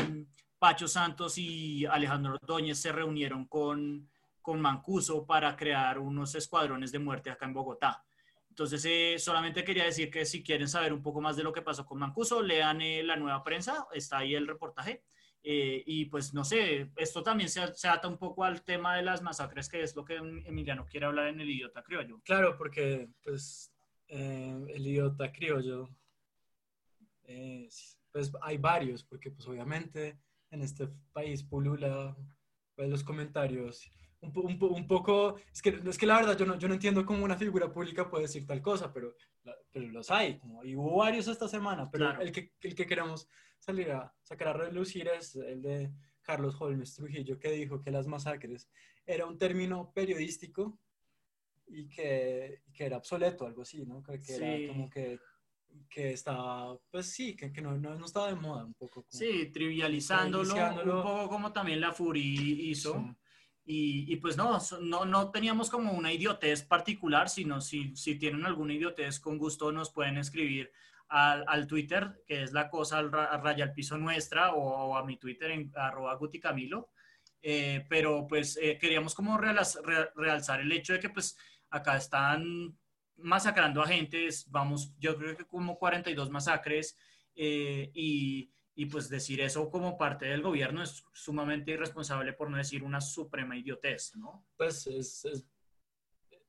Pacho 0.58 0.88
Santos 0.88 1.36
y 1.36 1.84
Alejandro 1.84 2.34
Ordóñez 2.40 2.78
se 2.78 2.90
reunieron 2.92 3.44
con, 3.46 4.08
con 4.40 4.60
Mancuso 4.60 5.26
para 5.26 5.54
crear 5.54 5.98
unos 5.98 6.34
escuadrones 6.34 6.90
de 6.92 6.98
muerte 7.00 7.28
acá 7.30 7.44
en 7.44 7.52
Bogotá. 7.52 8.02
Entonces, 8.48 8.82
eh, 8.86 9.16
solamente 9.18 9.62
quería 9.64 9.84
decir 9.84 10.10
que 10.10 10.24
si 10.24 10.42
quieren 10.42 10.68
saber 10.68 10.92
un 10.92 11.02
poco 11.02 11.20
más 11.20 11.36
de 11.36 11.42
lo 11.42 11.52
que 11.52 11.62
pasó 11.62 11.84
con 11.84 11.98
Mancuso, 11.98 12.40
lean 12.42 12.80
eh, 12.80 13.02
la 13.02 13.16
nueva 13.16 13.42
prensa, 13.44 13.86
está 13.92 14.18
ahí 14.18 14.34
el 14.34 14.46
reportaje. 14.46 15.02
Eh, 15.44 15.82
y 15.86 16.04
pues 16.04 16.32
no 16.32 16.44
sé, 16.44 16.92
esto 16.96 17.22
también 17.22 17.48
se, 17.48 17.74
se 17.74 17.88
ata 17.88 18.06
un 18.06 18.16
poco 18.16 18.44
al 18.44 18.62
tema 18.62 18.96
de 18.96 19.02
las 19.02 19.22
masacres, 19.22 19.68
que 19.68 19.82
es 19.82 19.96
lo 19.96 20.04
que 20.04 20.16
Emiliano 20.16 20.86
quiere 20.86 21.06
hablar 21.06 21.28
en 21.28 21.40
el 21.40 21.50
idiota 21.50 21.82
criollo. 21.82 22.20
Claro, 22.24 22.56
porque 22.56 23.08
pues 23.24 23.72
eh, 24.08 24.64
el 24.68 24.86
idiota 24.86 25.32
criollo, 25.32 25.88
pues 27.24 28.32
hay 28.42 28.58
varios, 28.58 29.02
porque 29.02 29.30
pues 29.30 29.48
obviamente 29.48 30.18
en 30.50 30.62
este 30.62 30.88
país 31.12 31.42
pulula 31.42 32.16
pues, 32.76 32.88
los 32.88 33.02
comentarios 33.02 33.90
un, 34.22 34.32
po- 34.32 34.40
un 34.42 34.58
po- 34.58 34.68
un 34.68 34.86
poco, 34.86 35.36
es 35.52 35.60
que, 35.60 35.80
es 35.84 35.98
que 35.98 36.06
la 36.06 36.16
verdad 36.16 36.38
yo 36.38 36.46
no, 36.46 36.56
yo 36.58 36.68
no 36.68 36.74
entiendo 36.74 37.04
cómo 37.04 37.24
una 37.24 37.36
figura 37.36 37.70
pública 37.72 38.08
puede 38.08 38.22
decir 38.24 38.46
tal 38.46 38.62
cosa, 38.62 38.92
pero, 38.92 39.14
pero 39.70 39.88
los 39.88 40.10
hay, 40.10 40.38
como, 40.38 40.64
y 40.64 40.74
hubo 40.74 40.96
varios 40.96 41.26
esta 41.28 41.48
semana, 41.48 41.90
pero 41.90 42.06
Claro. 42.06 42.22
el, 42.22 42.32
que, 42.32 42.52
el 42.62 42.74
que 42.74 42.86
queremos 42.86 43.28
salir 43.58 43.90
a 43.92 44.12
sacar 44.22 44.48
a 44.48 44.52
relucir 44.54 45.08
es 45.08 45.34
el 45.36 45.60
de 45.62 45.92
Carlos 46.22 46.56
Holmes 46.60 46.94
Trujillo, 46.94 47.38
que 47.38 47.50
dijo 47.50 47.80
que 47.82 47.90
las 47.90 48.06
masacres 48.06 48.68
era 49.04 49.26
un 49.26 49.36
término 49.38 49.92
periodístico 49.92 50.78
y 51.66 51.88
que, 51.88 52.62
que 52.72 52.84
era 52.86 52.98
obsoleto, 52.98 53.46
algo 53.46 53.62
así, 53.62 53.84
¿no? 53.84 54.02
Que, 54.02 54.20
que 54.20 54.34
Sí. 54.34 54.42
era 54.44 54.68
como 54.72 54.88
que, 54.88 55.18
que 55.88 56.12
estaba, 56.12 56.78
pues 56.90 57.06
sí, 57.06 57.34
que, 57.34 57.52
que 57.52 57.60
no, 57.62 57.76
no, 57.76 57.96
no 57.96 58.06
estaba 58.06 58.28
de 58.28 58.34
moda 58.36 58.64
un 58.64 58.74
poco. 58.74 59.02
como- 59.02 59.08
Sí, 59.10 59.50
trivializándolo, 59.52 60.44
Trivializándolo. 60.44 60.96
un 60.98 61.02
poco 61.02 61.28
como 61.28 61.52
también 61.52 61.80
la 61.80 61.92
Fury 61.92 62.70
hizo. 62.70 62.94
Sí. 62.94 63.16
Y, 63.64 64.12
y 64.12 64.16
pues 64.16 64.36
no, 64.36 64.58
no, 64.80 65.04
no 65.04 65.30
teníamos 65.30 65.70
como 65.70 65.92
una 65.92 66.12
idiotez 66.12 66.64
particular, 66.64 67.28
sino 67.28 67.60
si, 67.60 67.94
si 67.96 68.16
tienen 68.18 68.44
alguna 68.44 68.74
idiotez, 68.74 69.20
con 69.20 69.38
gusto 69.38 69.70
nos 69.70 69.90
pueden 69.90 70.18
escribir 70.18 70.72
al, 71.08 71.44
al 71.46 71.66
Twitter, 71.66 72.22
que 72.26 72.42
es 72.42 72.52
la 72.52 72.68
cosa 72.68 72.98
al 72.98 73.12
ra- 73.12 73.36
raya 73.36 73.64
al 73.64 73.72
piso 73.72 73.96
nuestra, 73.98 74.52
o, 74.52 74.96
a 74.96 75.04
mi 75.04 75.16
Twitter 75.16 75.52
en 75.52 75.70
arroba 75.76 76.14
guticamilo. 76.16 76.90
Eh, 77.44 77.84
pero 77.88 78.26
pues 78.28 78.56
eh, 78.62 78.78
queríamos 78.80 79.14
como 79.14 79.36
realzar 79.36 80.60
el 80.60 80.70
hecho 80.72 80.92
de 80.92 81.00
que 81.00 81.10
pues 81.10 81.36
acá 81.70 81.96
están 81.96 82.76
masacrando 83.16 83.82
a 83.82 83.86
gente, 83.88 84.28
vamos, 84.48 84.92
yo 84.98 85.16
creo 85.16 85.36
que 85.36 85.44
como 85.44 85.76
42 85.78 86.30
masacres, 86.30 86.96
eh, 87.34 87.90
y, 87.94 88.50
y 88.74 88.86
pues 88.86 89.08
decir 89.08 89.40
eso 89.40 89.70
como 89.70 89.98
parte 89.98 90.26
del 90.26 90.42
gobierno 90.42 90.82
es 90.82 91.04
sumamente 91.12 91.72
irresponsable, 91.72 92.32
por 92.32 92.50
no 92.50 92.56
decir 92.56 92.82
una 92.82 93.00
suprema 93.00 93.56
idiotez, 93.56 94.16
¿no? 94.16 94.46
Pues 94.56 94.86
es, 94.86 95.24
es, 95.26 95.46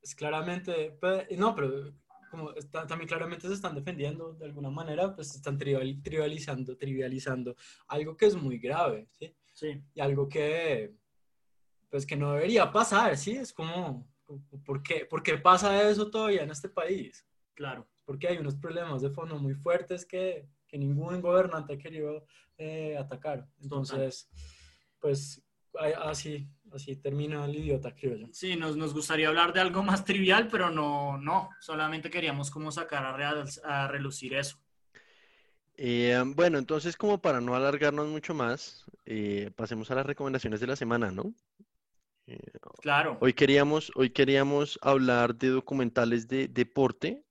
es 0.01 0.15
claramente, 0.15 0.97
pues, 0.99 1.27
no, 1.37 1.53
pero 1.55 1.93
como 2.31 2.53
también 2.87 3.07
claramente 3.07 3.47
se 3.47 3.53
están 3.53 3.75
defendiendo 3.75 4.33
de 4.33 4.45
alguna 4.45 4.69
manera, 4.69 5.13
pues 5.15 5.35
están 5.35 5.57
trivial- 5.57 6.01
trivializando, 6.01 6.77
trivializando 6.77 7.55
algo 7.87 8.17
que 8.17 8.25
es 8.25 8.35
muy 8.35 8.57
grave, 8.57 9.07
¿sí? 9.11 9.35
Sí. 9.53 9.83
y 9.93 10.01
algo 10.01 10.27
que 10.27 10.95
pues 11.91 12.07
que 12.07 12.15
no 12.15 12.33
debería 12.33 12.71
pasar, 12.71 13.15
¿sí? 13.15 13.33
Es 13.33 13.53
como, 13.53 14.09
¿por 14.65 14.81
qué, 14.81 15.05
por 15.05 15.21
qué 15.21 15.37
pasa 15.37 15.87
eso 15.87 16.09
todavía 16.09 16.41
en 16.41 16.49
este 16.49 16.67
país? 16.67 17.23
Claro. 17.53 17.87
Porque 18.03 18.27
hay 18.27 18.37
unos 18.39 18.55
problemas 18.55 19.03
de 19.03 19.11
fondo 19.11 19.37
muy 19.37 19.53
fuertes 19.53 20.03
que, 20.03 20.49
que 20.73 20.79
ningún 20.79 21.21
gobernante 21.21 21.73
ha 21.75 21.77
querido 21.77 22.25
eh, 22.57 22.97
atacar. 22.97 23.47
Entonces, 23.61 24.27
pues 24.99 25.43
así, 26.01 26.49
así 26.71 26.95
termina 26.95 27.45
el 27.45 27.55
idiota 27.55 27.93
criollo. 27.93 28.27
Sí, 28.31 28.55
nos, 28.55 28.75
nos 28.75 28.91
gustaría 28.91 29.27
hablar 29.27 29.53
de 29.53 29.59
algo 29.59 29.83
más 29.83 30.03
trivial, 30.03 30.47
pero 30.47 30.71
no, 30.71 31.19
no, 31.19 31.51
solamente 31.59 32.09
queríamos 32.09 32.49
como 32.49 32.71
sacar 32.71 33.05
a, 33.05 33.15
real- 33.15 33.47
a 33.63 33.87
relucir 33.87 34.33
eso. 34.33 34.57
Eh, 35.75 36.19
bueno, 36.35 36.57
entonces 36.57 36.97
como 36.97 37.21
para 37.21 37.39
no 37.39 37.53
alargarnos 37.55 38.07
mucho 38.07 38.33
más, 38.33 38.83
eh, 39.05 39.51
pasemos 39.55 39.91
a 39.91 39.95
las 39.95 40.07
recomendaciones 40.07 40.59
de 40.59 40.67
la 40.67 40.75
semana, 40.75 41.11
¿no? 41.11 41.35
Eh, 42.25 42.39
Claro. 42.81 43.19
hoy 43.21 43.33
queríamos, 43.33 43.91
hoy 43.95 44.09
queríamos 44.09 44.79
hablar 44.81 45.35
de 45.35 45.49
documentales 45.49 46.27
de 46.27 46.47
deporte 46.47 47.23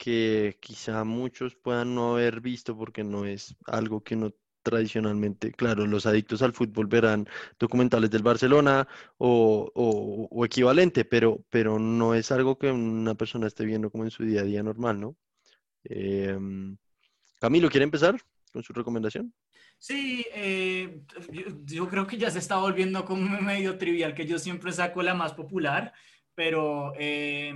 que 0.00 0.58
quizá 0.60 1.04
muchos 1.04 1.56
puedan 1.56 1.94
no 1.94 2.12
haber 2.14 2.40
visto 2.40 2.76
porque 2.76 3.04
no 3.04 3.26
es 3.26 3.56
algo 3.66 4.02
que 4.02 4.16
uno 4.16 4.32
tradicionalmente, 4.62 5.52
claro, 5.52 5.86
los 5.86 6.06
adictos 6.06 6.42
al 6.42 6.52
fútbol 6.54 6.86
verán 6.88 7.26
documentales 7.58 8.10
del 8.10 8.22
Barcelona 8.22 8.88
o, 9.18 9.70
o- 9.74 10.44
equivalente, 10.46 11.04
pero, 11.04 11.44
pero 11.50 11.78
no 11.78 12.14
es 12.14 12.32
algo 12.32 12.58
que 12.58 12.70
una 12.72 13.14
persona 13.14 13.46
esté 13.48 13.64
viendo 13.66 13.90
como 13.90 14.04
en 14.04 14.10
su 14.10 14.24
día 14.24 14.42
a 14.42 14.44
día 14.44 14.62
normal, 14.62 15.00
¿no? 15.00 15.16
Em, 15.84 16.76
Camilo, 17.40 17.70
¿quiere 17.70 17.84
empezar 17.84 18.20
con 18.52 18.62
su 18.64 18.72
recomendación? 18.74 19.34
Sí, 19.78 20.26
eh, 20.34 21.02
yo, 21.32 21.42
yo 21.64 21.88
creo 21.88 22.06
que 22.06 22.18
ya 22.18 22.30
se 22.30 22.38
está 22.38 22.56
volviendo 22.58 23.04
como 23.04 23.40
medio 23.40 23.78
trivial, 23.78 24.14
que 24.14 24.26
yo 24.26 24.38
siempre 24.38 24.72
saco 24.72 25.02
la 25.02 25.14
más 25.14 25.32
popular, 25.32 25.92
pero 26.34 26.92
eh, 26.98 27.54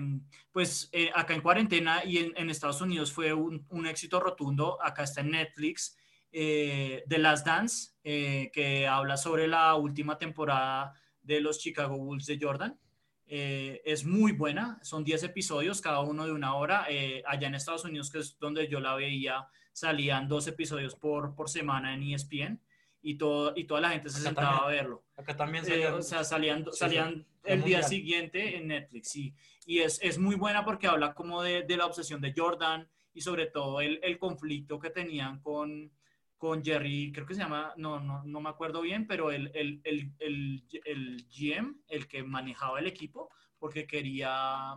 pues 0.52 0.88
eh, 0.92 1.10
acá 1.14 1.34
en 1.34 1.40
cuarentena 1.40 2.04
y 2.04 2.18
en, 2.18 2.50
Estados 2.50 2.80
Unidos 2.80 3.12
fue 3.12 3.32
un, 3.32 3.86
éxito 3.86 4.20
rotundo, 4.20 4.78
acá 4.82 5.02
está 5.02 5.20
en 5.20 5.30
Netflix, 5.30 5.96
eh, 6.36 7.04
The 7.08 7.18
Last 7.18 7.46
Dance, 7.46 7.92
eh, 8.02 8.50
que 8.52 8.88
habla 8.88 9.16
sobre 9.16 9.46
la 9.46 9.74
última 9.76 10.18
temporada 10.18 10.92
de 11.22 11.40
los 11.40 11.60
Chicago 11.60 11.96
Bulls 11.96 12.26
de 12.26 12.38
Jordan. 12.40 12.78
Eh, 13.26 13.80
es 13.84 14.04
muy 14.04 14.32
buena, 14.32 14.80
son 14.82 15.04
10 15.04 15.22
episodios, 15.22 15.80
cada 15.80 16.00
uno 16.00 16.26
de 16.26 16.32
una 16.32 16.54
hora. 16.56 16.86
Allá 17.26 17.46
en 17.46 17.54
Estados 17.54 17.84
Unidos, 17.84 18.10
que 18.10 18.18
es 18.18 18.36
donde 18.38 18.68
yo 18.68 18.80
la 18.80 18.96
veía, 18.96 19.46
salían 19.72 20.26
dos 20.26 20.48
episodios 20.48 20.96
por, 20.96 21.36
por 21.36 21.48
semana 21.48 21.94
en 21.94 22.02
ESPN 22.02 22.60
y, 23.06 23.16
todo, 23.16 23.52
y 23.54 23.64
toda 23.64 23.82
la 23.82 23.90
gente 23.90 24.08
se 24.08 24.16
Acá 24.18 24.24
sentaba 24.28 24.58
también. 24.60 24.64
a 24.64 24.82
verlo. 24.82 25.04
Acá 25.16 25.36
también 25.36 25.64
Eh, 25.64 25.68
salían- 25.68 25.94
o 25.94 26.02
sea, 26.02 26.24
salían, 26.24 26.64
sí, 26.64 26.70
salían 26.78 27.14
sí, 27.14 27.26
el 27.44 27.62
día 27.62 27.82
siguiente 27.82 28.56
en 28.56 28.68
Netflix, 28.68 29.10
sí. 29.10 29.34
Y 29.66 29.78
es, 29.80 30.00
es 30.02 30.18
muy 30.18 30.34
buena 30.36 30.64
porque 30.64 30.86
habla 30.86 31.12
como 31.14 31.42
de, 31.42 31.62
de 31.62 31.76
la 31.76 31.86
obsesión 31.86 32.20
de 32.20 32.32
Jordan 32.36 32.88
y 33.12 33.20
sobre 33.20 33.46
todo 33.46 33.80
el, 33.80 34.00
el 34.02 34.18
conflicto 34.18 34.78
que 34.78 34.88
tenían 34.90 35.40
con, 35.40 35.92
con 36.38 36.64
Jerry, 36.64 37.12
creo 37.12 37.26
que 37.26 37.34
se 37.34 37.40
llama, 37.42 37.74
no, 37.76 38.00
no, 38.00 38.22
no 38.24 38.40
me 38.40 38.48
acuerdo 38.48 38.80
bien, 38.80 39.06
pero 39.06 39.30
el, 39.30 39.50
el, 39.54 39.80
el, 39.84 40.12
el, 40.18 40.64
el 40.84 41.26
GM, 41.30 41.76
el 41.88 42.08
que 42.08 42.22
manejaba 42.22 42.80
el 42.80 42.86
equipo, 42.86 43.30
porque 43.58 43.86
quería, 43.86 44.74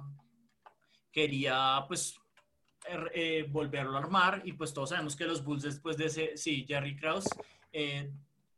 quería 1.11 1.83
pues 1.87 2.15
er, 2.87 3.11
eh, 3.13 3.45
volverlo 3.49 3.95
a 3.97 3.99
armar 4.01 4.41
y 4.45 4.53
pues 4.53 4.73
todos 4.73 4.89
sabemos 4.89 5.15
que 5.15 5.25
los 5.25 5.43
Bulls 5.43 5.63
después 5.63 5.97
de 5.97 6.05
ese, 6.05 6.37
sí, 6.37 6.65
Jerry 6.67 6.95
Krause, 6.95 7.29
eh, 7.71 8.11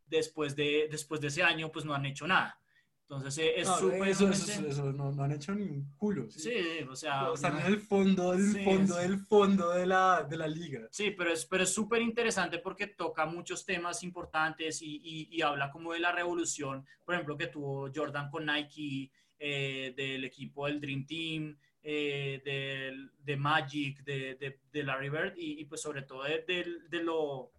después, 0.08 0.56
de, 0.56 0.88
después 0.92 1.22
de 1.22 1.28
ese 1.28 1.44
año 1.44 1.72
pues 1.72 1.86
no 1.86 1.94
han 1.94 2.06
hecho 2.06 2.28
nada. 2.28 2.56
Entonces 3.02 3.38
eh, 3.40 3.54
es 3.60 3.68
No, 3.68 3.78
súper... 3.78 4.08
eso, 4.10 4.30
eso, 4.30 4.68
eso 4.68 4.94
no, 4.94 5.12
no 5.12 5.24
han 5.24 5.32
hecho 5.32 5.56
ni 5.56 5.64
un 5.64 5.92
culo. 5.98 6.30
¿sí? 6.30 6.40
Sí, 6.42 6.84
o 6.88 6.96
sea... 6.96 7.30
Están 7.34 7.54
no- 7.56 7.60
en 7.62 7.66
el 7.66 7.80
fondo, 7.80 8.32
del 8.34 8.54
Sí, 8.54 8.64
fondo, 8.64 8.96
del 8.98 9.18
fondo 9.18 9.70
de 9.72 9.88
la, 9.88 10.24
de 10.30 10.38
la 10.38 10.48
liga. 10.48 10.88
Sí, 10.92 11.10
pero 11.18 11.32
es 11.34 11.46
pero 11.46 11.64
es 11.64 11.74
súper 11.74 12.04
interesante 12.04 12.60
porque 12.60 12.86
toca 12.86 13.26
muchos 13.26 13.66
temas 13.66 14.04
importantes 14.04 14.82
y, 14.84 14.98
y- 15.04 15.28
y 15.32 15.42
habla 15.42 15.72
como 15.72 15.94
de 15.94 16.00
la 16.00 16.12
revolución, 16.12 16.86
por 17.04 17.16
ejemplo, 17.16 17.36
que 17.36 17.48
tuvo 17.48 17.90
Jordan 17.94 18.30
con 18.30 18.46
Nike, 18.46 19.12
eh, 19.40 19.94
del 19.98 20.26
equipo 20.26 20.68
del 20.68 20.80
Dream 20.80 21.06
Team, 21.08 21.58
eh, 21.82 22.42
del- 22.46 23.12
de 23.24 23.38
Magic, 23.38 24.04
de, 24.04 24.36
de- 24.36 24.60
de 24.72 24.84
Larry 24.84 25.10
Bird 25.10 25.34
y, 25.36 25.62
y, 25.62 25.66
pues 25.66 25.82
sobre 25.82 26.04
todo 26.04 26.26
de, 26.26 26.44
de- 26.48 26.78
de 26.90 27.04
lo 27.04 27.54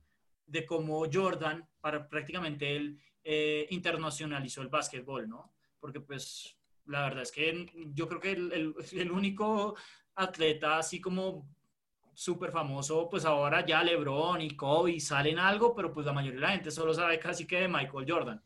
de 0.51 0.66
cómo 0.66 1.05
Jordan 1.12 1.66
para 1.80 2.09
prácticamente 2.09 2.76
él 2.76 2.98
eh, 3.22 3.66
internacionalizó 3.70 4.62
el 4.62 4.68
básquetbol, 4.68 5.28
¿no? 5.28 5.53
Porque 5.78 6.01
pues 6.01 6.57
la 6.86 7.03
verdad 7.05 7.22
es 7.22 7.30
que 7.32 7.66
yo 7.94 8.09
creo 8.09 8.20
que 8.20 8.32
el, 8.32 8.74
el- 8.92 9.11
único 9.12 9.76
atleta 10.14 10.78
así 10.78 11.01
como 11.01 11.48
súper 12.14 12.51
famoso, 12.51 13.09
pues 13.09 13.24
ahora 13.24 13.64
ya 13.64 13.82
LeBron 13.82 14.40
y 14.40 14.51
Kobe 14.57 14.98
salen 15.01 15.38
algo, 15.38 15.74
pero 15.74 15.92
pues 15.92 16.05
la 16.05 16.12
mayoría 16.12 16.40
de 16.40 16.46
la 16.46 16.53
gente 16.53 16.70
solo 16.70 16.92
sabe 16.92 17.18
casi 17.18 17.46
que 17.46 17.61
de 17.61 17.68
Michael 17.68 18.07
Jordan. 18.11 18.42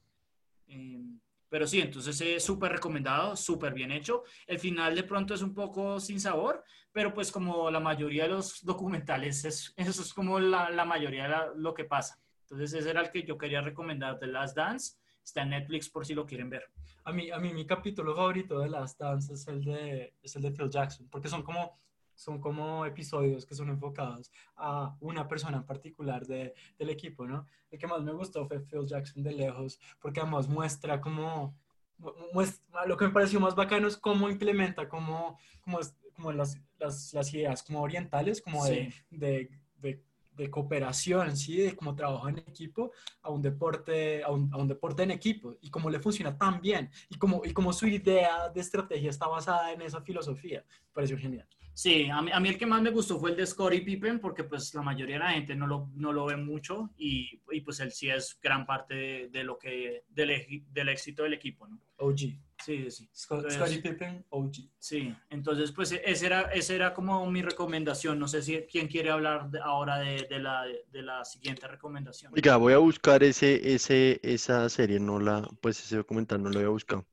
Eh, 0.69 1.03
pero 1.49 1.67
sí, 1.67 1.81
entonces 1.81 2.21
es 2.21 2.45
súper 2.45 2.73
recomendado, 2.73 3.37
súper 3.37 3.73
bien 3.73 3.91
hecho. 3.93 4.25
El 4.47 4.59
final 4.59 4.95
de 4.95 5.05
pronto 5.05 5.35
es 5.35 5.43
un 5.43 5.55
poco 5.55 5.99
sin 6.01 6.21
sabor, 6.21 6.63
pero 6.95 7.13
pues 7.13 7.31
como 7.33 7.71
la 7.71 7.81
mayoría 7.81 8.23
de 8.23 8.31
los 8.31 8.65
documentales, 8.65 9.45
es, 9.45 9.75
eso 9.77 10.01
es 10.03 10.15
como 10.15 10.39
la, 10.39 10.71
la 10.71 10.85
mayoría 10.85 11.25
de 11.25 11.29
la- 11.29 11.53
lo 11.57 11.75
que 11.75 11.85
pasa. 11.85 12.19
Entonces 12.43 12.73
ese 12.73 12.91
era 12.91 13.01
el 13.03 13.11
que 13.11 13.25
yo 13.25 13.37
quería 13.37 13.61
recomendar, 13.61 14.19
The 14.19 14.29
Last 14.29 14.57
Dance. 14.57 14.97
Está 15.25 15.43
en 15.43 15.51
Netflix 15.51 15.89
por 15.89 16.05
si 16.07 16.15
lo 16.15 16.25
quieren 16.25 16.51
ver. 16.51 16.71
A 17.05 17.11
mí, 17.13 17.31
a 17.31 17.39
mí 17.39 17.53
mi 17.53 17.67
capítulo 17.67 18.15
favorito 18.15 18.61
de 18.61 18.69
Last 18.69 19.01
Dance 19.01 19.33
es 19.35 19.49
el 19.49 19.65
de, 19.65 20.15
es 20.23 20.37
el 20.37 20.43
de 20.43 20.53
Phil 20.53 20.71
Jackson, 20.71 21.09
porque 21.11 21.29
son 21.29 21.43
como, 21.43 21.81
son 22.15 22.39
como 22.41 22.85
episodios 22.87 23.45
que 23.47 23.55
son 23.55 23.71
enfocados 23.71 24.31
a 24.57 24.95
una 25.01 25.27
persona 25.27 25.57
en 25.57 25.65
particular 25.65 26.27
de, 26.27 26.55
del 26.79 26.91
equipo, 26.91 27.27
¿no? 27.27 27.47
El 27.71 27.79
que 27.79 27.87
más 27.87 28.03
me 28.03 28.13
gustó 28.13 28.47
fue 28.47 28.61
Phil 28.61 28.87
Jackson 28.87 29.23
de 29.23 29.33
lejos, 29.33 29.81
porque 30.01 30.21
además 30.21 30.47
muestra 30.47 31.01
como, 31.01 31.57
mu- 31.99 32.13
muestra, 32.35 32.85
lo 32.87 32.97
que 32.97 33.07
me 33.07 33.11
pareció 33.13 33.41
más 33.41 33.55
bacano 33.57 33.89
es 33.89 33.97
cómo 33.97 34.29
implementa, 34.29 34.89
como, 34.89 35.39
como, 35.63 35.81
es- 35.81 35.97
como 36.15 36.33
las, 36.33 36.59
las, 36.79 37.13
las 37.13 37.35
ideas 37.35 37.63
como 37.63 37.83
orientales, 37.83 38.41
como 38.41 38.65
de, 38.65 38.91
Sí. 38.91 38.99
de, 39.11 39.51
de, 39.81 40.03
de 40.33 40.51
cooperación, 40.51 41.37
¿sí? 41.37 41.59
De 41.59 41.77
cómo 41.77 41.95
trabaja 41.95 42.29
en 42.31 42.39
equipo 42.39 42.93
a 43.23 43.31
un 43.31 43.41
deporte, 43.43 44.23
a 44.25 44.31
un, 44.31 44.53
a 44.53 44.57
un 44.57 44.67
deporte 44.69 45.03
en 45.03 45.11
equipo 45.13 45.57
y 45.61 45.71
cómo 45.71 45.91
le 45.91 46.01
funciona 46.01 46.37
tan 46.37 46.61
bien 46.61 46.91
y 47.09 47.17
cómo, 47.17 47.43
y 47.45 47.53
cómo 47.53 47.73
su 47.73 47.87
idea 47.87 48.49
de 48.49 48.61
estrategia 48.61 49.11
está 49.11 49.27
basada 49.29 49.73
en 49.73 49.83
esa 49.83 50.01
filosofía. 50.01 50.65
Pareció 50.93 51.17
genial. 51.19 51.47
Sí, 51.77 52.09
a 52.09 52.23
mí, 52.23 52.31
a 52.33 52.39
mí 52.39 52.49
el 52.49 52.57
que 52.57 52.67
más 52.67 52.81
me 52.83 52.91
gustó 52.91 53.19
fue 53.19 53.31
el 53.31 53.37
de 53.37 53.45
Scottie 53.47 53.83
Pippen, 53.83 54.21
porque 54.21 54.45
pues 54.45 54.73
la 54.75 54.83
mayoría 54.83 55.17
de 55.17 55.25
la 55.25 55.31
gente 55.33 55.57
no 55.57 55.67
lo, 55.67 55.91
no 55.95 56.13
lo 56.13 56.25
ve 56.27 56.37
mucho 56.37 56.91
y, 56.97 57.41
y, 57.51 57.61
pues 57.63 57.81
él 57.81 57.91
sí 57.91 58.09
es 58.09 58.39
gran 58.41 58.65
parte 58.65 58.95
de, 58.95 59.29
de 59.29 59.43
lo 59.43 59.59
que, 59.59 60.05
del, 60.09 60.63
del 60.73 60.89
éxito 60.89 61.25
del 61.25 61.33
equipo, 61.35 61.67
¿no? 61.67 61.81
OG. 61.97 62.39
Sí, 62.63 62.91
sí. 62.91 63.09
Scott- 63.15 63.45
Entonces- 63.45 63.59
Scottie 63.61 63.83
Pippen, 63.83 64.25
OG. 64.31 64.53
Sí, 64.79 65.15
entonces 65.31 65.73
pues 65.73 65.93
ese 65.93 66.27
era, 66.27 66.43
ese 66.53 66.75
era 66.77 66.95
como 66.95 67.29
mi 67.31 67.43
recomendación. 67.43 68.19
No 68.19 68.29
sé 68.29 68.43
si 68.43 68.59
quién 68.71 68.89
quiere 68.89 69.11
hablar 69.11 69.51
de- 69.51 69.61
ahora 69.61 69.99
de, 69.99 70.27
de 70.29 70.39
la, 70.39 70.65
de 70.65 71.03
la 71.03 71.25
siguiente 71.25 71.67
recomendación. 71.69 72.33
Oiga, 72.35 72.57
voy 72.57 72.73
a 72.73 72.79
buscar 72.79 73.23
ese, 73.23 73.75
ese, 73.75 74.21
esa 74.23 74.69
serie, 74.69 74.99
no 75.01 75.19
la, 75.21 75.43
pues 75.61 75.81
ese 75.81 75.97
documental 75.97 76.43
no 76.43 76.51
lo 76.51 76.59
había 76.59 76.69
buscado. 76.71 77.07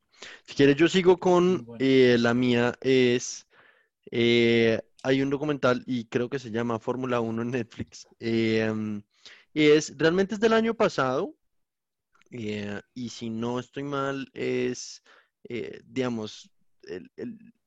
Si 0.44 0.54
quieres, 0.54 0.76
yo 0.76 0.88
sigo 0.88 1.18
con 1.18 1.64
bueno. 1.64 1.84
eh, 1.84 2.16
la 2.18 2.32
mía 2.34 2.74
es 2.80 3.46
eh, 4.10 4.80
hay 5.02 5.20
un 5.22 5.30
documental 5.30 5.82
y 5.86 6.04
creo 6.06 6.28
que 6.30 6.38
se 6.38 6.50
llama 6.50 6.78
Fórmula 6.78 7.20
1 7.20 7.42
en 7.42 7.50
Netflix. 7.50 8.06
eh, 8.20 8.68
um, 8.70 9.02
y 9.52 9.64
es 9.66 9.96
realmente 9.98 10.34
es 10.34 10.40
del 10.40 10.52
año 10.54 10.74
pasado. 10.74 11.34
eh, 12.30 12.80
y 12.94 13.08
si 13.10 13.28
no 13.30 13.58
estoy 13.58 13.82
mal, 13.82 14.30
es 14.32 15.02
eh, 15.48 15.80
digamos, 15.86 16.50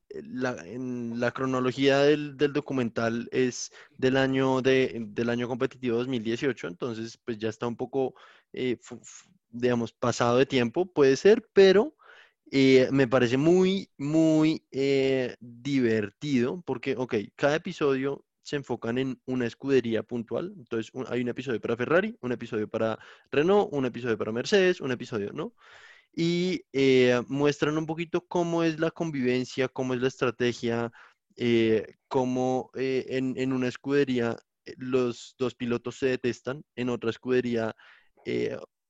la, 0.10 1.32
cronología 1.32 2.00
del, 2.00 2.38
documental 2.38 3.28
es 3.32 3.72
del 3.98 4.18
año 4.18 4.62
de, 4.62 5.06
del 5.08 5.30
año 5.30 5.48
competitivo 5.48 5.98
2018, 5.98 6.68
entonces 6.68 7.18
pues 7.18 7.38
ya 7.38 7.50
está 7.50 7.68
un 7.68 7.76
poco, 7.76 8.16
eh, 8.54 8.78
digamos, 9.50 9.94
pasado 9.94 10.38
de 10.38 10.46
tiempo, 10.46 10.86
puede 10.86 11.16
ser, 11.16 11.48
pero 11.54 11.96
eh, 12.52 12.88
me 12.92 13.08
parece 13.08 13.38
muy, 13.38 13.90
muy 13.98 14.64
eh, 14.72 15.36
divertido 15.40 16.62
porque, 16.66 16.96
ok, 16.96 17.16
cada 17.36 17.56
episodio 17.56 18.24
se 18.44 18.58
enfocan 18.58 19.00
en 19.00 19.20
una 19.26 19.48
escudería 19.48 20.04
puntual. 20.04 20.54
Entonces, 20.56 20.92
hay 21.10 21.22
un 21.22 21.30
episodio 21.30 21.60
para 21.60 21.76
Ferrari, 21.76 22.16
un 22.22 22.32
episodio 22.32 22.68
para 22.68 23.00
Renault, 23.32 23.70
un 23.72 23.86
episodio 23.86 24.18
para 24.18 24.32
Mercedes, 24.32 24.80
un 24.82 24.92
episodio, 24.92 25.34
¿no? 25.34 25.54
Y 26.16 26.64
eh, 26.74 27.22
muestran 27.28 27.78
un 27.78 27.86
poquito 27.86 28.26
cómo 28.26 28.64
es 28.64 28.80
la 28.80 28.92
convivencia, 28.92 29.68
cómo 29.68 29.94
es 29.94 30.02
la 30.02 30.08
estrategia, 30.08 30.92
eh, 31.36 31.96
cómo 32.08 32.72
eh, 32.76 33.06
en, 33.10 33.38
en 33.38 33.52
una 33.54 33.68
escudería 33.68 34.38
los 34.78 35.36
dos 35.38 35.56
pilotos 35.56 35.98
se 35.98 36.08
detestan, 36.08 36.64
en 36.76 36.90
otra 36.90 37.10
escudería 37.10 37.76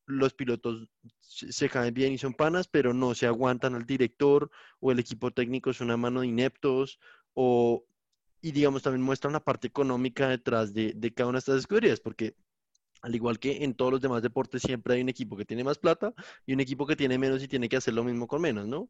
los 0.07 0.33
pilotos 0.33 0.87
se 1.19 1.51
se 1.51 1.69
caen 1.69 1.93
bien 1.93 2.13
y 2.13 2.17
son 2.17 2.33
panas, 2.33 2.67
pero 2.67 2.93
no 2.93 3.15
se 3.15 3.25
aguantan 3.27 3.75
al 3.75 3.85
director 3.85 4.49
o 4.79 4.91
el 4.91 4.99
equipo 4.99 5.31
técnico 5.31 5.71
es 5.71 5.81
una 5.81 5.97
mano 5.97 6.21
de 6.21 6.27
ineptos 6.27 6.99
o, 7.33 7.85
y 8.41 8.51
digamos, 8.51 8.83
también 8.83 9.01
muestran 9.03 9.33
la 9.33 9.43
parte 9.43 9.67
económica 9.67 10.29
detrás 10.29 10.73
de, 10.73 10.93
de 10.95 11.13
cada 11.13 11.29
una 11.29 11.37
de 11.37 11.39
estas 11.39 11.57
escuderías, 11.59 11.99
porque 11.99 12.35
al 13.05 13.15
igual 13.15 13.39
que 13.39 13.63
en 13.63 13.75
todos 13.75 13.91
los 13.91 14.01
demás 14.01 14.21
deportes, 14.23 14.61
siempre 14.63 14.95
hay 14.95 15.01
un 15.01 15.09
equipo 15.09 15.37
que 15.37 15.45
tiene 15.45 15.63
más 15.63 15.77
plata 15.77 16.13
y 16.45 16.53
un 16.53 16.59
equipo 16.59 16.85
que 16.87 16.95
tiene 16.95 17.17
menos 17.17 17.41
y 17.43 17.47
tiene 17.47 17.69
que 17.69 17.77
hacer 17.77 17.93
lo 17.93 18.03
mismo 18.03 18.27
con 18.27 18.41
menos, 18.41 18.67
¿no? 18.67 18.89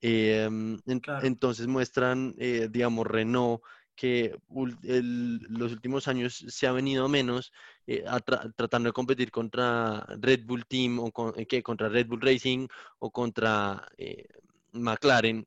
Em, 0.00 0.78
en- 0.86 1.00
Claro. 1.00 1.26
Entonces 1.26 1.66
muestran, 1.66 2.34
eh, 2.38 2.68
digamos, 2.70 3.06
Renault, 3.06 3.62
que 3.96 4.36
el- 4.82 5.38
los 5.48 5.72
últimos 5.72 6.06
años 6.06 6.44
se 6.48 6.66
ha 6.66 6.72
venido 6.72 7.08
menos 7.08 7.52
eh, 7.86 8.04
a 8.06 8.18
tra- 8.20 8.52
tratando 8.56 8.88
de 8.88 8.92
competir 8.92 9.30
contra 9.30 10.04
Red 10.20 10.44
Bull 10.44 10.66
Team 10.66 10.98
o 10.98 11.10
con- 11.12 11.32
eh, 11.36 11.62
contra 11.62 11.88
Red 11.88 12.06
Bull 12.08 12.20
Racing 12.20 12.68
o 12.98 13.10
contra 13.10 13.86
eh, 13.96 14.26
McLaren. 14.72 15.46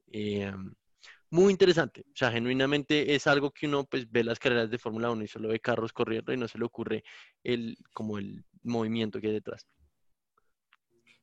Muy 1.32 1.52
interesante, 1.52 2.02
o 2.02 2.16
sea, 2.16 2.32
genuinamente 2.32 3.14
es 3.14 3.28
algo 3.28 3.52
que 3.52 3.68
uno 3.68 3.84
pues 3.84 4.10
ve 4.10 4.24
las 4.24 4.40
carreras 4.40 4.70
de 4.70 4.80
Fórmula 4.80 5.12
1 5.12 5.24
y 5.24 5.28
solo 5.28 5.50
ve 5.50 5.60
carros 5.60 5.94
corriendo 5.94 6.34
y 6.34 6.38
no 6.38 6.48
se 6.48 6.58
le 6.58 6.66
ocurre 6.66 7.04
el, 7.44 7.78
como 7.94 8.18
el 8.18 8.44
movimiento 8.64 9.22
que 9.22 9.28
hay 9.28 9.34
detrás. 9.34 9.68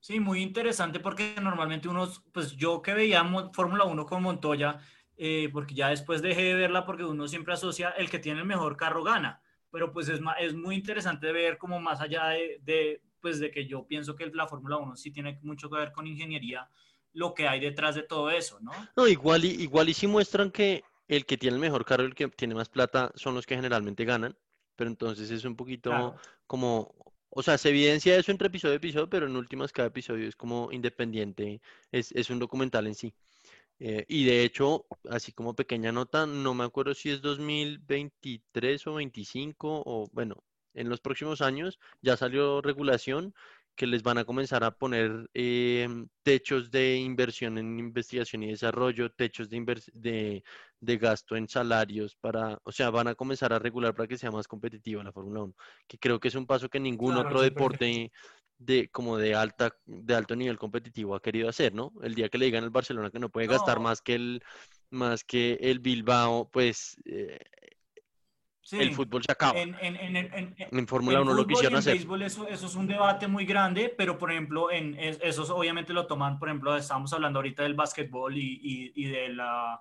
Sí, 0.00 0.20
muy 0.20 0.40
interesante 0.40 1.00
porque 1.00 1.34
normalmente 1.42 1.88
unos, 1.88 2.22
pues 2.32 2.52
yo 2.52 2.80
que 2.80 2.94
veía 2.94 3.24
Fórmula 3.52 3.84
1 3.84 4.06
con 4.06 4.22
Montoya, 4.22 4.78
eh, 5.16 5.48
porque 5.52 5.74
ya 5.74 5.88
después 5.88 6.22
dejé 6.22 6.42
de 6.42 6.54
verla 6.54 6.84
porque 6.84 7.04
uno 7.04 7.26
siempre 7.26 7.54
asocia 7.54 7.90
el 7.90 8.08
que 8.08 8.20
tiene 8.20 8.40
el 8.40 8.46
mejor 8.46 8.76
carro 8.76 9.02
gana, 9.02 9.42
pero 9.72 9.92
pues 9.92 10.08
es, 10.08 10.20
es 10.38 10.54
muy 10.54 10.76
interesante 10.76 11.32
ver 11.32 11.58
como 11.58 11.80
más 11.80 12.00
allá 12.00 12.28
de, 12.28 12.60
de, 12.62 13.02
pues 13.20 13.40
de 13.40 13.50
que 13.50 13.66
yo 13.66 13.88
pienso 13.88 14.14
que 14.14 14.26
la 14.26 14.46
Fórmula 14.46 14.76
1 14.76 14.94
sí 14.94 15.10
tiene 15.10 15.40
mucho 15.42 15.68
que 15.68 15.78
ver 15.78 15.90
con 15.90 16.06
ingeniería, 16.06 16.70
lo 17.16 17.34
que 17.34 17.48
hay 17.48 17.60
detrás 17.60 17.94
de 17.94 18.02
todo 18.04 18.30
eso, 18.30 18.60
¿no? 18.60 18.72
No, 18.96 19.06
igual 19.08 19.44
y, 19.44 19.48
igual 19.62 19.88
y 19.88 19.94
sí 19.94 20.06
muestran 20.06 20.50
que 20.50 20.84
el 21.08 21.26
que 21.26 21.36
tiene 21.36 21.54
el 21.56 21.60
mejor 21.60 21.84
carro, 21.84 22.04
el 22.04 22.14
que 22.14 22.28
tiene 22.28 22.54
más 22.54 22.68
plata, 22.68 23.12
son 23.14 23.34
los 23.34 23.46
que 23.46 23.56
generalmente 23.56 24.04
ganan, 24.04 24.36
pero 24.74 24.90
entonces 24.90 25.30
es 25.30 25.44
un 25.44 25.56
poquito 25.56 25.90
Claro. 25.90 26.20
como, 26.46 26.94
o 27.30 27.42
sea, 27.42 27.58
se 27.58 27.68
evidencia 27.70 28.16
eso 28.16 28.30
entre 28.32 28.48
episodio 28.48 28.74
y 28.74 28.76
episodio, 28.78 29.08
pero 29.08 29.26
en 29.26 29.36
últimas 29.36 29.72
cada 29.72 29.88
episodio 29.88 30.26
es 30.28 30.36
como 30.36 30.72
independiente, 30.72 31.60
es, 31.92 32.12
es 32.12 32.30
un 32.30 32.38
documental 32.38 32.86
en 32.86 32.94
sí. 32.94 33.14
Eh, 33.78 34.04
y 34.08 34.24
de 34.26 34.44
hecho, 34.44 34.86
así 35.10 35.32
como 35.32 35.54
pequeña 35.56 35.92
nota, 35.92 36.26
no 36.26 36.54
me 36.54 36.64
acuerdo 36.64 36.94
si 36.94 37.10
es 37.10 37.22
2023 37.22 38.86
o 38.86 38.94
25 38.94 39.82
o 39.86 40.08
bueno, 40.12 40.44
en 40.74 40.88
los 40.88 41.00
próximos 41.00 41.42
años 41.42 41.78
ya 42.02 42.16
salió 42.16 42.62
regulación 42.62 43.34
que 43.76 43.86
les 43.86 44.02
van 44.02 44.18
a 44.18 44.24
comenzar 44.24 44.64
a 44.64 44.70
poner 44.70 45.28
em, 45.34 46.08
techos 46.22 46.70
de 46.70 46.96
inversión 46.96 47.58
en 47.58 47.78
investigación 47.78 48.42
y 48.42 48.48
desarrollo, 48.48 49.12
techos 49.12 49.48
de, 49.50 49.82
de, 49.92 50.42
de 50.80 50.98
gasto 50.98 51.36
en 51.36 51.48
salarios 51.48 52.16
para, 52.16 52.58
o 52.64 52.72
sea, 52.72 52.90
van 52.90 53.08
a 53.08 53.14
comenzar 53.14 53.52
a 53.52 53.58
regular 53.58 53.94
para 53.94 54.08
que 54.08 54.18
sea 54.18 54.30
más 54.30 54.48
competitiva 54.48 55.04
la 55.04 55.12
Fórmula 55.12 55.42
1, 55.42 55.54
que 55.86 55.98
creo 55.98 56.18
que 56.18 56.28
es 56.28 56.34
un 56.34 56.46
paso 56.46 56.68
que 56.68 56.80
ningún 56.80 57.14
Claro, 57.14 57.28
otro 57.28 57.42
deporte 57.42 58.10
de 58.58 58.88
como 58.88 59.18
de 59.18 59.34
alta 59.34 59.76
de 59.84 60.14
alto 60.14 60.34
nivel 60.34 60.58
competitivo 60.58 61.14
ha 61.14 61.20
querido 61.20 61.48
hacer, 61.48 61.74
¿no? 61.74 61.92
El 62.02 62.14
día 62.14 62.28
que 62.28 62.38
le 62.38 62.46
digan 62.46 62.64
al 62.64 62.70
Barcelona 62.70 63.10
que 63.10 63.18
no 63.18 63.28
puede 63.28 63.46
gastar 63.46 63.80
más 63.80 64.00
que 64.00 64.14
el 64.14 64.42
más 64.90 65.24
que 65.24 65.58
el 65.60 65.80
Bilbao, 65.80 66.50
pues 66.50 66.96
eh, 67.04 67.38
Sí, 68.68 68.78
el 68.80 68.94
fútbol 68.94 69.22
se 69.22 69.30
acaba. 69.30 69.56
en, 69.60 69.76
en, 69.80 69.94
en, 69.94 70.16
en- 70.16 70.34
en- 70.34 70.56
En 70.78 70.88
Fórmula 70.88 71.18
en 71.18 71.22
1 71.22 71.30
lo 71.34 71.42
fútbol 71.42 71.52
y 71.52 71.54
quisieron 71.54 71.74
en 71.74 71.78
hacer. 71.78 71.92
béisbol 71.94 72.22
eso, 72.22 72.48
eso 72.48 72.66
es 72.66 72.74
un 72.74 72.88
debate 72.88 73.28
muy 73.28 73.46
grande, 73.46 73.94
pero 73.96 74.18
por 74.18 74.32
ejemplo, 74.32 74.72
en 74.72 74.98
es- 74.98 75.20
esos 75.22 75.50
obviamente 75.50 75.92
lo 75.92 76.08
toman, 76.08 76.38
por 76.40 76.48
ejemplo, 76.48 76.76
estamos 76.76 77.12
hablando 77.12 77.38
ahorita 77.38 77.62
del 77.62 77.74
básquetbol 77.74 78.36
y, 78.36 78.58
y, 78.60 78.92
y 78.96 79.04
de 79.04 79.28
la, 79.28 79.80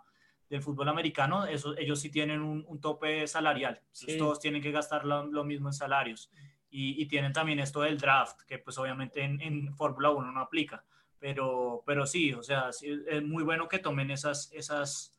del 0.51 0.61
fútbol 0.61 0.87
americano, 0.89 1.47
eso, 1.47 1.75
ellos 1.75 1.99
sí 1.99 2.11
tienen 2.11 2.41
un, 2.41 2.63
un 2.67 2.79
tope 2.79 3.25
salarial, 3.27 3.81
Sí. 3.91 4.19
todos 4.19 4.39
tienen 4.39 4.61
que 4.61 4.71
gastar 4.71 5.03
lo, 5.03 5.25
lo 5.25 5.43
mismo 5.43 5.69
en 5.69 5.73
salarios. 5.73 6.29
Y, 6.69 7.01
y 7.01 7.07
tienen 7.07 7.33
también 7.33 7.57
esto 7.59 7.81
del 7.81 7.97
draft, 7.97 8.41
que 8.47 8.59
pues 8.59 8.77
obviamente 8.77 9.23
en, 9.23 9.41
en 9.41 9.73
Fórmula 9.75 10.11
1 10.11 10.31
no 10.31 10.41
aplica, 10.41 10.83
pero, 11.17 11.81
pero 11.87 12.05
sí, 12.05 12.33
o 12.33 12.43
sea, 12.43 12.71
sí, 12.71 12.87
es 13.07 13.23
muy 13.23 13.43
bueno 13.43 13.67
que 13.67 13.79
tomen 13.79 14.11
esas, 14.11 14.51
esas, 14.53 15.14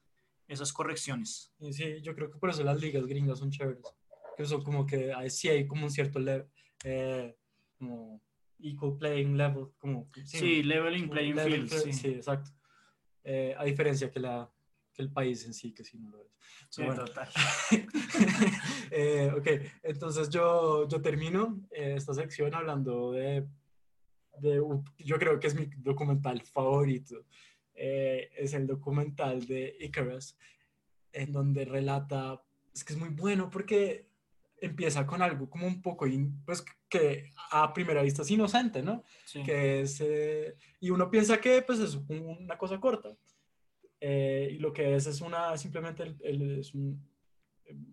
esas 0.48 0.72
correcciones. 0.72 1.52
Y 1.58 1.72
sí, 1.72 2.00
yo 2.02 2.14
creo 2.14 2.30
que 2.30 2.38
por 2.38 2.50
eso 2.50 2.62
las 2.64 2.80
ligas 2.80 3.06
gringas 3.06 3.38
son 3.38 3.50
chéveres. 3.50 3.84
Que 4.36 4.42
eso 4.44 4.62
como 4.62 4.84
que 4.86 5.12
hay- 5.12 5.30
sí 5.30 5.48
hay 5.48 5.66
como 5.66 5.84
un 5.84 5.90
cierto 5.90 6.18
level, 6.18 6.46
como 7.78 8.20
equal 8.58 8.96
playing 8.98 9.36
level, 9.36 9.68
como 9.78 10.10
Sí, 10.24 10.62
leveling 10.62 11.04
un 11.04 11.10
playing 11.10 11.36
level 11.36 11.68
field, 11.68 11.82
sí. 11.84 11.92
sí, 11.92 12.08
exacto. 12.08 12.50
Eh, 13.24 13.54
a 13.58 13.64
diferencia 13.64 14.10
que, 14.10 14.20
la, 14.20 14.50
que 14.92 15.02
el 15.02 15.10
país 15.12 15.44
en 15.46 15.52
sí, 15.52 15.72
que 15.74 15.84
sí 15.84 15.98
no 15.98 16.10
lo 16.10 16.22
es. 16.22 16.30
Sí, 16.70 16.82
Bueno. 16.84 17.04
total. 17.04 17.28
Eh, 18.90 19.30
ok, 19.36 19.46
entonces 19.82 20.30
yo, 20.30 20.88
yo 20.88 21.02
termino 21.02 21.60
eh, 21.70 21.94
esta 21.96 22.14
sección 22.14 22.54
hablando 22.54 23.12
de, 23.12 23.46
de 24.38 24.62
yo 24.98 25.18
creo 25.18 25.38
que 25.40 25.48
es 25.48 25.54
mi 25.54 25.66
documental 25.78 26.40
favorito. 26.42 27.26
Eh, 27.76 28.30
es 28.36 28.54
el 28.54 28.66
documental 28.66 29.46
de 29.46 29.76
Icarus, 29.80 30.36
en 31.12 31.30
donde 31.32 31.64
relata, 31.66 32.42
es 32.74 32.82
que 32.84 32.94
es 32.94 32.98
muy 32.98 33.10
bueno 33.10 33.50
porque 33.50 34.08
empieza 34.60 35.06
con 35.06 35.20
algo 35.20 35.48
como 35.50 35.66
un 35.66 35.82
poco, 35.82 36.06
in- 36.06 36.42
pues 36.46 36.64
que 36.88 37.32
a 37.50 37.72
primera 37.74 38.02
vista 38.02 38.22
es 38.22 38.30
inocente, 38.30 38.82
¿no? 38.82 39.04
Sí. 39.26 39.42
que 39.42 39.80
es, 39.82 40.00
eh, 40.00 40.56
y 40.80 40.88
uno 40.90 41.10
piensa 41.10 41.38
que 41.40 41.60
pues 41.62 41.78
es 41.80 41.96
una 42.08 42.56
cosa 42.58 42.80
corta, 42.80 43.14
Eh, 44.00 44.50
y 44.52 44.58
lo 44.58 44.72
que 44.74 44.94
es 44.94 45.06
es 45.06 45.20
una, 45.22 45.56
simplemente 45.56 46.02
el- 46.02 46.16
el- 46.22 46.58
es 46.60 46.74
un- 46.74 47.00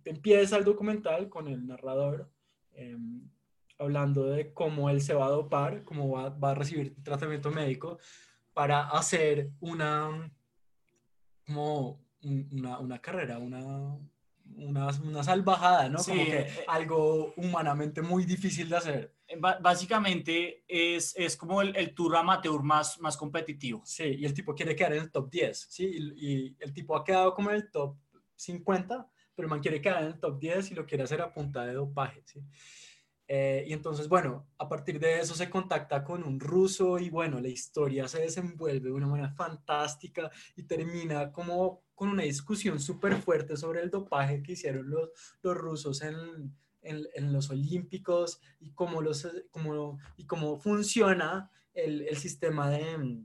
empieza 0.05 0.57
el 0.57 0.63
documental 0.65 1.29
con 1.29 1.47
el 1.47 1.65
narrador 1.65 2.29
eh, 2.73 2.97
hablando 3.79 4.25
de 4.25 4.51
cómo 4.53 4.89
él 4.89 4.99
se 5.01 5.13
va 5.13 5.27
a 5.27 5.29
dopar, 5.29 5.83
cómo 5.83 6.09
va, 6.11 6.29
va 6.29 6.51
a 6.51 6.55
recibir 6.55 6.95
tratamiento 7.03 7.51
médico 7.51 7.99
para 8.53 8.89
hacer 8.89 9.49
una, 9.59 10.31
como 11.45 11.99
un- 12.23 12.49
una, 12.51 12.79
una 12.79 12.99
carrera, 12.99 13.37
una, 13.39 13.59
una, 14.55 14.87
una 15.03 15.23
salvajada, 15.23 15.89
¿no? 15.89 15.99
Sí, 15.99 16.11
como 16.11 16.25
que 16.25 16.39
eh, 16.39 16.47
algo 16.67 17.33
humanamente 17.37 18.01
muy 18.01 18.25
difícil 18.25 18.69
de 18.69 18.77
hacer. 18.77 19.15
Ba- 19.39 19.57
Básicamente 19.61 20.63
es, 20.67 21.13
es 21.17 21.35
como 21.35 21.61
el, 21.61 21.75
el 21.75 21.93
tour 21.93 22.15
amateur 22.15 22.61
más, 22.63 22.99
más 22.99 23.17
competitivo. 23.17 23.81
Sí, 23.85 24.03
y 24.03 24.25
el 24.25 24.33
tipo 24.33 24.53
quiere 24.53 24.75
quedar 24.75 24.93
en 24.93 25.01
el 25.03 25.11
top 25.11 25.29
10, 25.29 25.67
¿sí? 25.69 25.85
Y, 25.85 26.27
y 26.45 26.57
el 26.59 26.73
tipo 26.73 26.95
ha 26.95 27.03
quedado 27.03 27.33
como 27.33 27.49
en 27.49 27.57
el 27.57 27.71
top 27.71 27.97
50, 28.35 29.09
pero 29.35 29.47
man 29.47 29.59
quiere 29.61 29.81
quedar 29.81 30.01
en 30.03 30.09
el 30.09 30.19
top 30.19 30.39
10 30.39 30.71
y 30.71 30.75
lo 30.75 30.85
quiere 30.85 31.03
hacer 31.03 31.21
a 31.21 31.33
punta 31.33 31.65
de 31.65 31.73
dopaje, 31.73 32.21
¿sí? 32.25 32.39
Eh, 33.27 33.63
y 33.67 33.73
entonces, 33.73 34.09
bueno, 34.09 34.47
a 34.57 34.67
partir 34.67 34.99
de 34.99 35.19
eso 35.19 35.33
se 35.33 35.49
contacta 35.49 36.03
con 36.03 36.23
un 36.23 36.39
ruso 36.39 36.99
y 36.99 37.09
bueno, 37.09 37.39
la 37.39 37.47
historia 37.47 38.07
se 38.07 38.19
desenvuelve 38.19 38.89
de 38.89 38.95
una 38.95 39.07
manera 39.07 39.31
fantástica 39.31 40.29
y 40.55 40.63
termina 40.63 41.31
como 41.31 41.83
con 41.95 42.09
una 42.09 42.23
discusión 42.23 42.79
súper 42.79 43.15
fuerte 43.15 43.55
sobre 43.55 43.81
el 43.81 43.89
dopaje 43.89 44.43
que 44.43 44.53
hicieron 44.53 44.89
los, 44.89 45.09
los 45.41 45.55
rusos 45.55 46.01
en, 46.01 46.53
en, 46.81 47.07
en 47.13 47.31
los 47.31 47.49
Olímpicos 47.49 48.41
y 48.59 48.71
cómo, 48.73 49.01
los, 49.01 49.25
cómo, 49.51 49.99
y 50.17 50.25
cómo 50.25 50.59
funciona 50.59 51.49
el, 51.73 52.01
el 52.01 52.17
sistema 52.17 52.69
de, 52.69 53.23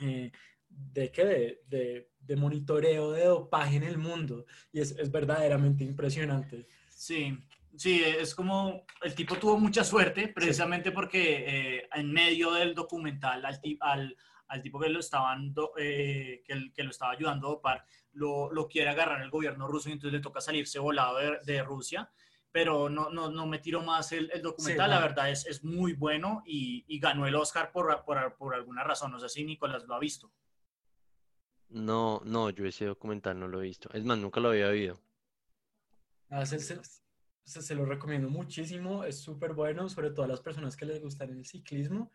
eh, 0.00 0.32
de, 0.68 1.12
¿qué? 1.12 1.24
De, 1.24 1.62
de, 1.68 2.10
de 2.18 2.36
monitoreo 2.36 3.12
de 3.12 3.26
dopaje 3.26 3.76
en 3.76 3.84
el 3.84 3.98
mundo. 3.98 4.44
Y 4.72 4.80
es, 4.80 4.90
es 4.92 5.10
verdaderamente 5.10 5.84
impresionante. 5.84 6.66
Sí, 6.88 7.38
sí, 7.76 8.02
es 8.02 8.34
como 8.34 8.84
el 9.02 9.14
tipo 9.14 9.36
tuvo 9.36 9.58
mucha 9.58 9.84
suerte 9.84 10.28
precisamente 10.28 10.92
porque 10.92 11.44
eh, 11.78 11.88
en 11.94 12.12
medio 12.12 12.52
del 12.52 12.74
documental 12.74 13.44
al, 13.44 13.60
al, 13.80 14.16
al 14.48 14.62
tipo 14.62 14.78
que 14.80 14.88
lo, 14.88 15.00
estaban 15.00 15.52
do- 15.52 15.72
eh, 15.76 16.42
que, 16.44 16.52
el- 16.52 16.72
que 16.72 16.82
lo 16.82 16.90
estaba 16.90 17.12
ayudando 17.12 17.46
a 17.46 17.50
dopar 17.50 17.84
lo, 18.12 18.52
lo 18.52 18.68
quiere 18.68 18.90
agarrar 18.90 19.20
el 19.22 19.30
gobierno 19.30 19.66
ruso 19.66 19.88
y 19.88 19.92
entonces 19.92 20.12
le 20.12 20.20
toca 20.22 20.40
salirse 20.40 20.78
volado 20.78 21.18
de, 21.18 21.38
de 21.44 21.62
Rusia. 21.62 22.10
Pero 22.52 22.88
no, 22.88 23.10
no, 23.10 23.28
no 23.32 23.46
me 23.48 23.58
tiro 23.58 23.82
más 23.82 24.12
el, 24.12 24.30
el 24.32 24.40
documental, 24.40 24.86
Sí, 24.88 24.94
la 24.94 25.00
verdad 25.00 25.28
es, 25.28 25.44
es 25.46 25.64
muy 25.64 25.94
bueno 25.94 26.44
y, 26.46 26.84
y 26.86 27.00
ganó 27.00 27.26
el 27.26 27.34
Oscar 27.34 27.72
por, 27.72 28.04
por, 28.04 28.36
por 28.36 28.54
alguna 28.54 28.84
razón. 28.84 29.10
No 29.10 29.18
sé 29.18 29.28
si 29.28 29.44
Nicolás 29.44 29.82
lo 29.88 29.94
ha 29.96 29.98
visto. 29.98 30.30
No, 31.70 32.20
no, 32.24 32.50
yo 32.50 32.64
ese 32.66 32.84
documental 32.84 33.40
no 33.40 33.48
lo 33.48 33.58
he 33.60 33.64
visto. 33.64 33.90
Es 33.92 34.04
más, 34.04 34.18
nunca 34.18 34.38
lo 34.38 34.50
había 34.50 34.68
oído. 34.68 35.00
Ah, 36.30 36.46
se- 37.44 37.62
se 37.62 37.74
lo 37.74 37.84
recomiendo 37.84 38.28
muchísimo, 38.30 39.04
es 39.04 39.18
súper 39.20 39.52
bueno, 39.54 39.88
sobre 39.88 40.10
todo 40.10 40.24
a 40.24 40.28
las 40.28 40.40
personas 40.40 40.76
que 40.76 40.86
les 40.86 41.00
gustan 41.00 41.30
el 41.30 41.44
ciclismo. 41.44 42.10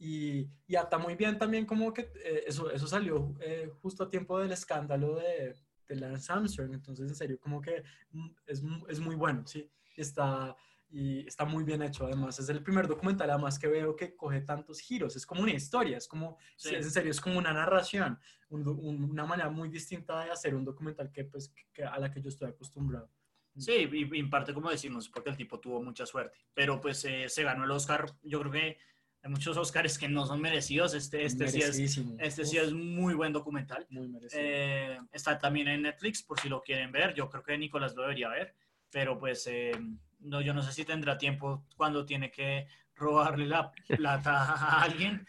Y, 0.00 0.48
y 0.68 0.76
ata 0.76 0.96
muy 0.96 1.16
bien 1.16 1.38
también 1.38 1.66
como 1.66 1.92
que 1.92 2.12
eh, 2.24 2.44
eso, 2.46 2.70
eso 2.70 2.86
salió 2.86 3.34
eh, 3.40 3.68
justo 3.82 4.04
a 4.04 4.10
tiempo 4.10 4.38
del 4.38 4.52
escándalo 4.52 5.16
de, 5.16 5.54
de 5.88 5.96
Lance 5.96 6.32
Armstrong, 6.32 6.72
entonces 6.72 7.08
en 7.08 7.16
serio 7.16 7.40
como 7.40 7.60
que 7.60 7.82
mm, 8.12 8.28
es, 8.46 8.62
mu- 8.62 8.86
es 8.88 9.00
muy 9.00 9.16
bueno, 9.16 9.44
¿sí? 9.44 9.68
Está, 9.96 10.54
y 10.88 11.26
está 11.26 11.44
muy 11.44 11.64
bien 11.64 11.82
hecho 11.82 12.06
además, 12.06 12.38
es 12.38 12.48
el 12.48 12.62
primer 12.62 12.86
documental 12.86 13.28
además 13.28 13.58
que 13.58 13.66
veo 13.66 13.96
que 13.96 14.14
coge 14.14 14.40
tantos 14.42 14.78
giros, 14.78 15.16
es 15.16 15.26
como 15.26 15.42
una 15.42 15.52
historia, 15.52 15.96
es 15.96 16.06
como, 16.06 16.38
Sí. 16.56 16.76
es 16.76 16.86
en 16.86 16.92
serio, 16.92 17.10
es 17.10 17.20
como 17.20 17.36
una 17.36 17.52
narración, 17.52 18.20
un 18.50 18.68
un- 18.68 19.02
una 19.10 19.26
manera 19.26 19.50
muy 19.50 19.68
distinta 19.68 20.24
de 20.24 20.30
hacer 20.30 20.54
un 20.54 20.64
documental 20.64 21.10
que, 21.10 21.24
pues, 21.24 21.52
que- 21.72 21.82
a 21.84 21.98
la 21.98 22.08
que 22.08 22.22
yo 22.22 22.28
estoy 22.28 22.48
acostumbrado. 22.50 23.10
Sí, 23.58 23.88
y, 23.92 24.18
en 24.18 24.30
parte 24.30 24.54
como 24.54 24.70
decimos, 24.70 25.08
porque 25.08 25.30
el 25.30 25.36
tipo 25.36 25.58
tuvo 25.60 25.82
mucha 25.82 26.06
suerte. 26.06 26.36
Pero 26.54 26.80
pues 26.80 27.04
eh, 27.04 27.28
se 27.28 27.42
ganó 27.42 27.64
el 27.64 27.70
Oscar. 27.70 28.06
Yo 28.22 28.40
creo 28.40 28.52
que 28.52 28.78
hay 29.22 29.30
muchos 29.30 29.56
Oscars 29.56 29.98
que 29.98 30.08
no 30.08 30.26
son 30.26 30.40
merecidos. 30.40 30.94
Este, 30.94 31.24
este, 31.24 31.48
sí, 31.48 31.60
es, 31.60 32.00
este 32.18 32.44
sí 32.44 32.56
es 32.56 32.72
muy 32.72 33.14
buen 33.14 33.32
documental. 33.32 33.86
muy 33.90 34.08
merecido. 34.08 34.42
Eh, 34.42 34.98
está 35.12 35.38
también 35.38 35.68
en 35.68 35.82
Netflix 35.82 36.22
por 36.22 36.38
si 36.40 36.48
lo 36.48 36.62
quieren 36.62 36.92
ver. 36.92 37.14
Yo 37.14 37.28
creo 37.28 37.42
que 37.42 37.58
Nicolás 37.58 37.94
lo 37.94 38.02
debería 38.02 38.28
ver. 38.28 38.54
Pero 38.90 39.18
pues 39.18 39.46
eh, 39.48 39.72
no, 40.20 40.40
yo 40.40 40.54
no 40.54 40.62
sé 40.62 40.72
si 40.72 40.84
tendrá 40.84 41.18
tiempo 41.18 41.64
cuando 41.76 42.06
tiene 42.06 42.30
que 42.30 42.66
robarle 42.94 43.46
la 43.46 43.72
plata 43.88 44.54
a 44.54 44.82
alguien. 44.82 45.26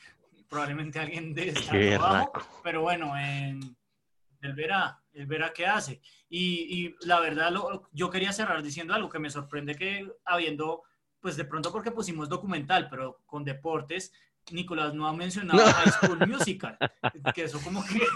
Probablemente 0.47 0.99
alguien 0.99 1.33
de 1.33 1.53
Qué 1.53 1.95
trabajo. 1.95 2.61
Pero 2.63 2.81
bueno, 2.81 3.13
eh, 3.17 3.59
él 4.41 4.53
verá, 4.53 5.01
él 5.13 5.25
verá 5.25 5.51
qué 5.53 5.65
hace. 5.67 6.01
Y, 6.29 6.85
y 6.85 6.95
la 7.05 7.19
verdad, 7.19 7.51
lo- 7.51 7.89
yo 7.91 8.09
quería 8.09 8.31
cerrar 8.33 8.61
diciendo 8.63 8.93
algo 8.93 9.09
que 9.09 9.19
me 9.19 9.29
sorprende 9.29 9.75
que 9.75 10.11
habiendo, 10.25 10.83
pues 11.19 11.35
de 11.37 11.45
pronto 11.45 11.71
porque 11.71 11.91
pusimos 11.91 12.29
documental, 12.29 12.87
pero 12.89 13.21
con 13.25 13.43
deportes, 13.43 14.13
Nicolás 14.51 14.93
no 14.93 15.07
ha 15.07 15.13
mencionado 15.13 15.59
No. 15.59 15.71
High 15.71 15.91
School 15.91 16.27
Musical, 16.27 16.77
que 17.35 17.43
eso 17.43 17.59
como 17.61 17.83
que... 17.85 17.99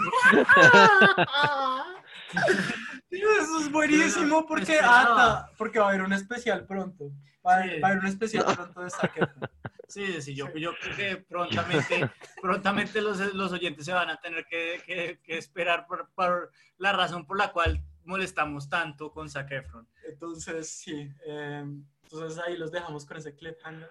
Eso 3.16 3.60
es 3.60 3.70
buenísimo 3.72 4.46
porque, 4.46 4.78
ata, 4.80 5.50
porque 5.56 5.78
va 5.78 5.86
a 5.86 5.88
haber 5.90 6.02
un 6.02 6.12
especial 6.12 6.66
pronto. 6.66 7.10
Va, 7.46 7.56
a- 7.58 7.62
Sí. 7.64 7.80
va 7.80 7.88
a 7.88 7.90
haber 7.90 8.02
un 8.02 8.08
especial 8.08 8.44
pronto 8.54 8.80
de 8.82 8.90
Zac 8.90 9.16
Efron. 9.16 9.50
Sí, 9.88 10.20
sí, 10.22 10.34
yo, 10.34 10.52
yo 10.54 10.72
creo 10.80 10.96
que 10.96 11.16
prontamente, 11.18 12.10
prontamente 12.40 13.00
los, 13.02 13.18
los 13.34 13.52
oyentes 13.52 13.84
se 13.84 13.92
van 13.92 14.08
a 14.10 14.16
tener 14.20 14.46
que, 14.46 14.80
que- 14.86 15.20
que 15.22 15.38
esperar 15.38 15.86
por, 15.86 16.10
por 16.14 16.50
la 16.78 16.92
razón 16.92 17.26
por 17.26 17.36
la 17.38 17.52
cual 17.52 17.82
molestamos 18.04 18.68
tanto 18.68 19.12
con 19.12 19.28
Zac 19.28 19.50
Efron. 19.52 19.86
Entonces, 20.08 20.68
sí. 20.70 21.10
eh, 21.26 21.64
entonces 22.02 22.42
ahí 22.44 22.56
los 22.56 22.72
dejamos 22.72 23.04
con 23.04 23.18
ese 23.18 23.34
cliffhanger. 23.34 23.90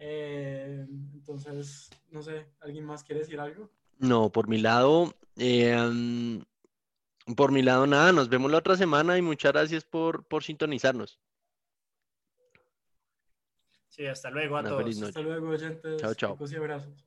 Eh, 0.00 0.86
entonces, 1.14 1.90
no 2.10 2.22
sé, 2.22 2.46
¿alguien 2.60 2.84
más 2.84 3.02
quiere 3.02 3.20
decir 3.20 3.40
algo? 3.40 3.70
No, 3.98 4.30
por 4.30 4.48
mi 4.48 4.58
lado, 4.58 5.12
eh, 5.36 5.76
mm, 5.76 6.38
por 7.36 7.52
mi 7.52 7.62
lado, 7.62 7.86
nada, 7.86 8.12
nos 8.12 8.28
vemos 8.28 8.50
la 8.50 8.58
otra 8.58 8.76
semana 8.76 9.18
y 9.18 9.22
muchas 9.22 9.52
gracias 9.52 9.84
por, 9.84 10.24
por 10.24 10.42
sintonizarnos. 10.42 11.20
Sí, 13.88 14.06
hasta 14.06 14.30
luego 14.30 14.56
a 14.56 14.62
todos. 14.62 15.02
Hasta 15.02 15.20
luego, 15.20 15.50
oyentes. 15.50 16.00
Chao, 16.00 16.14
chao. 16.14 16.38
abrazos. 16.56 17.04